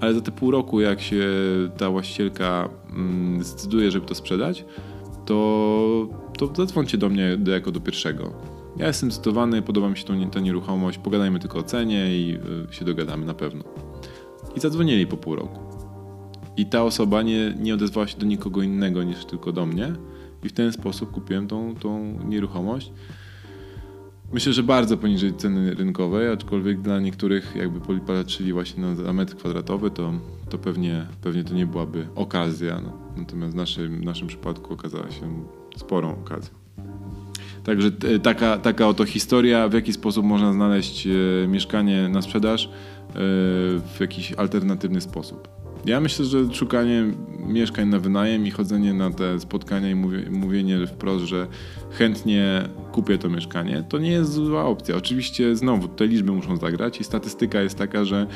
ale 0.00 0.14
za 0.14 0.20
te 0.20 0.32
pół 0.32 0.50
roku, 0.50 0.80
jak 0.80 1.00
się 1.00 1.28
ta 1.76 1.90
właścicielka 1.90 2.68
mm, 2.90 3.44
zdecyduje, 3.44 3.90
żeby 3.90 4.06
to 4.06 4.14
sprzedać, 4.14 4.64
to, 5.24 6.08
to 6.38 6.54
zadzwońcie 6.54 6.98
do 6.98 7.08
mnie 7.08 7.38
jako 7.46 7.72
do 7.72 7.80
pierwszego 7.80 8.55
ja 8.78 8.86
jestem 8.86 9.10
cytowany, 9.10 9.62
podoba 9.62 9.88
mi 9.88 9.96
się 9.96 10.30
ta 10.30 10.40
nieruchomość, 10.40 10.98
pogadajmy 10.98 11.38
tylko 11.38 11.58
o 11.58 11.62
cenie 11.62 12.18
i 12.18 12.38
y, 12.70 12.74
się 12.74 12.84
dogadamy 12.84 13.26
na 13.26 13.34
pewno. 13.34 13.64
I 14.56 14.60
zadzwonili 14.60 15.06
po 15.06 15.16
pół 15.16 15.36
roku. 15.36 15.60
I 16.56 16.66
ta 16.66 16.82
osoba 16.82 17.22
nie, 17.22 17.54
nie 17.60 17.74
odezwała 17.74 18.06
się 18.06 18.18
do 18.18 18.26
nikogo 18.26 18.62
innego 18.62 19.02
niż 19.02 19.24
tylko 19.24 19.52
do 19.52 19.66
mnie. 19.66 19.92
i 20.44 20.48
w 20.48 20.52
ten 20.52 20.72
sposób 20.72 21.10
kupiłem 21.10 21.48
tą, 21.48 21.74
tą 21.74 22.18
nieruchomość. 22.28 22.92
Myślę, 24.32 24.52
że 24.52 24.62
bardzo 24.62 24.96
poniżej 24.96 25.34
ceny 25.34 25.74
rynkowej, 25.74 26.28
aczkolwiek 26.28 26.80
dla 26.80 27.00
niektórych 27.00 27.56
jakby 27.56 28.00
patrzyli 28.00 28.52
właśnie 28.52 28.82
na 28.82 29.12
metr 29.12 29.36
kwadratowy, 29.36 29.90
to, 29.90 30.12
to 30.48 30.58
pewnie, 30.58 31.06
pewnie 31.22 31.44
to 31.44 31.54
nie 31.54 31.66
byłaby 31.66 32.08
okazja. 32.14 32.80
No. 32.80 32.92
Natomiast 33.16 33.52
w 33.52 33.56
naszym, 33.56 34.00
w 34.00 34.04
naszym 34.04 34.28
przypadku 34.28 34.74
okazała 34.74 35.10
się 35.10 35.44
sporą 35.76 36.10
okazją. 36.10 36.65
Także 37.66 37.90
taka, 38.22 38.58
taka 38.58 38.88
oto 38.88 39.04
historia, 39.04 39.68
w 39.68 39.72
jaki 39.72 39.92
sposób 39.92 40.26
można 40.26 40.52
znaleźć 40.52 41.06
e, 41.06 41.48
mieszkanie 41.48 42.08
na 42.08 42.22
sprzedaż 42.22 42.64
e, 42.64 42.70
w 43.14 43.96
jakiś 44.00 44.32
alternatywny 44.32 45.00
sposób. 45.00 45.48
Ja 45.86 46.00
myślę, 46.00 46.24
że 46.24 46.54
szukanie 46.54 47.04
mieszkań 47.46 47.88
na 47.88 47.98
wynajem 47.98 48.46
i 48.46 48.50
chodzenie 48.50 48.94
na 48.94 49.10
te 49.10 49.40
spotkania 49.40 49.90
i 49.90 49.94
mówienie 50.30 50.86
wprost, 50.86 51.24
że 51.24 51.46
chętnie 51.90 52.68
kupię 52.92 53.18
to 53.18 53.28
mieszkanie, 53.28 53.84
to 53.88 53.98
nie 53.98 54.10
jest 54.10 54.32
zła 54.32 54.64
opcja. 54.64 54.96
Oczywiście 54.96 55.56
znowu 55.56 55.88
te 55.88 56.06
liczby 56.06 56.32
muszą 56.32 56.56
zagrać 56.56 57.00
i 57.00 57.04
statystyka 57.04 57.60
jest 57.60 57.78
taka, 57.78 58.04
że 58.04 58.26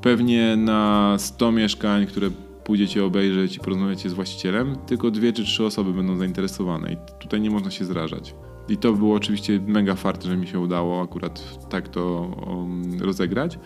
pewnie 0.00 0.56
na 0.56 1.14
100 1.18 1.52
mieszkań, 1.52 2.06
które 2.06 2.30
pójdziecie 2.64 3.04
obejrzeć 3.04 3.56
i 3.56 3.60
porozmawiacie 3.60 4.10
z 4.10 4.12
właścicielem, 4.12 4.76
tylko 4.86 5.10
dwie 5.10 5.32
czy 5.32 5.44
trzy 5.44 5.64
osoby 5.64 5.92
będą 5.92 6.16
zainteresowane 6.16 6.92
i 6.92 6.96
tutaj 7.20 7.40
nie 7.40 7.50
można 7.50 7.70
się 7.70 7.84
zrażać. 7.84 8.34
I 8.68 8.76
to 8.76 8.92
było 8.92 9.14
oczywiście 9.14 9.60
mega 9.66 9.94
fart, 9.94 10.24
że 10.24 10.36
mi 10.36 10.46
się 10.46 10.60
udało 10.60 11.02
akurat 11.02 11.68
tak 11.68 11.88
to 11.88 12.20
um, 12.46 13.02
rozegrać. 13.02 13.58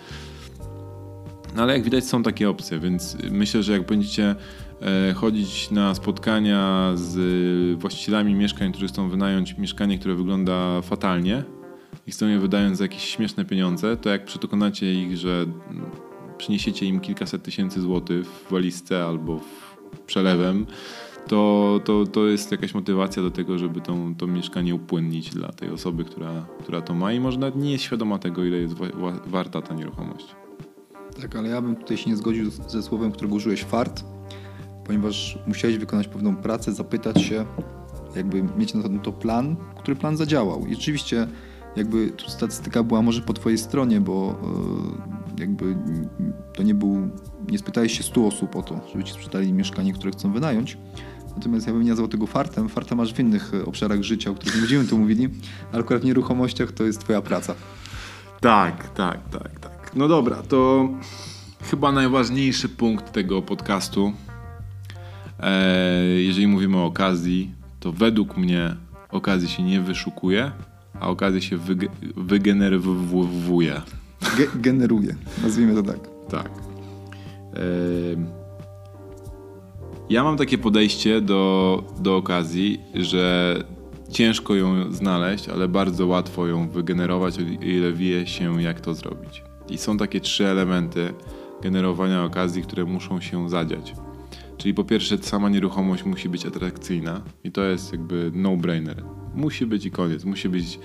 No 1.57 1.63
ale 1.63 1.73
jak 1.73 1.83
widać 1.83 2.05
są 2.05 2.23
takie 2.23 2.51
opcje, 2.51 2.79
więc 2.79 3.17
myślę, 3.31 3.63
że 3.63 3.73
jak 3.73 3.87
będziecie 3.87 4.35
e, 4.83 5.13
chodzić 5.13 5.71
na 5.71 5.95
spotkania 5.95 6.93
z 6.95 7.81
właścicielami 7.81 8.35
mieszkań, 8.35 8.71
którzy 8.71 8.89
chcą 8.89 9.09
wynająć 9.09 9.59
mieszkanie, 9.59 9.99
które 9.99 10.15
wygląda 10.15 10.83
fatalnie 10.83 11.45
i 12.07 12.11
chcą 12.11 12.27
je 12.27 12.39
wydając 12.39 12.79
za 12.79 12.85
jakieś 12.85 13.03
śmieszne 13.03 13.45
pieniądze, 13.45 13.97
to 13.97 14.09
jak 14.11 14.25
przekonacie 14.25 14.95
ich, 14.95 15.17
że 15.17 15.47
przyniesiecie 16.39 16.87
im 16.87 17.01
kilkaset 17.01 17.43
tysięcy 17.43 17.81
złotych 17.81 18.27
w 18.27 18.51
walizce 18.53 19.05
albo 19.05 19.39
w 19.39 19.77
przelewem, 20.07 20.67
to, 21.29 21.81
to, 21.85 22.07
to 22.07 22.27
jest 22.27 22.53
jakaś 22.53 22.75
motywacja 22.75 23.23
do 23.23 23.31
tego, 23.31 23.59
żeby 23.59 23.81
tą, 23.81 24.15
to 24.15 24.27
mieszkanie 24.27 24.75
upłynnić 24.75 25.31
dla 25.31 25.49
tej 25.49 25.71
osoby, 25.71 26.05
która, 26.05 26.47
która 26.61 26.81
to 26.81 26.95
ma 26.95 27.13
i 27.13 27.21
może 27.21 27.39
nawet 27.39 27.57
nie 27.57 27.73
jest 27.73 27.85
świadoma 27.85 28.19
tego, 28.19 28.45
ile 28.45 28.57
jest 28.57 28.75
wa 28.75 29.13
warta 29.27 29.63
ta 29.63 29.75
nieruchomość. 29.75 30.27
Tak, 31.23 31.37
ale 31.37 31.49
ja 31.49 31.63
bym 31.63 31.77
tutaj 31.77 31.97
się 31.97 32.11
nie 32.11 32.17
zgodził 32.17 32.51
ze 32.51 32.83
słowem, 32.83 33.13
którego 33.13 33.35
użyłeś 33.35 33.65
fart, 33.65 34.05
ponieważ 34.85 35.39
musiałeś 35.47 35.79
wykonać 35.79 36.09
pewną 36.09 36.37
pracę, 36.37 36.73
zapytać 36.73 37.23
się, 37.23 37.45
jakby 38.17 38.43
mieć 38.43 38.75
na 38.75 38.99
to 38.99 39.13
plan, 39.13 39.57
który 39.79 39.97
plan 39.97 40.17
zadziałał. 40.17 40.67
I 40.67 40.75
rzeczywiście 40.75 41.29
jakby 41.77 42.11
tu 42.11 42.31
statystyka 42.31 42.83
była 42.83 43.03
może 43.03 43.23
po 43.23 43.33
twojej 43.33 43.59
stronie, 43.59 44.01
bo 44.01 44.35
e, 45.37 45.41
jakby 45.41 45.77
to 46.55 46.63
nie 46.63 46.75
był, 46.75 47.09
nie 47.49 47.59
spytałeś 47.59 47.99
się 47.99 48.03
100 48.03 48.27
osób 48.27 48.57
o 48.57 48.63
to, 48.63 48.81
żeby 48.93 49.05
ci 49.05 49.13
sprzedali 49.13 49.53
mieszkanie, 49.53 49.93
które 49.93 50.11
chcą 50.11 50.33
wynająć, 50.33 50.79
Natomiast 51.37 51.67
ja 51.67 51.73
bym 51.73 51.83
nie 51.83 51.91
nazwał 51.91 52.09
tego 52.09 52.27
fartem. 52.27 52.69
Farta 52.69 52.95
masz 52.95 53.15
w 53.15 53.21
innych 53.21 53.55
e, 53.55 53.65
obszarach 53.65 54.03
życia, 54.03 54.31
o 54.31 54.35
których 54.35 54.55
nie 54.55 54.61
będziemy 54.61 54.85
tu 54.85 54.99
mówili, 54.99 55.29
ale 55.73 55.81
akurat 55.81 56.03
w 56.03 56.05
nieruchomościach 56.05 56.73
to 56.73 56.85
jest 56.85 57.01
twoja 57.01 57.23
praca. 57.23 57.55
Tak, 58.41 58.89
tak, 58.95 59.29
tak, 59.29 59.61
tak. 59.61 59.91
No 59.95 60.09
dobra, 60.09 60.43
to 60.43 60.89
chyba 61.71 61.93
najważniejszy 61.93 62.69
punkt 62.69 63.13
tego 63.13 63.43
podcastu. 63.43 64.13
E, 65.41 66.05
jeżeli 66.05 66.47
mówimy 66.47 66.77
o 66.77 66.85
okazji, 66.85 67.51
to 67.81 67.93
według 67.93 68.37
mnie 68.37 68.77
okazji 69.11 69.49
się 69.49 69.63
nie 69.63 69.81
wyszukuje, 69.81 70.51
a 71.01 71.09
okazja 71.09 71.41
się 71.41 71.57
wyge 71.57 71.89
wygenerowuje. 72.17 73.83
Ge 74.37 74.47
generuje, 74.55 75.17
nazwijmy 75.43 75.75
to 75.75 75.83
tak. 75.83 75.99
Tak. 76.29 76.51
Ja 80.11 80.25
mam 80.25 80.37
takie 80.37 80.59
podejście 80.59 81.21
do, 81.21 81.85
do 82.01 82.17
okazji, 82.17 82.81
że 82.95 83.57
ciężko 84.11 84.55
ją 84.55 84.93
znaleźć, 84.93 85.49
ale 85.49 85.69
bardzo 85.69 86.07
łatwo 86.07 86.47
ją 86.47 86.69
wygenerować, 86.69 87.39
o 87.39 87.65
ile 87.65 87.93
wie 87.93 88.27
się, 88.27 88.63
jak 88.63 88.81
to 88.81 88.95
zrobić. 88.95 89.43
I 89.69 89.79
są 89.79 89.97
takie 89.97 90.21
trzy 90.21 90.47
elementy 90.47 91.15
generowania 91.63 92.25
okazji, 92.25 92.63
które 92.63 92.85
muszą 92.85 93.21
się 93.21 93.49
zadziać. 93.49 93.95
Czyli 94.57 94.75
po 94.75 94.85
pierwsze, 94.85 95.19
sama 95.19 95.49
nieruchomość 95.49 96.05
musi 96.05 96.29
być 96.29 96.47
atrakcyjna 96.47 97.23
i 97.45 97.53
to 97.53 97.65
jest 97.65 97.93
jakby 97.93 98.31
no-brainer. 98.35 99.05
Musi 99.35 99.67
być 99.67 99.85
i 99.85 99.91
koniec. 99.91 100.25
Musi 100.25 100.49
być 100.49 100.79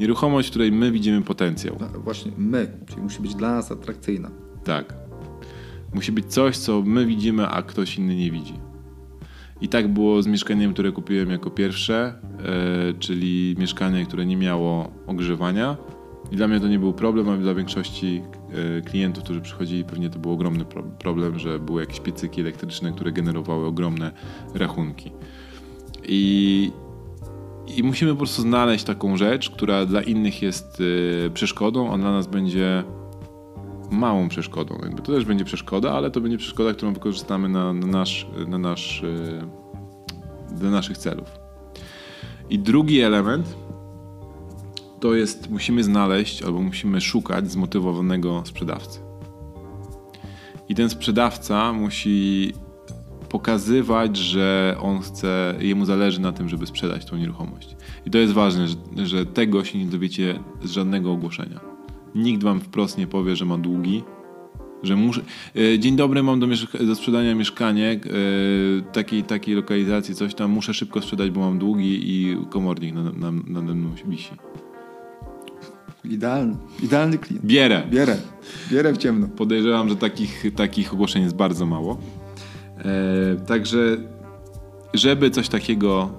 nieruchomość, 0.00 0.48
w 0.48 0.50
której 0.50 0.72
my 0.72 0.92
widzimy 0.92 1.22
potencjał. 1.22 1.76
No, 1.80 2.00
właśnie 2.00 2.32
my, 2.36 2.72
czyli 2.86 3.02
musi 3.02 3.22
być 3.22 3.34
dla 3.34 3.54
nas 3.54 3.72
atrakcyjna. 3.72 4.30
Tak. 4.64 5.07
Musi 5.94 6.12
być 6.12 6.26
coś, 6.26 6.56
co 6.56 6.82
my 6.82 7.06
widzimy, 7.06 7.48
a 7.48 7.62
ktoś 7.62 7.98
inny 7.98 8.16
nie 8.16 8.30
widzi. 8.30 8.54
I 9.60 9.68
tak 9.68 9.88
było 9.88 10.22
z 10.22 10.26
mieszkaniem, 10.26 10.72
które 10.72 10.92
kupiłem 10.92 11.30
jako 11.30 11.50
pierwsze, 11.50 12.14
e, 12.38 12.94
czyli 12.98 13.54
mieszkanie, 13.58 14.06
które 14.06 14.26
nie 14.26 14.36
miało 14.36 14.90
ogrzewania. 15.06 15.76
I 16.32 16.36
dla 16.36 16.48
mnie 16.48 16.60
to 16.60 16.68
nie 16.68 16.78
był 16.78 16.92
problem, 16.92 17.28
a 17.28 17.36
dla 17.36 17.54
większości 17.54 18.22
e, 18.78 18.82
klientów, 18.82 19.24
którzy 19.24 19.40
przychodzili, 19.40 19.84
pewnie 19.84 20.10
to 20.10 20.18
był 20.18 20.32
ogromny 20.32 20.64
pro 20.64 20.82
problem, 20.82 21.38
że 21.38 21.58
były 21.58 21.80
jakieś 21.80 22.00
piecyki 22.00 22.40
elektryczne, 22.40 22.92
które 22.92 23.12
generowały 23.12 23.66
ogromne 23.66 24.12
rachunki. 24.54 25.12
I, 26.08 26.72
I 27.76 27.82
musimy 27.82 28.10
po 28.10 28.16
prostu 28.16 28.42
znaleźć 28.42 28.84
taką 28.84 29.16
rzecz, 29.16 29.50
która 29.50 29.86
dla 29.86 30.02
innych 30.02 30.42
jest 30.42 30.82
e, 31.26 31.30
przeszkodą, 31.30 31.92
a 31.92 31.98
dla 31.98 32.12
nas 32.12 32.26
będzie 32.26 32.84
małą 33.90 34.28
przeszkodą. 34.28 34.78
Jakby 34.82 35.02
to 35.02 35.12
też 35.12 35.24
będzie 35.24 35.44
przeszkoda, 35.44 35.92
ale 35.92 36.10
to 36.10 36.20
będzie 36.20 36.38
przeszkoda, 36.38 36.72
którą 36.74 36.92
wykorzystamy 36.92 37.48
na, 37.48 37.72
na 37.72 37.86
nasz, 37.86 38.26
na 38.48 38.58
nasz, 38.58 39.04
e, 39.04 40.56
dla 40.56 40.70
naszych 40.70 40.98
celów. 40.98 41.28
I 42.50 42.58
drugi 42.58 43.00
element 43.00 43.56
to 45.00 45.14
jest, 45.14 45.50
musimy 45.50 45.84
znaleźć 45.84 46.42
albo 46.42 46.62
musimy 46.62 47.00
szukać 47.00 47.50
zmotywowanego 47.50 48.42
sprzedawcy. 48.46 49.00
I 50.68 50.74
ten 50.74 50.90
sprzedawca 50.90 51.72
musi 51.72 52.52
pokazywać, 53.28 54.16
że 54.16 54.76
on 54.80 55.00
chce, 55.00 55.54
jemu 55.60 55.84
zależy 55.84 56.20
na 56.20 56.32
tym, 56.32 56.48
żeby 56.48 56.66
sprzedać 56.66 57.04
tą 57.04 57.16
nieruchomość. 57.16 57.76
I 58.06 58.10
to 58.10 58.18
jest 58.18 58.32
ważne, 58.32 58.68
że, 58.68 58.76
że 58.96 59.26
tego 59.26 59.64
się 59.64 59.78
nie 59.78 59.86
dowiecie 59.86 60.40
z 60.64 60.70
żadnego 60.70 61.12
ogłoszenia. 61.12 61.77
Nikt 62.14 62.42
wam 62.42 62.60
wprost 62.60 62.98
nie 62.98 63.06
powie, 63.06 63.36
że 63.36 63.44
ma 63.44 63.58
długi, 63.58 64.02
że 64.82 64.96
muszę. 64.96 65.20
E, 65.56 65.78
dzień 65.78 65.96
dobry, 65.96 66.22
mam 66.22 66.40
do, 66.40 66.46
do 66.86 66.94
sprzedania 66.94 67.34
mieszkanie 67.34 67.90
e, 67.90 68.92
takiej, 68.92 69.22
takiej 69.22 69.54
lokalizacji, 69.54 70.14
coś 70.14 70.34
tam, 70.34 70.50
muszę 70.50 70.74
szybko 70.74 71.02
sprzedać, 71.02 71.30
bo 71.30 71.40
mam 71.40 71.58
długi 71.58 72.00
i 72.02 72.36
komornik 72.50 72.94
nade, 72.94 73.32
nade 73.46 73.74
mną 73.74 73.90
wisi. 74.06 74.30
Idealny, 76.04 76.56
idealny 76.82 77.18
klient. 77.18 77.46
Bierę. 77.46 77.82
Bierę. 77.90 78.16
Bierę 78.70 78.92
w 78.92 78.96
ciemno. 78.96 79.28
Podejrzewam, 79.28 79.88
że 79.88 79.96
takich, 79.96 80.44
takich 80.56 80.92
ogłoszeń 80.92 81.22
jest 81.22 81.36
bardzo 81.36 81.66
mało. 81.66 81.98
E, 82.78 83.36
także, 83.46 83.96
żeby 84.94 85.30
coś 85.30 85.48
takiego 85.48 86.10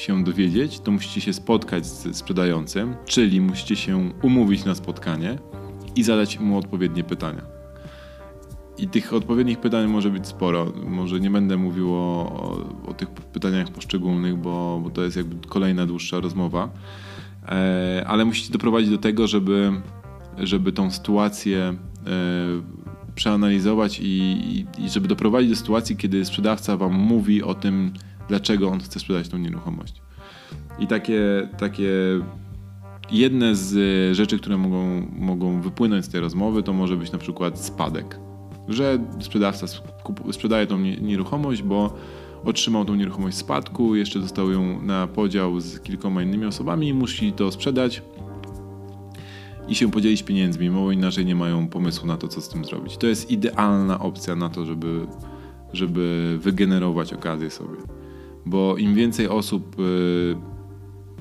się 0.00 0.24
dowiedzieć, 0.24 0.80
to 0.80 0.90
musicie 0.90 1.20
się 1.20 1.32
spotkać 1.32 1.86
z 1.86 2.16
sprzedającym, 2.16 2.96
czyli 3.04 3.40
musicie 3.40 3.76
się 3.76 4.10
umówić 4.22 4.64
na 4.64 4.74
spotkanie 4.74 5.38
i 5.96 6.02
zadać 6.02 6.38
mu 6.38 6.58
odpowiednie 6.58 7.04
pytania. 7.04 7.42
I 8.78 8.88
tych 8.88 9.12
odpowiednich 9.12 9.60
pytań 9.60 9.86
może 9.86 10.10
być 10.10 10.26
sporo. 10.26 10.72
Może 10.86 11.20
nie 11.20 11.30
będę 11.30 11.56
mówił 11.56 11.94
o, 11.94 11.96
o, 11.96 12.66
o 12.90 12.94
tych 12.94 13.10
pytaniach 13.10 13.68
poszczególnych, 13.68 14.36
bo, 14.36 14.80
bo, 14.84 14.90
to 14.90 15.02
jest 15.02 15.16
jakby 15.16 15.48
kolejna 15.48 15.86
dłuższa 15.86 16.20
rozmowa. 16.20 16.70
E, 17.48 18.04
ale 18.06 18.24
musicie 18.24 18.52
doprowadzić 18.52 18.90
do 18.90 18.98
tego, 18.98 19.26
żeby, 19.26 19.72
żeby 20.38 20.72
tą 20.72 20.90
sytuację 20.90 21.58
e, 21.58 21.74
przeanalizować 23.14 24.00
i, 24.00 24.66
i, 24.78 24.88
żeby 24.90 25.08
doprowadzić 25.08 25.50
do 25.50 25.56
sytuacji, 25.56 25.96
kiedy 25.96 26.24
sprzedawca 26.24 26.76
wam 26.76 26.92
mówi 26.92 27.42
o 27.42 27.54
tym, 27.54 27.92
dlaczego 28.28 28.68
on 28.68 28.80
chce 28.80 29.00
sprzedać 29.00 29.28
tą 29.28 29.38
nieruchomość. 29.38 30.02
I 30.78 30.86
takie, 30.86 31.48
takie 31.58 31.90
jedne 33.10 33.54
z 33.54 34.16
rzeczy, 34.16 34.38
które 34.38 34.56
mogą, 34.56 35.06
mogą 35.18 35.60
wypłynąć 35.60 36.04
z 36.04 36.08
tej 36.08 36.20
rozmowy, 36.20 36.62
to 36.62 36.72
może 36.72 36.96
być 36.96 37.12
na 37.12 37.18
przykład 37.18 37.60
spadek. 37.60 38.18
Że 38.68 38.98
sprzedawca 39.20 39.66
sprzedaje 40.32 40.66
tą 40.66 40.78
nieruchomość, 40.78 41.62
bo 41.62 41.96
otrzymał 42.44 42.84
tą 42.84 42.94
nieruchomość 42.94 43.36
spadku, 43.36 43.94
jeszcze 43.94 44.18
dostał 44.18 44.50
ją 44.50 44.82
na 44.82 45.06
podział 45.06 45.60
z 45.60 45.80
kilkoma 45.80 46.22
innymi 46.22 46.46
osobami 46.46 46.88
i 46.88 46.94
musi 46.94 47.32
to 47.32 47.52
sprzedać 47.52 48.02
i 49.68 49.74
się 49.74 49.90
podzielić 49.90 50.22
pieniędzmi, 50.22 50.70
bo 50.70 50.92
inaczej 50.92 51.26
nie 51.26 51.34
mają 51.34 51.68
pomysłu 51.68 52.06
na 52.06 52.16
to, 52.16 52.28
co 52.28 52.40
z 52.40 52.48
tym 52.48 52.64
zrobić. 52.64 52.96
To 52.96 53.06
jest 53.06 53.30
idealna 53.30 53.98
opcja 53.98 54.36
na 54.36 54.48
to, 54.48 54.64
żeby, 54.64 55.06
żeby 55.72 56.36
wygenerować 56.40 57.12
okazję 57.12 57.50
sobie 57.50 57.97
bo 58.48 58.76
im 58.76 58.94
więcej 58.94 59.28
osób 59.28 59.76
y, 59.80 60.36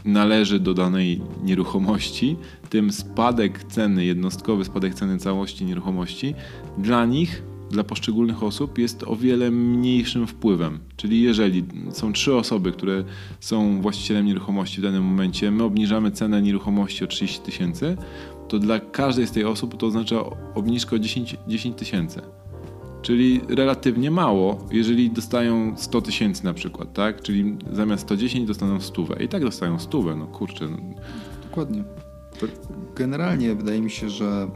należy 0.06 0.60
do 0.60 0.74
danej 0.74 1.22
nieruchomości, 1.44 2.36
tym 2.70 2.92
spadek 2.92 3.64
ceny, 3.64 4.06
jednostkowy 4.06 4.66
spadek 4.66 4.94
ceny 4.94 5.18
całości 5.18 5.66
nieruchomości 5.66 6.34
dla 6.78 7.06
nich, 7.06 7.44
dla 7.70 7.84
poszczególnych 7.84 8.44
osób 8.44 8.78
jest 8.78 9.04
o 9.04 9.16
wiele 9.16 9.52
mniejszym 9.52 10.28
wpływem. 10.28 10.80
Czyli 10.96 11.22
jeżeli 11.22 11.64
są 11.92 12.14
trzy 12.14 12.36
osoby, 12.36 12.72
które 12.72 13.04
są 13.40 13.82
właścicielem 13.82 14.26
nieruchomości 14.26 14.80
w 14.80 14.84
danym 14.84 15.04
momencie, 15.04 15.52
my 15.52 15.64
obniżamy 15.64 16.12
cenę 16.12 16.42
nieruchomości 16.42 17.04
o 17.04 17.08
30 17.08 17.40
tysięcy, 17.40 17.98
to 18.48 18.60
dla 18.60 18.80
każdej 18.80 19.28
z 19.28 19.32
tej 19.32 19.46
osób 19.46 19.78
to 19.78 19.88
oznacza 19.88 20.24
obniżkę 20.56 20.96
o 20.96 21.00
10 21.00 21.76
tysięcy. 21.78 22.22
Czyli 23.02 23.42
relatywnie 23.50 24.12
mało, 24.12 24.68
jeżeli 24.72 25.12
dostają 25.12 25.78
100 25.78 26.02
tysięcy 26.02 26.46
na 26.46 26.54
przykład, 26.54 26.94
tak? 26.94 27.22
Czyli 27.22 27.58
zamiast 27.72 28.04
110 28.04 28.48
dostaną 28.48 28.82
100. 28.82 29.06
I 29.20 29.28
tak 29.28 29.42
dostają 29.42 29.80
100, 29.80 30.16
no 30.16 30.28
kurczę. 30.28 30.68
No. 30.68 30.78
Dokładnie. 31.44 31.84
Generalnie 32.96 33.56
wydaje 33.56 33.82
mi 33.82 33.90
się, 33.90 34.10
że 34.10 34.48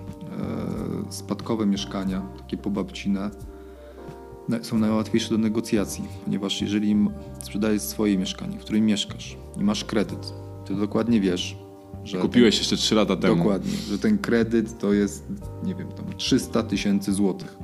e, 1.10 1.12
spadkowe 1.12 1.66
mieszkania, 1.66 2.22
takie 2.38 2.58
pobabcine, 2.58 3.32
są 4.62 4.78
najłatwiejsze 4.78 5.30
do 5.30 5.38
negocjacji, 5.38 6.04
ponieważ 6.26 6.62
jeżeli 6.62 6.96
sprzedajesz 7.40 7.82
swoje 7.82 8.18
mieszkanie, 8.18 8.58
w 8.58 8.62
którym 8.62 8.86
mieszkasz 8.86 9.38
i 9.60 9.64
masz 9.64 9.86
kredyt, 9.86 10.34
to 10.66 10.76
dokładnie 10.76 11.22
wiesz, 11.22 11.58
że. 12.04 12.18
Kupiłeś 12.18 12.56
ten, 12.56 12.62
jeszcze 12.62 12.78
3 12.78 12.96
lata 12.96 13.16
temu. 13.16 13.36
Dokładnie, 13.36 13.72
że 13.90 14.00
ten 14.00 14.18
kredyt 14.18 14.80
to 14.80 14.94
jest, 14.94 15.28
nie 15.64 15.76
wiem, 15.76 15.88
tam 15.88 16.06
300 16.18 16.64
tysięcy 16.64 17.14
złotych 17.14 17.58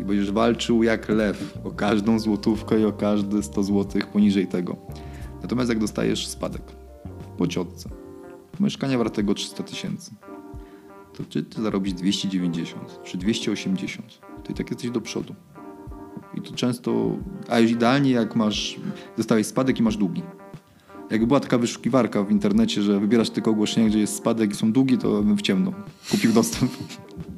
i 0.00 0.04
będziesz 0.04 0.32
walczył 0.32 0.82
jak 0.82 1.08
lew 1.08 1.58
o 1.64 1.70
każdą 1.70 2.18
złotówkę 2.18 2.80
i 2.80 2.84
o 2.84 2.92
każde 2.92 3.42
100 3.42 3.62
złotych 3.62 4.06
poniżej 4.06 4.46
tego. 4.46 4.76
Natomiast 5.42 5.68
jak 5.68 5.78
dostajesz 5.78 6.26
spadek 6.26 6.62
po 7.38 7.46
ciotce, 7.46 7.90
mieszkania 8.60 8.98
wartego 8.98 9.34
300 9.34 9.62
tysięcy, 9.62 10.14
to 11.16 11.24
czy 11.28 11.42
ty 11.42 11.62
zarobisz 11.62 11.92
290 11.92 13.00
czy 13.04 13.18
280, 13.18 14.20
to 14.44 14.52
i 14.52 14.54
tak 14.54 14.70
jesteś 14.70 14.90
do 14.90 15.00
przodu. 15.00 15.34
I 16.34 16.40
to 16.40 16.54
często, 16.54 17.16
a 17.48 17.58
już 17.58 17.70
idealnie 17.70 18.10
jak 18.10 18.36
masz, 18.36 18.80
dostałeś 19.16 19.46
spadek 19.46 19.78
i 19.78 19.82
masz 19.82 19.96
długi. 19.96 20.22
Jakby 21.10 21.26
była 21.26 21.40
taka 21.40 21.58
wyszukiwarka 21.58 22.22
w 22.22 22.30
internecie, 22.30 22.82
że 22.82 23.00
wybierasz 23.00 23.30
tylko 23.30 23.50
ogłoszenia, 23.50 23.88
gdzie 23.88 23.98
jest 23.98 24.16
spadek 24.16 24.50
i 24.50 24.54
są 24.54 24.72
długi, 24.72 24.98
to 24.98 25.22
bym 25.22 25.36
w 25.36 25.42
ciemno 25.42 25.72
kupił 26.10 26.32
dostęp. 26.32 26.72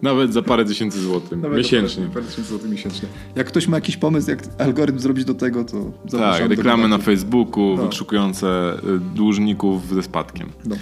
Nawet 0.02 0.32
za 0.32 0.42
parę 0.42 0.64
tysięcy 0.64 1.00
złotych 1.00 1.40
Nawet 1.40 1.58
miesięcznie. 1.58 2.06
Parę 2.14 2.26
tysięcy 2.26 2.50
złotych 2.50 2.70
miesięcznie. 2.70 3.08
Jak 3.36 3.46
ktoś 3.46 3.68
ma 3.68 3.76
jakiś 3.76 3.96
pomysł, 3.96 4.30
jak 4.30 4.42
algorytm 4.58 4.98
zrobić 4.98 5.24
do 5.24 5.34
tego, 5.34 5.64
to 5.64 5.92
Tak, 6.18 6.48
reklamy 6.48 6.88
na 6.88 6.98
Facebooku 6.98 7.76
no. 7.76 7.88
wyszukujące 7.88 8.74
y, 8.84 8.98
dłużników 9.14 9.88
ze 9.94 10.02
spadkiem. 10.02 10.48
No. 10.64 10.76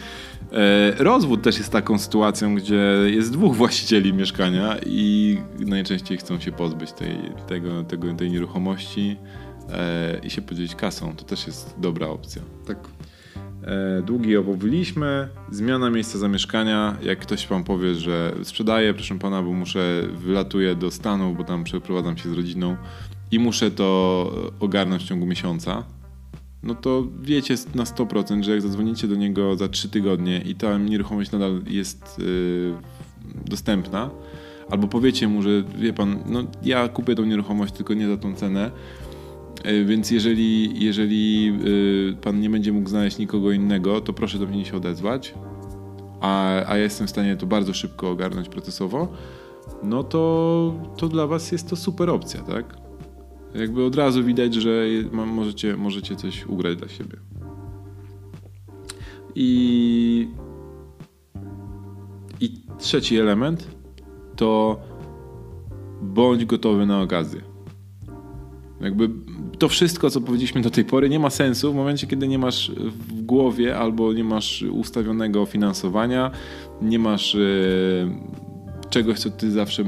E, 0.53 1.05
rozwód 1.05 1.43
też 1.43 1.59
jest 1.59 1.73
taką 1.73 1.99
sytuacją, 1.99 2.55
gdzie 2.55 2.97
jest 3.07 3.33
dwóch 3.33 3.57
właścicieli 3.63 4.15
mieszkania 4.15 4.77
i 4.87 5.39
najczęściej 5.59 6.19
chcą 6.19 6.41
się 6.41 6.53
pozbyć 6.53 6.93
tej, 6.93 7.17
tego, 7.49 7.85
tego, 7.85 8.15
tej 8.15 8.31
nieruchomości 8.31 9.17
i 10.23 10.31
się 10.31 10.43
podzielić 10.43 10.75
kasą. 10.75 11.17
To 11.17 11.25
też 11.25 11.47
jest 11.47 11.75
dobra 11.79 12.07
opcja. 12.07 12.43
Tak. 12.67 12.79
E, 13.65 14.03
długi 14.03 14.37
omówiliśmy, 14.37 15.29
zmiana 15.51 15.91
miejsca 15.91 16.19
zamieszkania. 16.19 16.97
Jak 17.03 17.19
ktoś 17.19 17.47
wam 17.47 17.65
powie, 17.65 17.95
że 17.95 18.35
sprzedaję, 18.43 18.95
proszę 18.95 19.19
pana, 19.19 19.43
bo 19.43 19.53
muszę, 19.53 20.03
wylatuję 20.15 20.75
do 20.75 20.91
Stanów, 20.91 21.37
bo 21.37 21.45
tam 21.45 21.65
przeprowadzam 21.65 22.19
się 22.19 22.29
z 22.29 22.33
rodziną 22.33 22.77
i 23.31 23.39
muszę 23.39 23.71
to 23.71 24.51
ogarnąć 24.61 25.03
w 25.03 25.07
ciągu 25.07 25.27
miesiąca, 25.27 25.85
no 26.63 26.75
to 26.75 27.07
wiecie 27.23 27.55
na 27.75 27.85
100%, 27.85 28.43
że 28.43 28.51
jak 28.51 28.63
zadzwonicie 28.63 29.09
do 29.09 29.15
niego 29.15 29.57
za 29.57 29.69
3 29.69 29.89
tygodnie 29.89 30.41
i 30.41 30.55
ta 30.55 30.79
nieruchomość 30.79 31.31
nadal 31.31 31.61
jest 31.67 32.19
yy, 32.19 32.75
dostępna, 33.45 34.11
albo 34.71 34.89
powiecie 34.89 35.29
mu, 35.29 35.43
że 35.43 35.63
wie 35.79 35.93
pan, 35.93 36.19
no 36.27 36.45
ja 36.63 36.89
kupię 36.89 37.15
tą 37.15 37.25
nieruchomość, 37.25 37.75
tylko 37.75 37.95
nie 37.95 38.09
za 38.09 38.17
tą 38.17 38.35
cenę, 38.35 38.71
E, 38.71 39.10
więc 39.85 40.11
jeżeli, 40.11 40.85
jeżeli 40.85 41.53
e, 42.13 42.23
pan 42.23 42.41
nie 42.41 42.51
będzie 42.51 42.73
mógł 42.73 42.89
znaleźć 42.89 43.19
nikogo 43.19 43.53
innego, 43.53 44.01
to 44.01 44.13
proszę 44.13 44.39
do 44.39 44.47
mnie 44.47 44.65
się 44.65 44.77
odezwać, 44.77 45.35
a, 46.21 46.49
a 46.67 46.77
ja 46.77 46.83
jestem 46.83 47.07
w 47.07 47.11
stanie 47.11 47.37
to 47.37 47.47
bardzo 47.47 47.75
szybko 47.75 48.11
ogarnąć 48.11 48.49
procesowo, 48.49 49.09
no 49.83 50.05
to, 50.05 50.75
to 50.97 51.09
dla 51.09 51.27
was 51.27 51.53
jest 51.53 51.71
to 51.71 51.77
super 51.77 52.11
opcja, 52.11 52.41
tak? 52.43 52.77
Jakby 53.55 53.85
od 53.85 53.97
razu 53.97 54.25
widać, 54.25 54.55
że 54.55 54.87
możecie, 55.13 55.77
możecie 55.77 56.17
coś 56.17 56.47
ugrać 56.47 56.77
dla 56.77 56.89
siebie. 56.89 57.17
I, 59.35 60.29
I 62.41 62.63
trzeci 62.79 63.19
element 63.19 63.69
to 64.37 64.81
bądź 66.03 66.45
gotowy 66.45 66.87
na 66.87 67.03
okazję. 67.03 67.41
Jakby 68.81 69.11
to 69.61 69.69
wszystko, 69.69 70.11
co 70.11 70.21
powiedzieliśmy 70.21 70.61
do 70.61 70.71
tej 70.71 70.85
pory, 70.85 71.09
nie 71.09 71.19
ma 71.19 71.31
sensu 71.31 71.73
w 71.73 71.77
momencie, 71.77 72.07
kiedy 72.07 72.29
nie 72.29 72.39
masz 72.39 72.73
w 73.09 73.23
głowie 73.23 73.79
albo 73.79 74.13
nie 74.13 74.25
masz 74.25 74.63
ustawionego 74.63 75.47
finansowania, 75.47 76.31
nie 76.83 76.99
masz 76.99 77.35
e, 77.35 77.39
czegoś, 78.91 79.19
co 79.19 79.31
ty 79.31 79.51
zawsze 79.51 79.85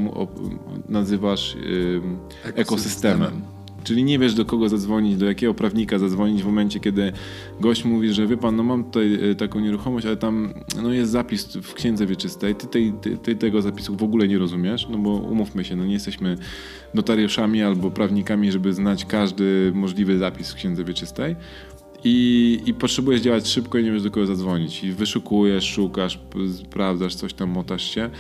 nazywasz 0.89 1.57
ekosystemem. 2.43 2.57
ekosystemem. 2.57 3.61
Czyli 3.85 4.05
nie 4.05 4.18
wiesz 4.18 4.35
do 4.35 4.45
kogo 4.45 4.68
zadzwonić, 4.68 5.16
do 5.16 5.26
jakiego 5.26 5.55
prawnika 5.55 5.99
zadzwonić 5.99 6.43
w 6.43 6.47
momencie, 6.47 6.80
kiedy 6.80 7.12
gość 7.61 7.85
mówi, 7.85 8.12
że 8.12 8.26
wie 8.26 8.37
pan, 8.37 8.57
no 8.57 8.62
mam 8.62 8.85
tutaj 8.85 9.30
e, 9.30 9.35
taką 9.35 9.61
nieruchomość, 9.61 10.07
ale 10.07 10.16
tam 10.16 10.55
no 10.83 10.93
jest 10.93 11.11
zapis 11.11 11.57
w 11.57 11.74
księdze 11.74 12.07
wieczystej, 12.07 12.55
ty, 12.55 12.66
tej, 12.66 12.93
ty, 12.93 13.16
ty 13.16 13.37
tego 13.37 13.62
zapisu 13.62 13.97
w 13.97 14.03
ogóle 14.03 14.28
nie 14.28 14.39
rozumiesz, 14.39 14.87
no 14.91 14.99
bo 14.99 15.11
umówmy 15.11 15.64
się, 15.64 15.76
no 15.76 15.85
nie 15.85 15.93
jesteśmy 15.93 16.37
notariuszami 16.95 17.62
albo 17.62 17.91
prawnikami, 17.91 18.53
żeby 18.53 18.72
znać 18.72 19.05
każdy 19.05 19.72
możliwy 19.74 20.18
zapis 20.18 20.53
w 20.53 20.55
księdze 20.55 20.85
wieczystej. 20.85 21.37
I, 22.05 22.61
I 22.66 22.74
potrzebujesz 22.74 23.20
działać 23.20 23.48
szybko 23.48 23.78
i 23.78 23.84
nie 23.84 23.92
wiesz 23.92 24.03
do 24.03 24.11
kogo 24.11 24.26
zadzwonić. 24.26 24.84
I 24.84 24.92
wyszukujesz, 24.92 25.64
szukasz, 25.64 26.20
sprawdzasz, 26.59 27.14
coś 27.14 27.34
tam 27.34 27.50
motasz 27.50 27.94
się. 27.94 28.11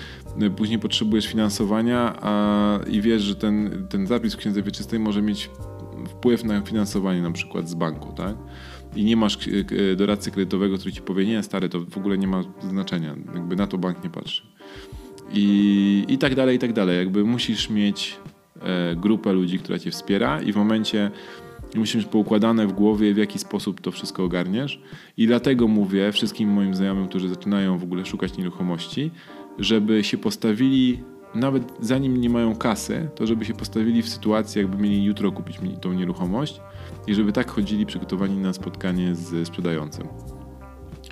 Później 0.56 0.78
potrzebujesz 0.78 1.26
finansowania 1.26 2.14
a, 2.20 2.78
i 2.90 3.00
wiesz, 3.00 3.22
że 3.22 3.34
ten, 3.34 3.86
ten 3.90 4.06
zapis 4.06 4.34
w 4.34 4.36
księdze 4.36 4.62
wieczystej 4.62 4.98
może 4.98 5.22
mieć 5.22 5.50
wpływ 6.08 6.44
na 6.44 6.60
finansowanie 6.60 7.22
na 7.22 7.30
przykład 7.30 7.68
z 7.68 7.74
banku, 7.74 8.12
tak? 8.12 8.36
I 8.96 9.04
nie 9.04 9.16
masz 9.16 9.38
doradcy 9.96 10.30
kredytowego, 10.30 10.78
który 10.78 10.92
ci 10.92 11.02
powie, 11.02 11.26
nie 11.26 11.42
stary, 11.42 11.68
to 11.68 11.80
w 11.80 11.98
ogóle 11.98 12.18
nie 12.18 12.26
ma 12.26 12.42
znaczenia, 12.70 13.16
jakby 13.34 13.56
na 13.56 13.66
to 13.66 13.78
bank 13.78 14.04
nie 14.04 14.10
patrzy. 14.10 14.42
I, 15.32 16.04
i 16.08 16.18
tak 16.18 16.34
dalej, 16.34 16.56
i 16.56 16.58
tak 16.58 16.72
dalej. 16.72 16.98
Jakby 16.98 17.24
musisz 17.24 17.70
mieć 17.70 18.16
e, 18.60 18.96
grupę 18.96 19.32
ludzi, 19.32 19.58
która 19.58 19.78
cię 19.78 19.90
wspiera 19.90 20.42
i 20.42 20.52
w 20.52 20.56
momencie, 20.56 21.10
i 21.74 21.78
musisz 21.78 21.94
mieć 21.94 22.06
poukładane 22.06 22.66
w 22.66 22.72
głowie, 22.72 23.14
w 23.14 23.16
jaki 23.16 23.38
sposób 23.38 23.80
to 23.80 23.90
wszystko 23.90 24.24
ogarniesz. 24.24 24.82
I 25.16 25.26
dlatego 25.26 25.68
mówię 25.68 26.12
wszystkim 26.12 26.48
moim 26.48 26.74
znajomym, 26.74 27.08
którzy 27.08 27.28
zaczynają 27.28 27.78
w 27.78 27.82
ogóle 27.82 28.06
szukać 28.06 28.36
nieruchomości, 28.36 29.10
żeby 29.58 30.04
się 30.04 30.18
postawili, 30.18 31.02
nawet 31.34 31.72
zanim 31.80 32.16
nie 32.16 32.30
mają 32.30 32.56
kasy, 32.56 33.08
to 33.14 33.26
żeby 33.26 33.44
się 33.44 33.54
postawili 33.54 34.02
w 34.02 34.08
sytuacji, 34.08 34.58
jakby 34.58 34.82
mieli 34.82 35.04
jutro 35.04 35.32
kupić 35.32 35.56
tą 35.80 35.92
nieruchomość 35.92 36.60
i 37.06 37.14
żeby 37.14 37.32
tak 37.32 37.50
chodzili 37.50 37.86
przygotowani 37.86 38.36
na 38.36 38.52
spotkanie 38.52 39.14
z 39.14 39.48
sprzedającym 39.48 40.08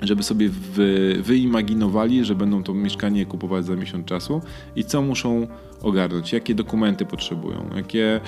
żeby 0.01 0.23
sobie 0.23 0.49
wy, 0.49 1.15
wyimaginowali, 1.23 2.25
że 2.25 2.35
będą 2.35 2.63
to 2.63 2.73
mieszkanie 2.73 3.25
kupować 3.25 3.65
za 3.65 3.75
miesiąc 3.75 4.05
czasu 4.05 4.41
i 4.75 4.83
co 4.83 5.01
muszą 5.01 5.47
ogarnąć, 5.81 6.33
jakie 6.33 6.55
dokumenty 6.55 7.05
potrzebują, 7.05 7.69
jakie 7.75 8.21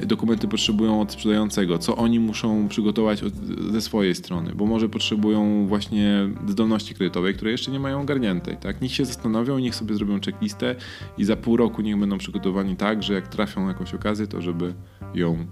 e, 0.00 0.06
dokumenty 0.06 0.48
potrzebują 0.48 1.00
od 1.00 1.12
sprzedającego, 1.12 1.78
co 1.78 1.96
oni 1.96 2.20
muszą 2.20 2.68
przygotować 2.68 3.22
od, 3.22 3.34
ze 3.72 3.80
swojej 3.80 4.14
strony, 4.14 4.52
bo 4.54 4.66
może 4.66 4.88
potrzebują 4.88 5.66
właśnie 5.66 6.28
zdolności 6.48 6.94
kredytowej, 6.94 7.34
które 7.34 7.50
jeszcze 7.50 7.70
nie 7.70 7.80
mają 7.80 8.00
ogarniętej. 8.00 8.56
Tak? 8.56 8.80
Niech 8.80 8.92
się 8.92 9.04
zastanowią, 9.04 9.58
niech 9.58 9.74
sobie 9.74 9.94
zrobią 9.94 10.20
checklistę 10.20 10.74
i 11.18 11.24
za 11.24 11.36
pół 11.36 11.56
roku 11.56 11.82
niech 11.82 11.98
będą 11.98 12.18
przygotowani 12.18 12.76
tak, 12.76 13.02
że 13.02 13.14
jak 13.14 13.28
trafią 13.28 13.62
na 13.62 13.68
jakąś 13.68 13.94
okazję, 13.94 14.26
to 14.26 14.42
żeby 14.42 14.74
ją 15.14 15.46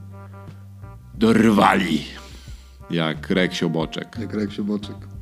dorwali. 1.14 1.98
Jak 2.90 3.30
Reksio. 4.10 4.20
Jak 4.20 4.34
Reksio 4.34 4.64
Boczek. 4.64 5.14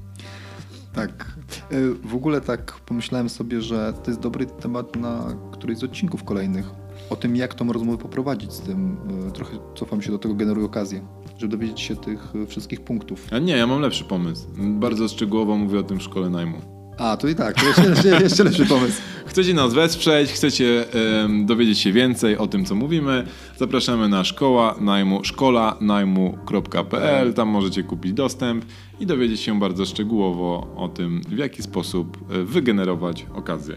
Tak. 0.93 1.37
E, 1.71 2.09
w 2.09 2.15
ogóle 2.15 2.41
tak 2.41 2.81
pomyślałem 2.87 3.29
sobie, 3.29 3.61
że 3.63 3.93
to 4.05 4.11
jest 4.11 4.21
dobry 4.21 4.47
temat 4.47 4.97
na 4.97 5.37
któryś 5.53 5.79
z 5.79 5.85
odcinków 5.85 6.25
kolejnych. 6.25 6.71
O 7.11 7.17
tym, 7.17 7.37
jak 7.37 7.55
tą 7.55 7.73
rozmowę 7.73 7.99
poprowadzić 7.99 8.53
z 8.53 8.61
tym. 8.61 8.97
E, 9.29 9.31
trochę 9.31 9.59
cofam 9.75 10.03
się 10.03 10.11
do 10.11 10.19
tego, 10.19 10.35
generuję 10.35 10.67
okazję, 10.67 11.07
żeby 11.39 11.57
dowiedzieć 11.57 11.81
się 11.81 11.97
tych 11.97 12.33
e, 12.43 12.47
wszystkich 12.47 12.81
punktów. 12.81 13.27
A 13.31 13.39
nie, 13.39 13.57
ja 13.57 13.67
mam 13.67 13.81
lepszy 13.81 14.05
pomysł. 14.05 14.49
Bardzo 14.59 15.09
szczegółowo 15.09 15.57
mówię 15.57 15.79
o 15.79 15.83
tym 15.83 15.99
w 15.99 16.03
szkole 16.03 16.31
najmu. 16.31 16.82
A, 16.99 17.17
to 17.17 17.29
i 17.29 17.35
tak, 17.35 17.55
to 17.61 17.67
jeszcze, 17.67 17.91
jeszcze, 17.91 18.09
jeszcze 18.23 18.45
lepszy 18.45 18.67
pomysł. 18.67 19.01
Chcecie 19.27 19.55
nas 19.55 19.75
wesprzeć, 19.75 20.31
chcecie 20.31 20.85
em, 21.23 21.47
dowiedzieć 21.47 21.79
się 21.79 21.93
więcej 21.93 22.39
o 22.39 22.47
tym, 22.47 22.65
co 22.65 22.75
mówimy, 22.75 23.27
zapraszamy 23.57 24.09
na 24.09 24.25
szkoła 24.25 24.75
najmu, 24.81 25.25
szkolanajmu.pl, 25.25 27.35
tam 27.35 27.49
możecie 27.49 27.83
kupić 27.83 28.13
dostęp 28.13 28.65
i 29.01 29.07
dowiedzieć 29.07 29.41
się 29.41 29.59
bardzo 29.59 29.87
szczegółowo 29.87 30.75
o 30.77 30.89
tym, 30.89 31.21
w 31.29 31.39
jaki 31.39 31.63
sposób 31.63 32.19
e, 32.31 32.43
wygenerować 32.43 33.27
okazję. 33.35 33.77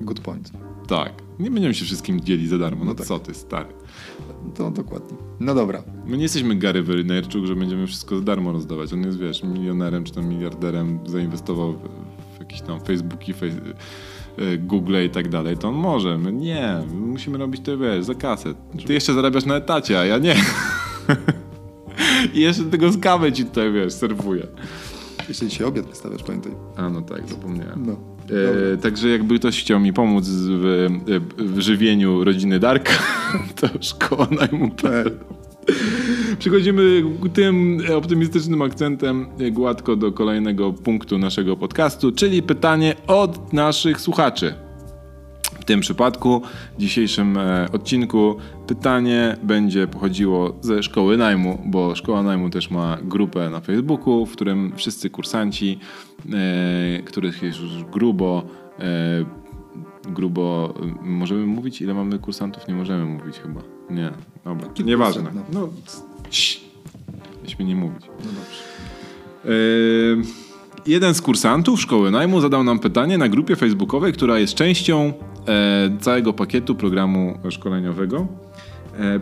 Good 0.00 0.20
point. 0.20 0.50
Tak, 0.88 1.12
nie 1.38 1.50
będziemy 1.50 1.74
się 1.74 1.84
wszystkim 1.84 2.20
dzielić 2.20 2.48
za 2.48 2.58
darmo, 2.58 2.84
no, 2.84 2.90
No 2.90 2.94
tak. 2.94 3.06
co 3.06 3.18
ty, 3.18 3.34
stary. 3.34 3.68
To 4.54 4.70
dokładnie. 4.70 5.16
No 5.40 5.54
dobra. 5.54 5.82
My 6.06 6.16
nie 6.16 6.22
jesteśmy 6.22 6.56
Gary 6.56 6.82
Vaynerchuk, 6.82 7.46
że 7.46 7.56
będziemy 7.56 7.86
wszystko 7.86 8.16
za 8.16 8.22
darmo 8.22 8.52
rozdawać. 8.52 8.92
On 8.92 9.02
jest, 9.02 9.18
wiesz, 9.18 9.42
milionerem 9.42 10.04
czy 10.04 10.12
tam 10.12 10.28
miliarderem, 10.28 10.98
zainwestował 11.06 11.72
w, 11.72 11.88
w 12.36 12.40
jakieś 12.40 12.60
tam 12.60 12.80
Facebooki, 12.80 13.34
e, 14.38 14.58
Google 14.58 14.96
i 15.06 15.10
tak 15.10 15.28
dalej, 15.28 15.56
to 15.56 15.68
on 15.68 15.74
może. 15.74 16.18
My 16.18 16.32
nie, 16.32 16.78
my 16.94 17.06
musimy 17.06 17.38
robić 17.38 17.62
to, 17.64 17.78
wiesz, 17.78 18.04
za 18.04 18.14
kasę. 18.14 18.54
Ty 18.86 18.92
jeszcze 18.92 19.14
zarabiasz 19.14 19.44
na 19.44 19.56
etacie, 19.56 20.00
a 20.00 20.04
ja 20.04 20.18
nie. 20.18 20.34
I 22.34 22.40
jeszcze 22.40 22.64
tego 22.64 22.92
z 22.92 22.98
kawy 22.98 23.32
ci 23.32 23.44
tutaj, 23.44 23.72
wiesz, 23.72 23.92
serwuję. 23.92 24.46
Jeszcze 25.28 25.46
dzisiaj 25.46 25.66
obiad 25.66 25.86
wystawiasz, 25.86 26.22
pamiętaj. 26.22 26.52
A 26.76 26.88
no 26.88 27.02
tak, 27.02 27.28
zapomniałem. 27.28 27.86
No. 27.86 28.11
E, 28.32 28.76
także 28.76 29.08
jakby 29.08 29.38
ktoś 29.38 29.60
chciał 29.60 29.80
mi 29.80 29.92
pomóc 29.92 30.24
w, 30.28 30.88
w 31.38 31.60
żywieniu 31.60 32.24
rodziny 32.24 32.58
Darka, 32.58 32.92
to 33.60 33.68
szkoła 33.80 34.28
najmu.pl. 34.30 35.18
Przechodzimy 36.38 37.04
tym 37.34 37.82
optymistycznym 37.96 38.62
akcentem 38.62 39.26
gładko 39.52 39.96
do 39.96 40.12
kolejnego 40.12 40.72
punktu 40.72 41.18
naszego 41.18 41.56
podcastu, 41.56 42.12
czyli 42.12 42.42
pytanie 42.42 42.94
od 43.06 43.52
naszych 43.52 44.00
słuchaczy. 44.00 44.54
W 45.62 45.64
tym 45.64 45.80
przypadku, 45.80 46.42
w 46.78 46.80
dzisiejszym 46.80 47.38
e, 47.38 47.68
odcinku, 47.72 48.36
pytanie 48.66 49.36
będzie 49.42 49.86
pochodziło 49.86 50.56
ze 50.60 50.82
szkoły 50.82 51.16
najmu, 51.16 51.62
bo 51.66 51.94
szkoła 51.94 52.22
najmu 52.22 52.50
też 52.50 52.70
ma 52.70 52.98
grupę 53.02 53.50
na 53.50 53.60
Facebooku, 53.60 54.26
w 54.26 54.32
którym 54.32 54.72
wszyscy 54.76 55.10
kursanci, 55.10 55.78
e, 56.98 57.02
których 57.02 57.42
jest 57.42 57.60
już 57.60 57.84
grubo, 57.84 58.42
e, 58.78 59.24
grubo, 60.12 60.74
możemy 61.02 61.46
mówić 61.46 61.82
ile 61.82 61.94
mamy 61.94 62.18
kursantów? 62.18 62.68
Nie 62.68 62.74
możemy 62.74 63.04
mówić 63.04 63.38
chyba. 63.38 63.60
Nie, 63.90 64.10
dobra, 64.44 64.68
nieważne. 64.84 65.30
no. 65.34 65.42
No, 65.52 65.68
nie 67.64 67.76
mówić. 67.76 68.02
No 68.06 68.24
dobrze. 68.24 68.62
Yy, 69.44 70.22
jeden 70.86 71.14
z 71.14 71.20
kursantów 71.20 71.80
szkoły 71.80 72.10
najmu 72.10 72.40
zadał 72.40 72.64
nam 72.64 72.78
pytanie 72.78 73.18
na 73.18 73.28
grupie 73.28 73.56
facebookowej, 73.56 74.12
która 74.12 74.38
jest 74.38 74.54
częścią 74.54 75.12
całego 76.00 76.32
pakietu 76.32 76.74
programu 76.74 77.38
szkoleniowego. 77.50 78.26
E, 79.00 79.20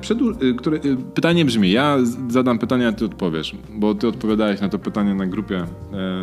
y, 0.85 0.97
pytanie 1.15 1.45
brzmi, 1.45 1.71
ja 1.71 1.97
zadam 2.29 2.59
pytanie, 2.59 2.89
a 2.89 2.93
ty 2.93 3.05
odpowiesz, 3.05 3.57
bo 3.75 3.95
ty 3.95 4.09
odpowiadałeś 4.09 4.61
na 4.61 4.69
to 4.69 4.79
pytanie 4.79 5.15
na 5.15 5.27
grupie 5.27 5.59
e, 5.59 5.67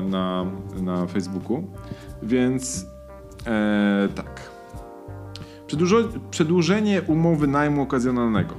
na, 0.09 0.45
na 0.81 1.07
Facebooku, 1.07 1.63
więc 2.23 2.85
e, 3.45 4.09
tak. 4.15 4.49
Przedłużo- 5.67 6.19
przedłużenie 6.31 7.01
umowy 7.01 7.47
najmu 7.47 7.81
okazjonalnego. 7.81 8.53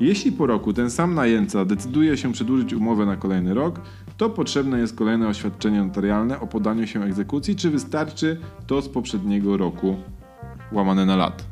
Jeśli 0.00 0.32
po 0.32 0.46
roku 0.46 0.72
ten 0.72 0.90
sam 0.90 1.14
najemca 1.14 1.64
decyduje 1.64 2.16
się 2.16 2.32
przedłużyć 2.32 2.74
umowę 2.74 3.06
na 3.06 3.16
kolejny 3.16 3.54
rok, 3.54 3.80
to 4.16 4.30
potrzebne 4.30 4.78
jest 4.78 4.96
kolejne 4.96 5.28
oświadczenie 5.28 5.82
notarialne 5.82 6.40
o 6.40 6.46
podaniu 6.46 6.86
się 6.86 7.02
egzekucji, 7.02 7.56
czy 7.56 7.70
wystarczy 7.70 8.40
to 8.66 8.82
z 8.82 8.88
poprzedniego 8.88 9.56
roku 9.56 9.96
łamane 10.72 11.06
na 11.06 11.16
lat? 11.16 11.44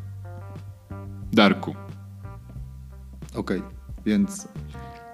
Darku. 1.33 1.75
Okej, 3.35 3.63
więc 4.07 4.49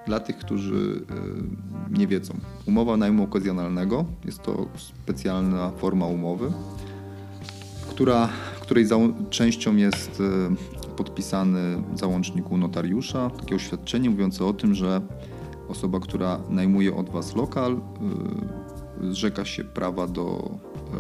dla 0.07 0.21
tych, 0.21 0.39
którzy 0.39 1.03
y, 1.95 1.99
nie 1.99 2.07
wiedzą, 2.07 2.35
umowa 2.67 2.97
najmu 2.97 3.25
okazjonalnego 3.25 4.05
jest 4.25 4.43
to 4.43 4.67
specjalna 4.77 5.71
forma 5.71 6.07
umowy, 6.07 6.53
która, 7.91 8.29
której 8.61 8.87
częścią 9.31 9.77
jest 9.77 10.21
y, 10.21 10.95
podpisany 10.97 11.83
w 11.93 11.99
załączniku 11.99 12.57
notariusza 12.57 13.31
takie 13.31 13.55
oświadczenie 13.55 14.11
mówiące 14.11 14.45
o 14.45 14.53
tym, 14.53 14.75
że 14.75 15.01
osoba, 15.69 16.01
która 16.01 16.41
najmuje 16.49 16.95
od 16.97 17.11
Was 17.11 17.37
lokal, 17.37 17.73
y, 17.73 17.79
zrzeka 19.11 19.45
się 19.45 19.65
prawa 19.65 20.07
do 20.07 20.51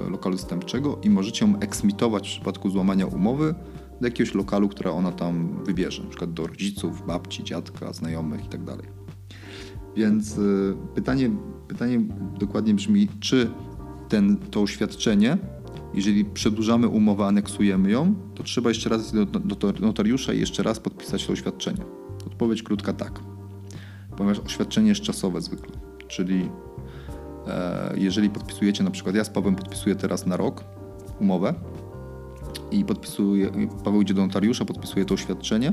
y, 0.07 0.11
lokalu 0.11 0.36
zastępczego 0.36 0.99
i 1.03 1.11
możecie 1.11 1.46
ją 1.46 1.59
eksmitować 1.59 2.28
w 2.28 2.30
przypadku 2.30 2.70
złamania 2.70 3.07
umowy 3.07 3.55
do 4.01 4.07
jakiegoś 4.07 4.34
lokalu, 4.34 4.68
która 4.68 4.90
ona 4.90 5.12
tam 5.12 5.64
wybierze, 5.64 6.03
przykład 6.09 6.32
do 6.32 6.46
rodziców, 6.46 7.07
babci, 7.07 7.44
dziadka, 7.44 7.92
znajomych 7.92 8.44
itd. 8.44 8.76
Więc 9.96 10.38
y, 10.38 10.76
pytanie, 10.94 11.30
pytanie 11.68 12.01
dokładnie 12.38 12.74
brzmi, 12.74 13.09
czy 13.20 13.51
ten, 14.09 14.36
to 14.36 14.62
oświadczenie, 14.62 15.38
jeżeli 15.94 16.24
przedłużamy 16.24 16.88
umowę, 16.88 17.26
aneksujemy 17.26 17.90
ją, 17.90 18.14
to 18.34 18.42
trzeba 18.42 18.68
jeszcze 18.68 18.88
raz 18.88 19.12
do, 19.12 19.26
do 19.26 19.72
notariusza 19.80 20.32
i 20.32 20.40
jeszcze 20.40 20.62
raz 20.62 20.80
podpisać 20.80 21.26
to 21.26 21.32
oświadczenie. 21.32 21.84
Odpowiedź 22.26 22.62
krótka 22.62 22.92
tak, 22.92 23.20
ponieważ 24.16 24.38
oświadczenie 24.38 24.88
jest 24.88 25.01
czasowe 25.01 25.40
zwykle, 25.40 25.76
czyli 26.09 26.40
e, 26.40 26.68
jeżeli 27.96 28.30
podpisujecie 28.30 28.84
na 28.84 28.90
przykład, 28.90 29.14
ja 29.14 29.24
z 29.24 29.30
Pawłem 29.30 29.57
podpisuję 29.57 29.96
teraz 29.96 30.26
na 30.26 30.36
rok 30.36 30.64
umowę 31.20 31.55
i 32.70 32.84
podpisuje, 32.84 33.51
Paweł 33.84 34.03
idzie 34.03 34.14
do 34.14 34.26
notariusza, 34.26 34.64
podpisuje 34.64 35.05
to 35.05 35.14
oświadczenie, 35.14 35.72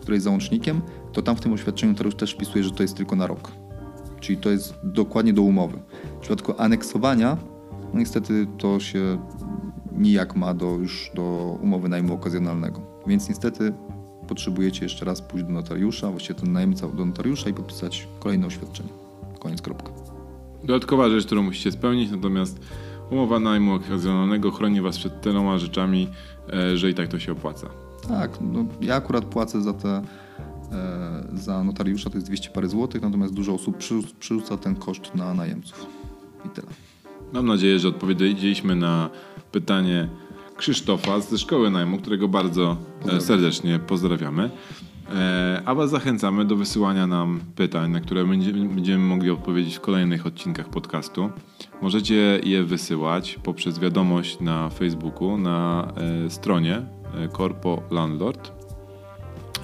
które 0.00 0.16
jest 0.16 0.24
załącznikiem, 0.24 0.82
to 1.12 1.22
tam 1.22 1.36
w 1.36 1.40
tym 1.40 1.52
oświadczeniu 1.52 1.92
notariusz 1.92 2.14
też 2.14 2.32
wpisuje, 2.32 2.64
że 2.64 2.70
to 2.70 2.82
jest 2.82 2.96
tylko 2.96 3.16
na 3.16 3.26
rok. 3.26 3.52
Czyli 4.20 4.38
to 4.38 4.50
jest 4.50 4.74
dokładnie 4.84 5.32
do 5.32 5.42
umowy. 5.42 5.78
W 6.16 6.20
przypadku 6.20 6.52
aneksowania, 6.58 7.36
no 7.92 7.98
niestety 7.98 8.46
to 8.58 8.80
się 8.80 9.18
nijak 9.92 10.36
ma 10.36 10.54
do, 10.54 10.66
już 10.66 11.10
do 11.14 11.58
umowy 11.62 11.88
najmu 11.88 12.14
okazjonalnego. 12.14 12.80
Więc 13.06 13.28
niestety 13.28 13.72
potrzebujecie 14.28 14.84
jeszcze 14.84 15.04
raz 15.04 15.22
pójść 15.22 15.46
do 15.46 15.52
notariusza, 15.52 16.10
właściwie 16.10 16.40
ten 16.40 16.52
najemca 16.52 16.88
do 16.88 17.06
notariusza 17.06 17.50
i 17.50 17.54
podpisać 17.54 18.08
kolejne 18.20 18.46
oświadczenie. 18.46 18.90
Koniec, 19.38 19.62
kropka. 19.62 20.09
Dodatkowa 20.64 21.08
rzecz, 21.10 21.26
którą 21.26 21.42
musicie 21.42 21.72
spełnić, 21.72 22.10
natomiast 22.10 22.60
umowa 23.10 23.40
najmu 23.40 23.74
okazjonalnego 23.74 24.50
chroni 24.50 24.80
was 24.80 24.98
przed 24.98 25.20
tyloma 25.20 25.58
rzeczami, 25.58 26.08
e, 26.52 26.76
że 26.76 26.90
i 26.90 26.94
tak 26.94 27.08
to 27.08 27.18
się 27.18 27.32
opłaca. 27.32 27.66
Tak, 28.08 28.38
no 28.40 28.64
ja 28.80 28.94
akurat 28.94 29.24
płacę 29.24 29.62
za 29.62 29.72
te 29.72 29.88
e, 30.72 31.24
za 31.34 31.64
notariusza 31.64 32.10
to 32.10 32.16
jest 32.16 32.26
200 32.26 32.50
parę 32.50 32.68
złotych, 32.68 33.02
natomiast 33.02 33.34
dużo 33.34 33.54
osób 33.54 33.78
przerzu- 33.78 34.14
przerzuca 34.20 34.56
ten 34.56 34.74
koszt 34.76 35.14
na 35.14 35.34
najemców. 35.34 35.86
I 36.46 36.48
tyle. 36.48 36.66
Mam 37.32 37.46
nadzieję, 37.46 37.78
że 37.78 37.88
odpowiedzieliśmy 37.88 38.76
na 38.76 39.10
pytanie 39.52 40.08
Krzysztofa 40.56 41.20
ze 41.20 41.38
szkoły 41.38 41.70
najmu, 41.70 41.98
którego 41.98 42.28
bardzo 42.28 42.76
e, 43.08 43.20
serdecznie 43.20 43.78
pozdrawiamy. 43.78 44.50
E, 45.14 45.62
A 45.64 45.74
Was 45.74 45.90
zachęcamy 45.90 46.44
do 46.44 46.56
wysyłania 46.56 47.06
nam 47.06 47.40
pytań, 47.56 47.90
na 47.90 48.00
które 48.00 48.24
będziemy, 48.24 49.04
mogli 49.04 49.30
odpowiedzieć 49.30 49.76
w 49.76 49.80
kolejnych 49.80 50.26
odcinkach 50.26 50.68
podcastu. 50.68 51.30
Możecie 51.82 52.40
je 52.44 52.64
wysyłać 52.64 53.38
poprzez 53.42 53.78
wiadomość 53.78 54.40
na 54.40 54.68
Facebooku, 54.68 55.38
na 55.38 55.88
e, 56.26 56.30
stronie 56.30 56.82
Corpo 57.36 57.82
Landlord. 57.90 58.52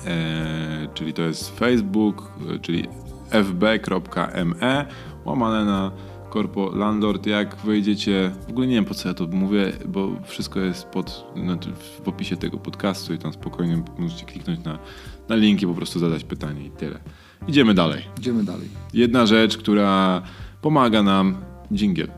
E, 0.07 0.89
czyli 0.95 1.13
to 1.13 1.23
jest 1.23 1.59
Facebook, 1.59 2.33
czyli 2.63 2.85
fb.me 3.31 4.87
łamane 5.25 5.65
na 5.65 5.91
Corpo 6.33 6.71
Landlord. 6.75 7.27
Jak 7.27 7.57
wejdziecie, 7.57 8.31
w 8.47 8.51
ogóle 8.51 8.67
nie 8.67 8.75
wiem 8.75 8.85
po 8.85 8.95
co 8.95 9.09
ja 9.09 9.15
to 9.15 9.27
mówię, 9.27 9.73
bo 9.87 10.09
wszystko 10.25 10.61
jest 10.61 10.85
pod, 10.85 11.33
znaczy 11.45 11.73
w 12.05 12.09
opisie 12.09 12.37
tego 12.37 12.59
podcastu 12.59 13.15
i 13.15 13.19
tam 13.19 13.33
spokojnie 13.33 13.83
możecie 13.99 14.25
kliknąć 14.25 14.65
na, 14.65 14.79
na 15.29 15.37
link 15.37 15.63
i 15.63 15.67
po 15.67 15.75
prostu 15.75 15.99
zadać 15.99 16.25
pytanie 16.25 16.67
i 16.67 16.71
tyle. 16.71 17.01
Idziemy 17.49 17.75
dalej. 17.75 18.03
Idziemy 18.19 18.45
dalej. 18.45 18.69
Jedna 18.95 19.27
rzecz, 19.27 19.57
która 19.57 20.23
pomaga 20.63 21.03
nam, 21.03 21.37
dżingiel. 21.73 22.09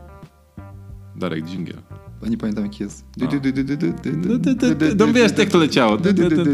Darek, 1.15 1.45
dżingiel. 1.45 1.77
Ja 2.23 2.29
nie 2.29 2.37
pamiętam 2.37 2.63
jaki 2.63 2.83
jest. 2.83 3.05
No. 3.17 3.27
No 4.97 5.13
wiesz, 5.13 5.31
jak 5.37 5.49
to 5.49 5.57
leciało. 5.57 5.97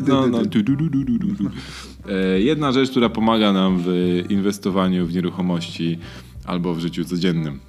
No, 0.08 0.28
no. 0.28 0.39
E, 2.10 2.41
Jedna 2.41 2.72
rzecz, 2.72 2.89
która 2.91 3.10
pomaga 3.10 3.53
nam 3.53 3.82
w 3.86 4.24
inwestowaniu 4.30 5.06
w 5.06 5.14
nieruchomości 5.14 5.99
albo 6.45 6.74
w 6.74 6.80
życiu 6.80 7.06
codziennym 7.06 7.60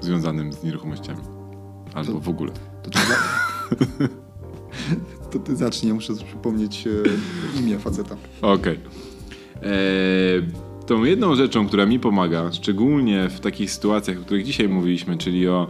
związanym 0.00 0.52
z 0.52 0.64
nieruchomościami. 0.64 1.20
Albo 1.94 2.20
w 2.20 2.28
ogóle. 2.28 2.52
To 5.30 5.38
ty, 5.38 5.56
zacznij, 5.56 5.92
muszę 5.92 6.14
przypomnieć 6.14 6.86
e, 6.86 7.60
imię 7.60 7.78
faceta. 7.78 8.16
Okej. 8.42 8.78
E, 9.62 10.70
tą 10.90 11.04
jedną 11.04 11.34
rzeczą, 11.34 11.66
która 11.66 11.86
mi 11.86 12.00
pomaga, 12.00 12.52
szczególnie 12.52 13.28
w 13.28 13.40
takich 13.40 13.70
sytuacjach, 13.70 14.18
o 14.18 14.20
których 14.20 14.44
dzisiaj 14.44 14.68
mówiliśmy, 14.68 15.16
czyli 15.16 15.48
o 15.48 15.66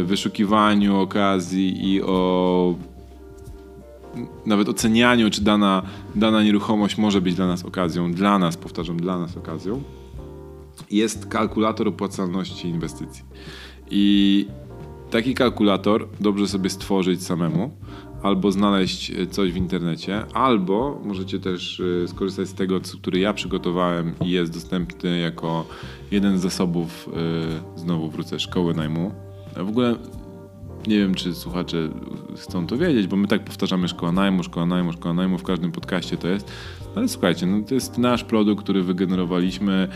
y, 0.00 0.04
wyszukiwaniu 0.04 0.96
okazji 0.96 1.92
i 1.92 2.02
o 2.02 2.74
nawet 4.46 4.68
ocenianiu, 4.68 5.30
czy 5.30 5.44
dana, 5.44 5.82
dana 6.14 6.42
nieruchomość 6.42 6.98
może 6.98 7.20
być 7.20 7.34
dla 7.34 7.46
nas 7.46 7.64
okazją, 7.64 8.12
dla 8.12 8.38
nas, 8.38 8.56
powtarzam, 8.56 8.96
dla 8.96 9.18
nas 9.18 9.36
okazją, 9.36 9.82
jest 10.90 11.26
kalkulator 11.26 11.88
opłacalności 11.88 12.68
inwestycji. 12.68 13.24
I 13.90 14.46
taki 15.10 15.34
kalkulator 15.34 16.08
dobrze 16.20 16.48
sobie 16.48 16.70
stworzyć 16.70 17.22
samemu, 17.22 17.70
albo 18.22 18.52
znaleźć 18.52 19.12
coś 19.30 19.52
w 19.52 19.56
internecie, 19.56 20.24
albo 20.34 21.00
możecie 21.04 21.38
też 21.38 21.80
y, 21.80 22.08
skorzystać 22.08 22.48
z 22.48 22.54
tego, 22.54 22.80
który 23.00 23.18
ja 23.18 23.32
przygotowałem 23.32 24.14
i 24.24 24.30
jest 24.30 24.52
dostępny 24.52 25.18
jako 25.18 25.66
jeden 26.10 26.38
z 26.38 26.42
zasobów, 26.42 27.08
y, 27.76 27.80
znowu 27.80 28.10
wrócę, 28.10 28.40
szkoły 28.40 28.74
najmu. 28.74 29.12
W 29.56 29.68
ogóle 29.68 29.96
nie 30.86 30.98
wiem, 30.98 31.14
czy 31.14 31.34
słuchacze 31.34 31.88
chcą 32.36 32.66
to 32.66 32.76
wiedzieć, 32.76 33.06
bo 33.06 33.16
my 33.16 33.28
tak 33.28 33.44
powtarzamy 33.44 33.88
szkoła 33.88 34.12
najmu, 34.12 34.42
szkoła 34.42 34.66
najmu, 34.66 34.92
szkoła 34.92 35.14
najmu, 35.14 35.38
w 35.38 35.42
każdym 35.42 35.72
podcaście 35.72 36.16
to 36.16 36.28
jest. 36.28 36.52
Ale 36.96 37.08
słuchajcie, 37.08 37.46
no 37.46 37.62
to 37.68 37.74
jest 37.74 37.98
nasz 37.98 38.24
produkt, 38.24 38.64
który 38.64 38.82
wygenerowaliśmy, 38.82 39.88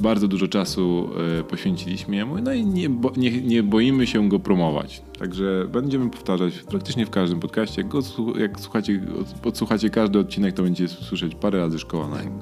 bardzo 0.00 0.28
dużo 0.28 0.48
czasu 0.48 1.08
y, 1.40 1.44
poświęciliśmy 1.44 2.16
jemu, 2.16 2.38
no 2.42 2.52
i 2.52 2.66
nie, 2.66 2.90
bo, 2.90 3.12
nie, 3.16 3.42
nie, 3.42 3.62
boimy 3.62 4.06
się 4.06 4.28
go 4.28 4.38
promować. 4.38 5.02
Także 5.18 5.66
będziemy 5.72 6.10
powtarzać 6.10 6.54
praktycznie 6.58 7.06
w 7.06 7.10
każdym 7.10 7.40
podcaście. 7.40 7.82
Jak, 7.82 7.90
go, 7.90 8.02
jak 8.38 8.60
słuchacie, 8.60 9.00
odsłuchacie 9.44 9.90
każdy 9.90 10.18
odcinek, 10.18 10.54
to 10.54 10.62
będziecie 10.62 10.94
słyszeć 10.94 11.34
parę 11.34 11.58
razy 11.58 11.78
szkoła 11.78 12.08
najmu. 12.08 12.38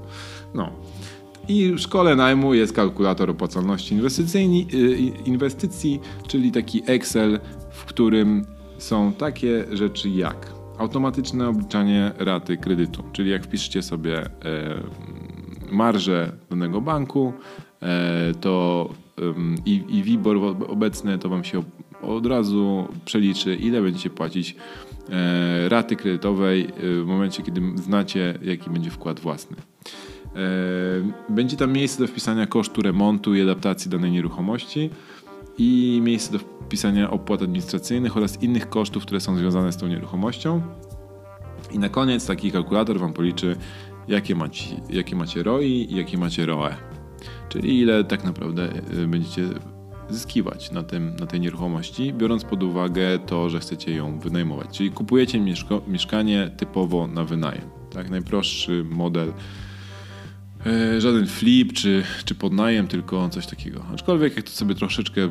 No. 0.54 0.70
I 1.48 1.72
w 1.72 1.78
szkole 1.78 2.16
najmu 2.16 2.54
jest 2.54 2.72
kalkulator 2.72 3.30
opłacalności 3.30 3.94
y, 3.94 4.98
inwestycji, 5.26 6.00
czyli 6.26 6.52
taki 6.52 6.82
Excel, 6.86 7.40
w 7.70 7.84
którym 7.84 8.46
są 8.78 9.12
takie 9.12 9.64
rzeczy 9.72 10.08
jak 10.08 10.57
automatyczne 10.78 11.48
obliczanie 11.48 12.12
raty 12.18 12.56
kredytu, 12.56 13.02
czyli 13.12 13.30
jak 13.30 13.44
wpiszecie 13.44 13.82
sobie 13.82 14.20
e, 14.20 14.30
marżę 15.70 16.32
danego 16.50 16.80
banku, 16.80 17.32
e, 17.82 18.34
to 18.40 18.88
i, 19.66 19.84
i 19.88 20.02
WIBOR 20.02 20.36
obecny 20.68 21.18
to 21.18 21.28
wam 21.28 21.44
się 21.44 21.62
od 22.02 22.26
razu 22.26 22.88
przeliczy, 23.04 23.54
ile 23.54 23.82
będziecie 23.82 24.10
płacić 24.10 24.56
e, 25.10 25.68
raty 25.68 25.96
kredytowej 25.96 26.68
w 26.82 27.04
momencie, 27.06 27.42
kiedy 27.42 27.60
znacie, 27.76 28.38
jaki 28.42 28.70
będzie 28.70 28.90
wkład 28.90 29.20
własny. 29.20 29.56
Będzie 31.28 31.56
tam 31.56 31.72
miejsce 31.72 32.02
do 32.02 32.06
wpisania 32.06 32.46
kosztu 32.46 32.82
remontu 32.82 33.34
i 33.34 33.42
adaptacji 33.42 33.90
danej 33.90 34.10
nieruchomości 34.10 34.90
i 35.58 36.00
miejsce 36.04 36.32
do 36.32 36.57
wpisania 36.68 37.10
opłat 37.10 37.42
administracyjnych 37.42 38.16
oraz 38.16 38.42
innych 38.42 38.68
kosztów, 38.68 39.02
które 39.02 39.20
są 39.20 39.36
związane 39.36 39.72
z 39.72 39.76
tą 39.76 39.86
nieruchomością. 39.86 40.62
I 41.72 41.78
na 41.78 41.88
koniec 41.88 42.26
taki 42.26 42.52
kalkulator 42.52 43.00
Wam 43.00 43.12
policzy, 43.12 43.56
jakie 44.08 44.34
macie, 44.34 44.64
jakie 44.90 45.16
macie 45.16 45.42
ROI 45.42 45.86
i 45.90 45.96
jakie 45.96 46.18
macie 46.18 46.46
ROE. 46.46 46.74
Czyli 47.48 47.80
ile 47.80 48.04
tak 48.04 48.24
naprawdę 48.24 48.68
y, 49.02 49.06
będziecie 49.06 49.42
zyskiwać 50.10 50.70
na, 50.70 50.82
tym, 50.82 51.16
na 51.16 51.26
tej 51.26 51.40
nieruchomości, 51.40 52.12
biorąc 52.12 52.44
pod 52.44 52.62
uwagę 52.62 53.18
to, 53.18 53.50
że 53.50 53.60
chcecie 53.60 53.94
ją 53.94 54.18
wynajmować. 54.18 54.78
Czyli 54.78 54.90
kupujecie 54.90 55.40
mieszkanie 55.86 56.50
typowo 56.56 57.06
na 57.06 57.24
wynajem. 57.24 57.70
Tak, 57.90 58.10
najprostszy 58.10 58.84
model 58.90 59.32
żaden 60.98 61.26
flip 61.26 61.72
czy, 61.72 62.02
czy 62.24 62.34
podnajem, 62.34 62.88
tylko 62.88 63.28
coś 63.28 63.46
takiego. 63.46 63.84
Aczkolwiek 63.94 64.36
jak 64.36 64.44
to 64.44 64.50
sobie 64.50 64.74
troszeczkę 64.74 65.22
e, 65.22 65.30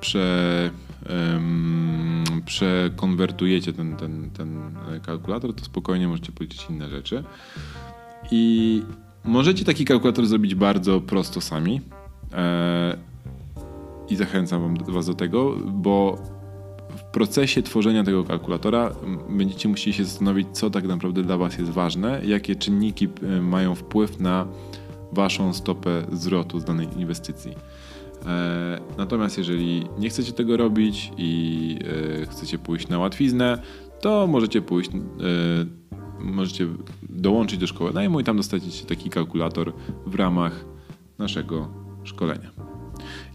prze, 0.00 0.70
um, 1.10 2.24
przekonwertujecie 2.46 3.72
ten, 3.72 3.96
ten, 3.96 4.30
ten 4.30 4.60
kalkulator, 5.02 5.54
to 5.54 5.64
spokojnie 5.64 6.08
możecie 6.08 6.32
policzyć 6.32 6.66
inne 6.70 6.90
rzeczy. 6.90 7.24
I 8.30 8.82
możecie 9.24 9.64
taki 9.64 9.84
kalkulator 9.84 10.26
zrobić 10.26 10.54
bardzo 10.54 11.00
prosto 11.00 11.40
sami. 11.40 11.80
E, 12.32 12.96
I 14.08 14.16
zachęcam 14.16 14.76
Was 14.88 15.06
do 15.06 15.14
tego, 15.14 15.56
bo 15.56 16.18
procesie 17.16 17.62
tworzenia 17.62 18.04
tego 18.04 18.24
kalkulatora 18.24 18.90
będziecie 19.28 19.68
musieli 19.68 19.92
się 19.92 20.04
zastanowić, 20.04 20.48
co 20.52 20.70
tak 20.70 20.84
naprawdę 20.84 21.22
dla 21.22 21.36
Was 21.36 21.58
jest 21.58 21.70
ważne, 21.70 22.20
jakie 22.24 22.56
czynniki 22.56 23.08
e, 23.22 23.42
mają 23.42 23.74
wpływ 23.74 24.20
na 24.20 24.46
Waszą 25.12 25.52
stopę 25.52 26.06
zwrotu 26.12 26.60
z 26.60 26.64
danej 26.64 26.88
inwestycji. 26.96 27.52
E, 28.26 28.80
natomiast 28.98 29.38
jeżeli 29.38 29.86
nie 29.98 30.08
chcecie 30.08 30.32
tego 30.32 30.56
robić 30.56 31.12
i 31.18 31.78
e, 32.22 32.26
chcecie 32.26 32.58
pójść 32.58 32.88
na 32.88 32.98
łatwiznę, 32.98 33.62
to 34.00 34.26
możecie 34.26 34.62
pójść, 34.62 34.90
możecie 36.20 36.66
dołączyć 37.02 37.58
do 37.58 37.66
szkoły 37.66 37.92
najmu 37.92 38.20
i 38.20 38.24
tam 38.24 38.36
dostaniecie 38.36 38.86
taki 38.86 39.10
kalkulator 39.10 39.72
w 40.06 40.14
ramach 40.14 40.64
naszego 41.18 41.68
szkolenia. 42.04 42.50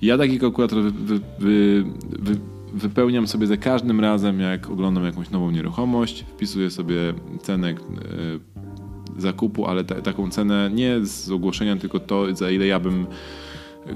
Ja 0.01 0.17
taki 0.17 0.39
kalkulator 0.39 0.83
wy, 0.83 1.19
wy, 1.39 1.83
wy, 2.09 2.39
wypełniam 2.73 3.27
sobie 3.27 3.47
za 3.47 3.57
każdym 3.57 3.99
razem, 3.99 4.39
jak 4.39 4.69
oglądam 4.69 5.05
jakąś 5.05 5.29
nową 5.29 5.51
nieruchomość, 5.51 6.21
wpisuję 6.21 6.69
sobie 6.69 7.13
cenę 7.41 7.69
e, 7.69 7.75
zakupu, 9.17 9.65
ale 9.65 9.83
ta, 9.83 10.01
taką 10.01 10.29
cenę 10.29 10.69
nie 10.73 11.05
z 11.05 11.31
ogłoszenia, 11.31 11.75
tylko 11.75 11.99
to, 11.99 12.35
za 12.35 12.51
ile 12.51 12.67
ja 12.67 12.79
bym 12.79 13.07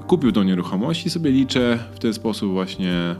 kupił 0.07 0.31
tą 0.31 0.43
nieruchomość 0.43 1.05
i 1.05 1.09
sobie 1.09 1.31
liczę 1.31 1.79
w 1.95 1.99
ten 1.99 2.13
sposób 2.13 2.51
właśnie, 2.51 2.91
e, 2.91 3.17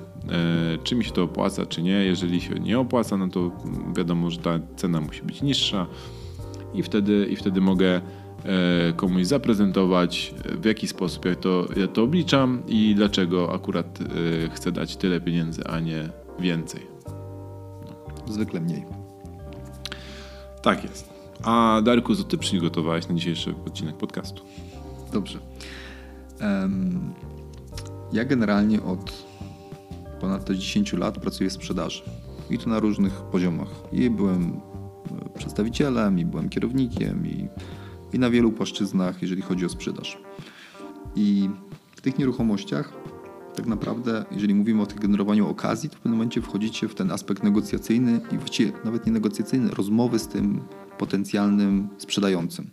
czy 0.83 0.95
mi 0.95 1.05
się 1.05 1.11
to 1.11 1.23
opłaca, 1.23 1.65
czy 1.65 1.81
nie. 1.81 1.91
Jeżeli 2.05 2.41
się 2.41 2.53
nie 2.53 2.79
opłaca, 2.79 3.17
no 3.17 3.27
to 3.27 3.51
wiadomo, 3.97 4.31
że 4.31 4.37
ta 4.37 4.59
cena 4.75 5.01
musi 5.01 5.23
być 5.23 5.41
niższa 5.41 5.87
i 6.73 6.83
wtedy, 6.83 7.27
i 7.29 7.35
wtedy 7.35 7.61
mogę 7.61 8.01
komuś 8.95 9.25
zaprezentować, 9.25 10.33
w 10.61 10.65
jaki 10.65 10.87
sposób 10.87 11.25
ja 11.25 11.35
to, 11.35 11.67
ja 11.77 11.87
to 11.87 12.03
obliczam 12.03 12.63
i 12.67 12.95
dlaczego 12.95 13.53
akurat 13.53 13.99
e, 14.01 14.49
chcę 14.49 14.71
dać 14.71 14.95
tyle 14.95 15.21
pieniędzy, 15.21 15.67
a 15.67 15.79
nie 15.79 16.09
więcej. 16.39 16.81
No. 17.85 18.33
Zwykle 18.33 18.61
mniej. 18.61 18.85
Tak 20.61 20.83
jest. 20.83 21.09
A 21.43 21.81
Darku, 21.85 22.15
co 22.15 22.23
ty 22.23 22.37
przygotowałeś 22.37 23.07
na 23.07 23.15
dzisiejszy 23.15 23.55
odcinek 23.67 23.97
podcastu? 23.97 24.43
Dobrze. 25.13 25.39
Um, 26.41 27.13
ja 28.13 28.25
generalnie 28.25 28.83
od 28.83 29.25
ponad 30.21 30.49
10 30.49 30.93
lat 30.93 31.17
pracuję 31.17 31.49
w 31.49 31.53
sprzedaży. 31.53 32.03
I 32.49 32.57
to 32.57 32.69
na 32.69 32.79
różnych 32.79 33.13
poziomach. 33.13 33.69
I 33.91 34.09
byłem 34.09 34.61
e, 35.35 35.39
przedstawicielem, 35.39 36.19
i 36.19 36.25
byłem 36.25 36.49
kierownikiem, 36.49 37.27
i 37.27 37.47
i 38.13 38.19
na 38.19 38.29
wielu 38.29 38.51
płaszczyznach, 38.51 39.21
jeżeli 39.21 39.41
chodzi 39.41 39.65
o 39.65 39.69
sprzedaż. 39.69 40.17
I 41.15 41.49
w 41.95 42.01
tych 42.01 42.19
nieruchomościach 42.19 42.93
tak 43.55 43.65
naprawdę, 43.65 44.25
jeżeli 44.31 44.55
mówimy 44.55 44.83
o 44.83 44.85
generowaniu 45.01 45.49
okazji, 45.49 45.89
to 45.89 45.95
w 45.95 45.99
pewnym 45.99 46.17
momencie 46.17 46.41
wchodzicie 46.41 46.87
w 46.87 46.95
ten 46.95 47.11
aspekt 47.11 47.43
negocjacyjny 47.43 48.21
i 48.31 48.37
właściwie 48.37 48.71
nawet 48.85 49.05
nie 49.05 49.11
negocjacyjny, 49.11 49.69
rozmowy 49.69 50.19
z 50.19 50.27
tym 50.27 50.61
potencjalnym 50.97 51.87
sprzedającym. 51.97 52.69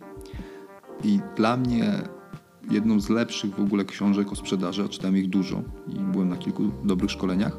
I 1.03 1.19
dla 1.35 1.57
mnie 1.57 2.01
jedną 2.71 2.99
z 2.99 3.09
lepszych 3.09 3.55
w 3.55 3.59
ogóle 3.59 3.85
książek 3.85 4.31
o 4.31 4.35
sprzedaży, 4.35 4.83
a 4.83 4.89
czytałem 4.89 5.17
ich 5.17 5.29
dużo 5.29 5.61
i 5.87 5.99
byłem 5.99 6.29
na 6.29 6.37
kilku 6.37 6.71
dobrych 6.83 7.11
szkoleniach, 7.11 7.57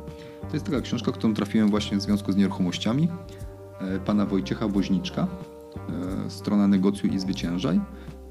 to 0.49 0.53
jest 0.53 0.67
taka 0.67 0.81
książka, 0.81 1.13
którą 1.13 1.35
trafiłem 1.35 1.69
właśnie 1.69 1.97
w 1.97 2.03
związku 2.03 2.33
z 2.33 2.37
nieruchomościami 2.37 3.09
e, 3.81 4.01
pana 4.01 4.27
Wojciecha 4.27 4.69
Woźniczka. 4.69 5.27
E, 6.27 6.31
strona 6.31 6.69
Negocjuj 6.69 7.15
i 7.15 7.19
Zwyciężaj, 7.19 7.81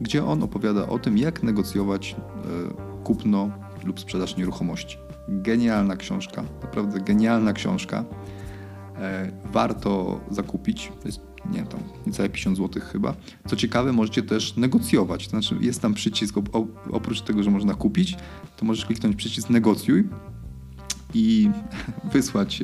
gdzie 0.01 0.25
on 0.25 0.43
opowiada 0.43 0.87
o 0.87 0.99
tym, 0.99 1.17
jak 1.17 1.43
negocjować 1.43 2.15
e, 2.15 3.03
kupno 3.03 3.51
lub 3.83 3.99
sprzedaż 3.99 4.37
nieruchomości. 4.37 4.97
Genialna 5.27 5.95
książka, 5.95 6.43
naprawdę 6.61 6.99
genialna 6.99 7.53
książka. 7.53 8.05
E, 8.95 9.31
warto 9.51 10.19
zakupić. 10.31 10.91
To 11.01 11.07
jest, 11.07 11.21
nie 11.51 11.63
tam 11.63 11.79
niecałe 12.07 12.29
50 12.29 12.57
zł 12.57 12.81
chyba. 12.91 13.15
Co 13.47 13.55
ciekawe, 13.55 13.93
możecie 13.93 14.23
też 14.23 14.55
negocjować. 14.57 15.23
To 15.23 15.29
znaczy, 15.29 15.55
jest 15.61 15.81
tam 15.81 15.93
przycisk, 15.93 16.35
oprócz 16.91 17.21
tego, 17.21 17.43
że 17.43 17.51
można 17.51 17.73
kupić, 17.73 18.17
to 18.57 18.65
możesz 18.65 18.85
kliknąć 18.85 19.15
przycisk 19.15 19.49
negocjuj 19.49 20.09
i 21.13 21.49
wysłać 22.13 22.63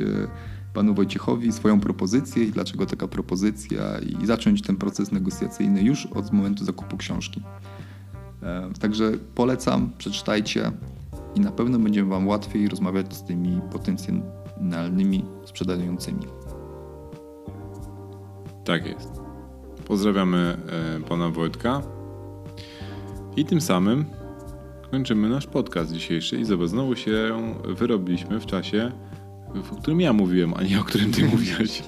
panu 0.73 0.93
Wojciechowi 0.93 1.51
swoją 1.51 1.79
propozycję 1.79 2.43
i 2.43 2.51
dlaczego 2.51 2.85
taka 2.85 3.07
propozycja 3.07 3.99
i 3.99 4.25
zacząć 4.25 4.61
ten 4.61 4.75
proces 4.75 5.11
negocjacyjny 5.11 5.81
już 5.81 6.05
od 6.05 6.31
momentu 6.31 6.65
zakupu 6.65 6.97
książki. 6.97 7.41
E, 8.43 8.69
także 8.79 9.11
polecam, 9.35 9.91
przeczytajcie 9.97 10.71
i 11.35 11.39
na 11.39 11.51
pewno 11.51 11.79
będzie 11.79 12.05
Wam 12.05 12.27
łatwiej 12.27 12.67
rozmawiać 12.67 13.15
z 13.15 13.23
tymi 13.23 13.61
potencjalnymi 13.71 15.25
sprzedającymi. 15.45 16.25
Tak 18.65 18.85
jest. 18.85 19.11
Pozdrawiamy 19.87 20.57
e, 20.97 21.01
pana 21.01 21.29
Wojtka. 21.29 21.81
I 23.35 23.45
tym 23.45 23.61
samym 23.61 24.05
kończymy 24.91 25.29
nasz 25.29 25.47
podcast 25.47 25.91
dzisiejszy 25.91 26.39
i 26.39 26.45
znowu 26.45 26.95
się 26.95 27.41
wyrobiliśmy 27.63 28.39
w 28.39 28.45
czasie, 28.45 28.91
w 29.55 29.81
którym 29.81 30.01
ja 30.01 30.13
mówiłem, 30.13 30.53
a 30.53 30.63
nie 30.63 30.79
o 30.79 30.83
którym 30.83 31.11
ty 31.11 31.25
mówiłeś. 31.25 31.83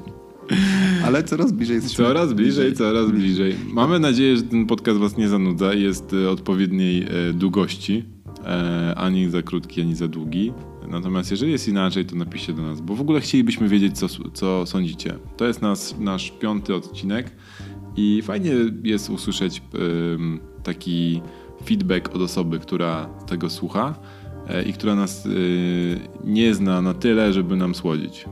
Ale 1.06 1.24
coraz 1.24 1.52
bliżej 1.52 1.76
jesteśmy. 1.76 2.06
Coraz 2.06 2.34
bliżej, 2.34 2.74
coraz 2.74 3.12
bliżej. 3.12 3.56
Mamy 3.74 4.00
nadzieję, 4.00 4.38
że 4.38 4.44
ten 4.44 4.66
podcast 4.66 5.00
was 5.00 5.18
nie 5.18 5.30
zanudza 5.30 5.74
i 5.74 5.82
jest 5.82 6.14
e, 6.14 6.30
odpowiedniej 6.30 7.04
e, 7.04 7.34
długości. 7.34 8.06
E, 8.46 8.94
ani 8.98 9.30
za 9.30 9.42
krótki, 9.42 9.82
ani 9.82 9.96
za 9.96 10.08
długi. 10.08 10.54
Natomiast 10.88 11.32
jeżeli 11.32 11.52
jest 11.52 11.68
inaczej, 11.68 12.06
to 12.06 12.16
napiszcie 12.16 12.54
do 12.54 12.62
nas, 12.62 12.82
bo 12.82 12.96
w 12.96 13.02
ogóle 13.02 13.22
chcielibyśmy 13.22 13.68
wiedzieć, 13.68 13.98
co, 13.98 14.08
co 14.34 14.66
sądzicie. 14.66 15.14
To 15.38 15.48
jest 15.48 15.62
nas, 15.62 15.96
nasz 16.00 16.32
piąty 16.32 16.76
odcinek 16.76 17.32
i 17.98 18.22
fajnie 18.22 18.52
jest 18.84 19.10
usłyszeć 19.10 19.62
taki 20.64 21.22
feedback 21.66 22.16
od 22.16 22.22
osoby, 22.22 22.60
która 22.60 23.06
tego 23.06 23.50
słucha 23.50 23.96
i 24.66 24.74
która 24.74 24.96
nas 24.96 25.26
y, 25.26 26.00
nie 26.24 26.56
zna 26.56 26.82
na 26.82 26.94
tyle, 26.94 27.34
żeby 27.34 27.56
nam 27.56 27.76
słodzić. 27.76 28.26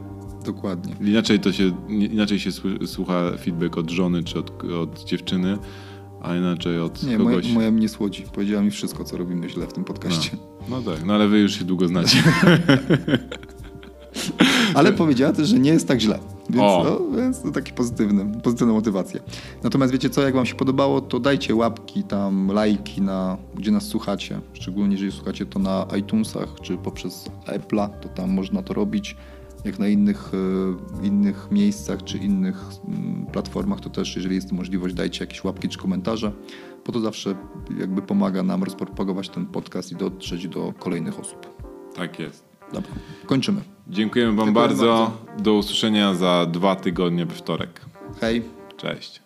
Dokładnie. 0.45 0.95
Inaczej, 1.10 1.39
to 1.39 1.51
się, 1.51 1.72
inaczej 1.89 2.39
się 2.39 2.49
słucha 2.86 3.32
feedback 3.38 3.78
od 3.78 3.89
żony 3.89 4.24
czy 4.24 4.39
od, 4.39 4.64
od 4.64 5.03
dziewczyny, 5.03 5.57
a 6.22 6.36
inaczej 6.36 6.80
od 6.80 7.03
Nie, 7.03 7.18
moja, 7.20 7.36
kogoś. 7.36 7.51
moja 7.53 7.72
mnie 7.72 7.89
słodzi. 7.89 8.24
Powiedziała 8.34 8.64
mi 8.64 8.72
wszystko, 8.72 9.03
co 9.03 9.18
robimy 9.18 9.49
źle 9.49 9.68
w 9.68 9.74
tym 9.74 9.84
podcaście. 9.84 10.38
No 10.70 10.82
tak, 10.82 11.05
no 11.05 11.14
ale 11.14 11.28
wy 11.28 11.39
już 11.39 11.60
się 11.60 11.66
długo 11.66 11.88
znacie. 11.88 12.24
Ale 14.74 14.93
powiedziała 14.93 15.34
też, 15.34 15.47
że 15.49 15.60
nie 15.60 15.72
jest 15.72 15.88
tak 15.88 15.99
źle. 16.01 16.20
Więc, 16.50 16.62
no, 16.62 17.00
więc 17.18 17.41
to 17.41 17.52
takie 17.52 17.74
pozytywne, 17.74 18.41
pozytywna 18.41 18.74
motywacja. 18.74 19.22
Natomiast 19.64 19.93
wiecie 19.93 20.10
co, 20.10 20.22
jak 20.22 20.34
wam 20.34 20.45
się 20.45 20.56
podobało, 20.56 21.02
to 21.02 21.20
dajcie 21.20 21.56
łapki 21.56 22.04
tam, 22.04 22.52
lajki 22.52 23.02
na, 23.02 23.38
gdzie 23.56 23.72
nas 23.72 23.84
słuchacie. 23.84 24.39
Szczególnie 24.54 24.91
jeżeli 24.91 25.12
słuchacie 25.12 25.45
to 25.45 25.60
na 25.60 25.88
iTunesach 25.97 26.56
czy 26.62 26.78
poprzez 26.78 27.30
Apple'a, 27.45 27.89
to 27.89 28.10
tam 28.10 28.30
można 28.30 28.64
to 28.64 28.74
robić. 28.74 29.18
Jak 29.66 29.80
na 29.80 29.88
innych, 29.88 30.32
e, 31.04 31.06
innych 31.06 31.47
miejscach 31.52 32.04
czy 32.04 32.18
innych 32.18 32.66
mm, 32.88 33.26
platformach, 33.26 33.80
to 33.80 33.89
też 33.89 34.16
jeżeli 34.16 34.36
jest 34.36 34.52
możliwość, 34.52 34.95
dajcie 34.95 35.24
jakieś 35.24 35.43
łapki 35.43 35.70
czy 35.70 35.78
komentarze, 35.78 36.32
bo 36.86 36.91
to 36.91 37.00
zawsze 37.00 37.36
jakby 37.80 38.02
pomaga 38.02 38.43
nam 38.43 38.64
rozpropagować 38.64 39.30
ten 39.30 39.45
podcast 39.45 39.91
i 39.91 39.95
dotrzeć 39.95 40.47
do 40.47 40.74
kolejnych 40.80 41.20
osób. 41.20 41.47
tak 41.95 42.20
jest. 42.20 42.49
Dobra, 42.74 42.92
kończymy. 43.26 43.62
Dziękujemy 43.88 44.36
wam 44.36 44.46
Dziękuję 44.46 44.68
bardzo. 44.68 45.12
Do 45.38 45.54
usłyszenia 45.54 46.14
za 46.14 46.46
dwa 46.46 46.76
tygodnie 46.76 47.26
we 47.26 47.36
wtorek. 47.36 47.82
Hej. 48.22 48.44
Cześć. 48.78 49.22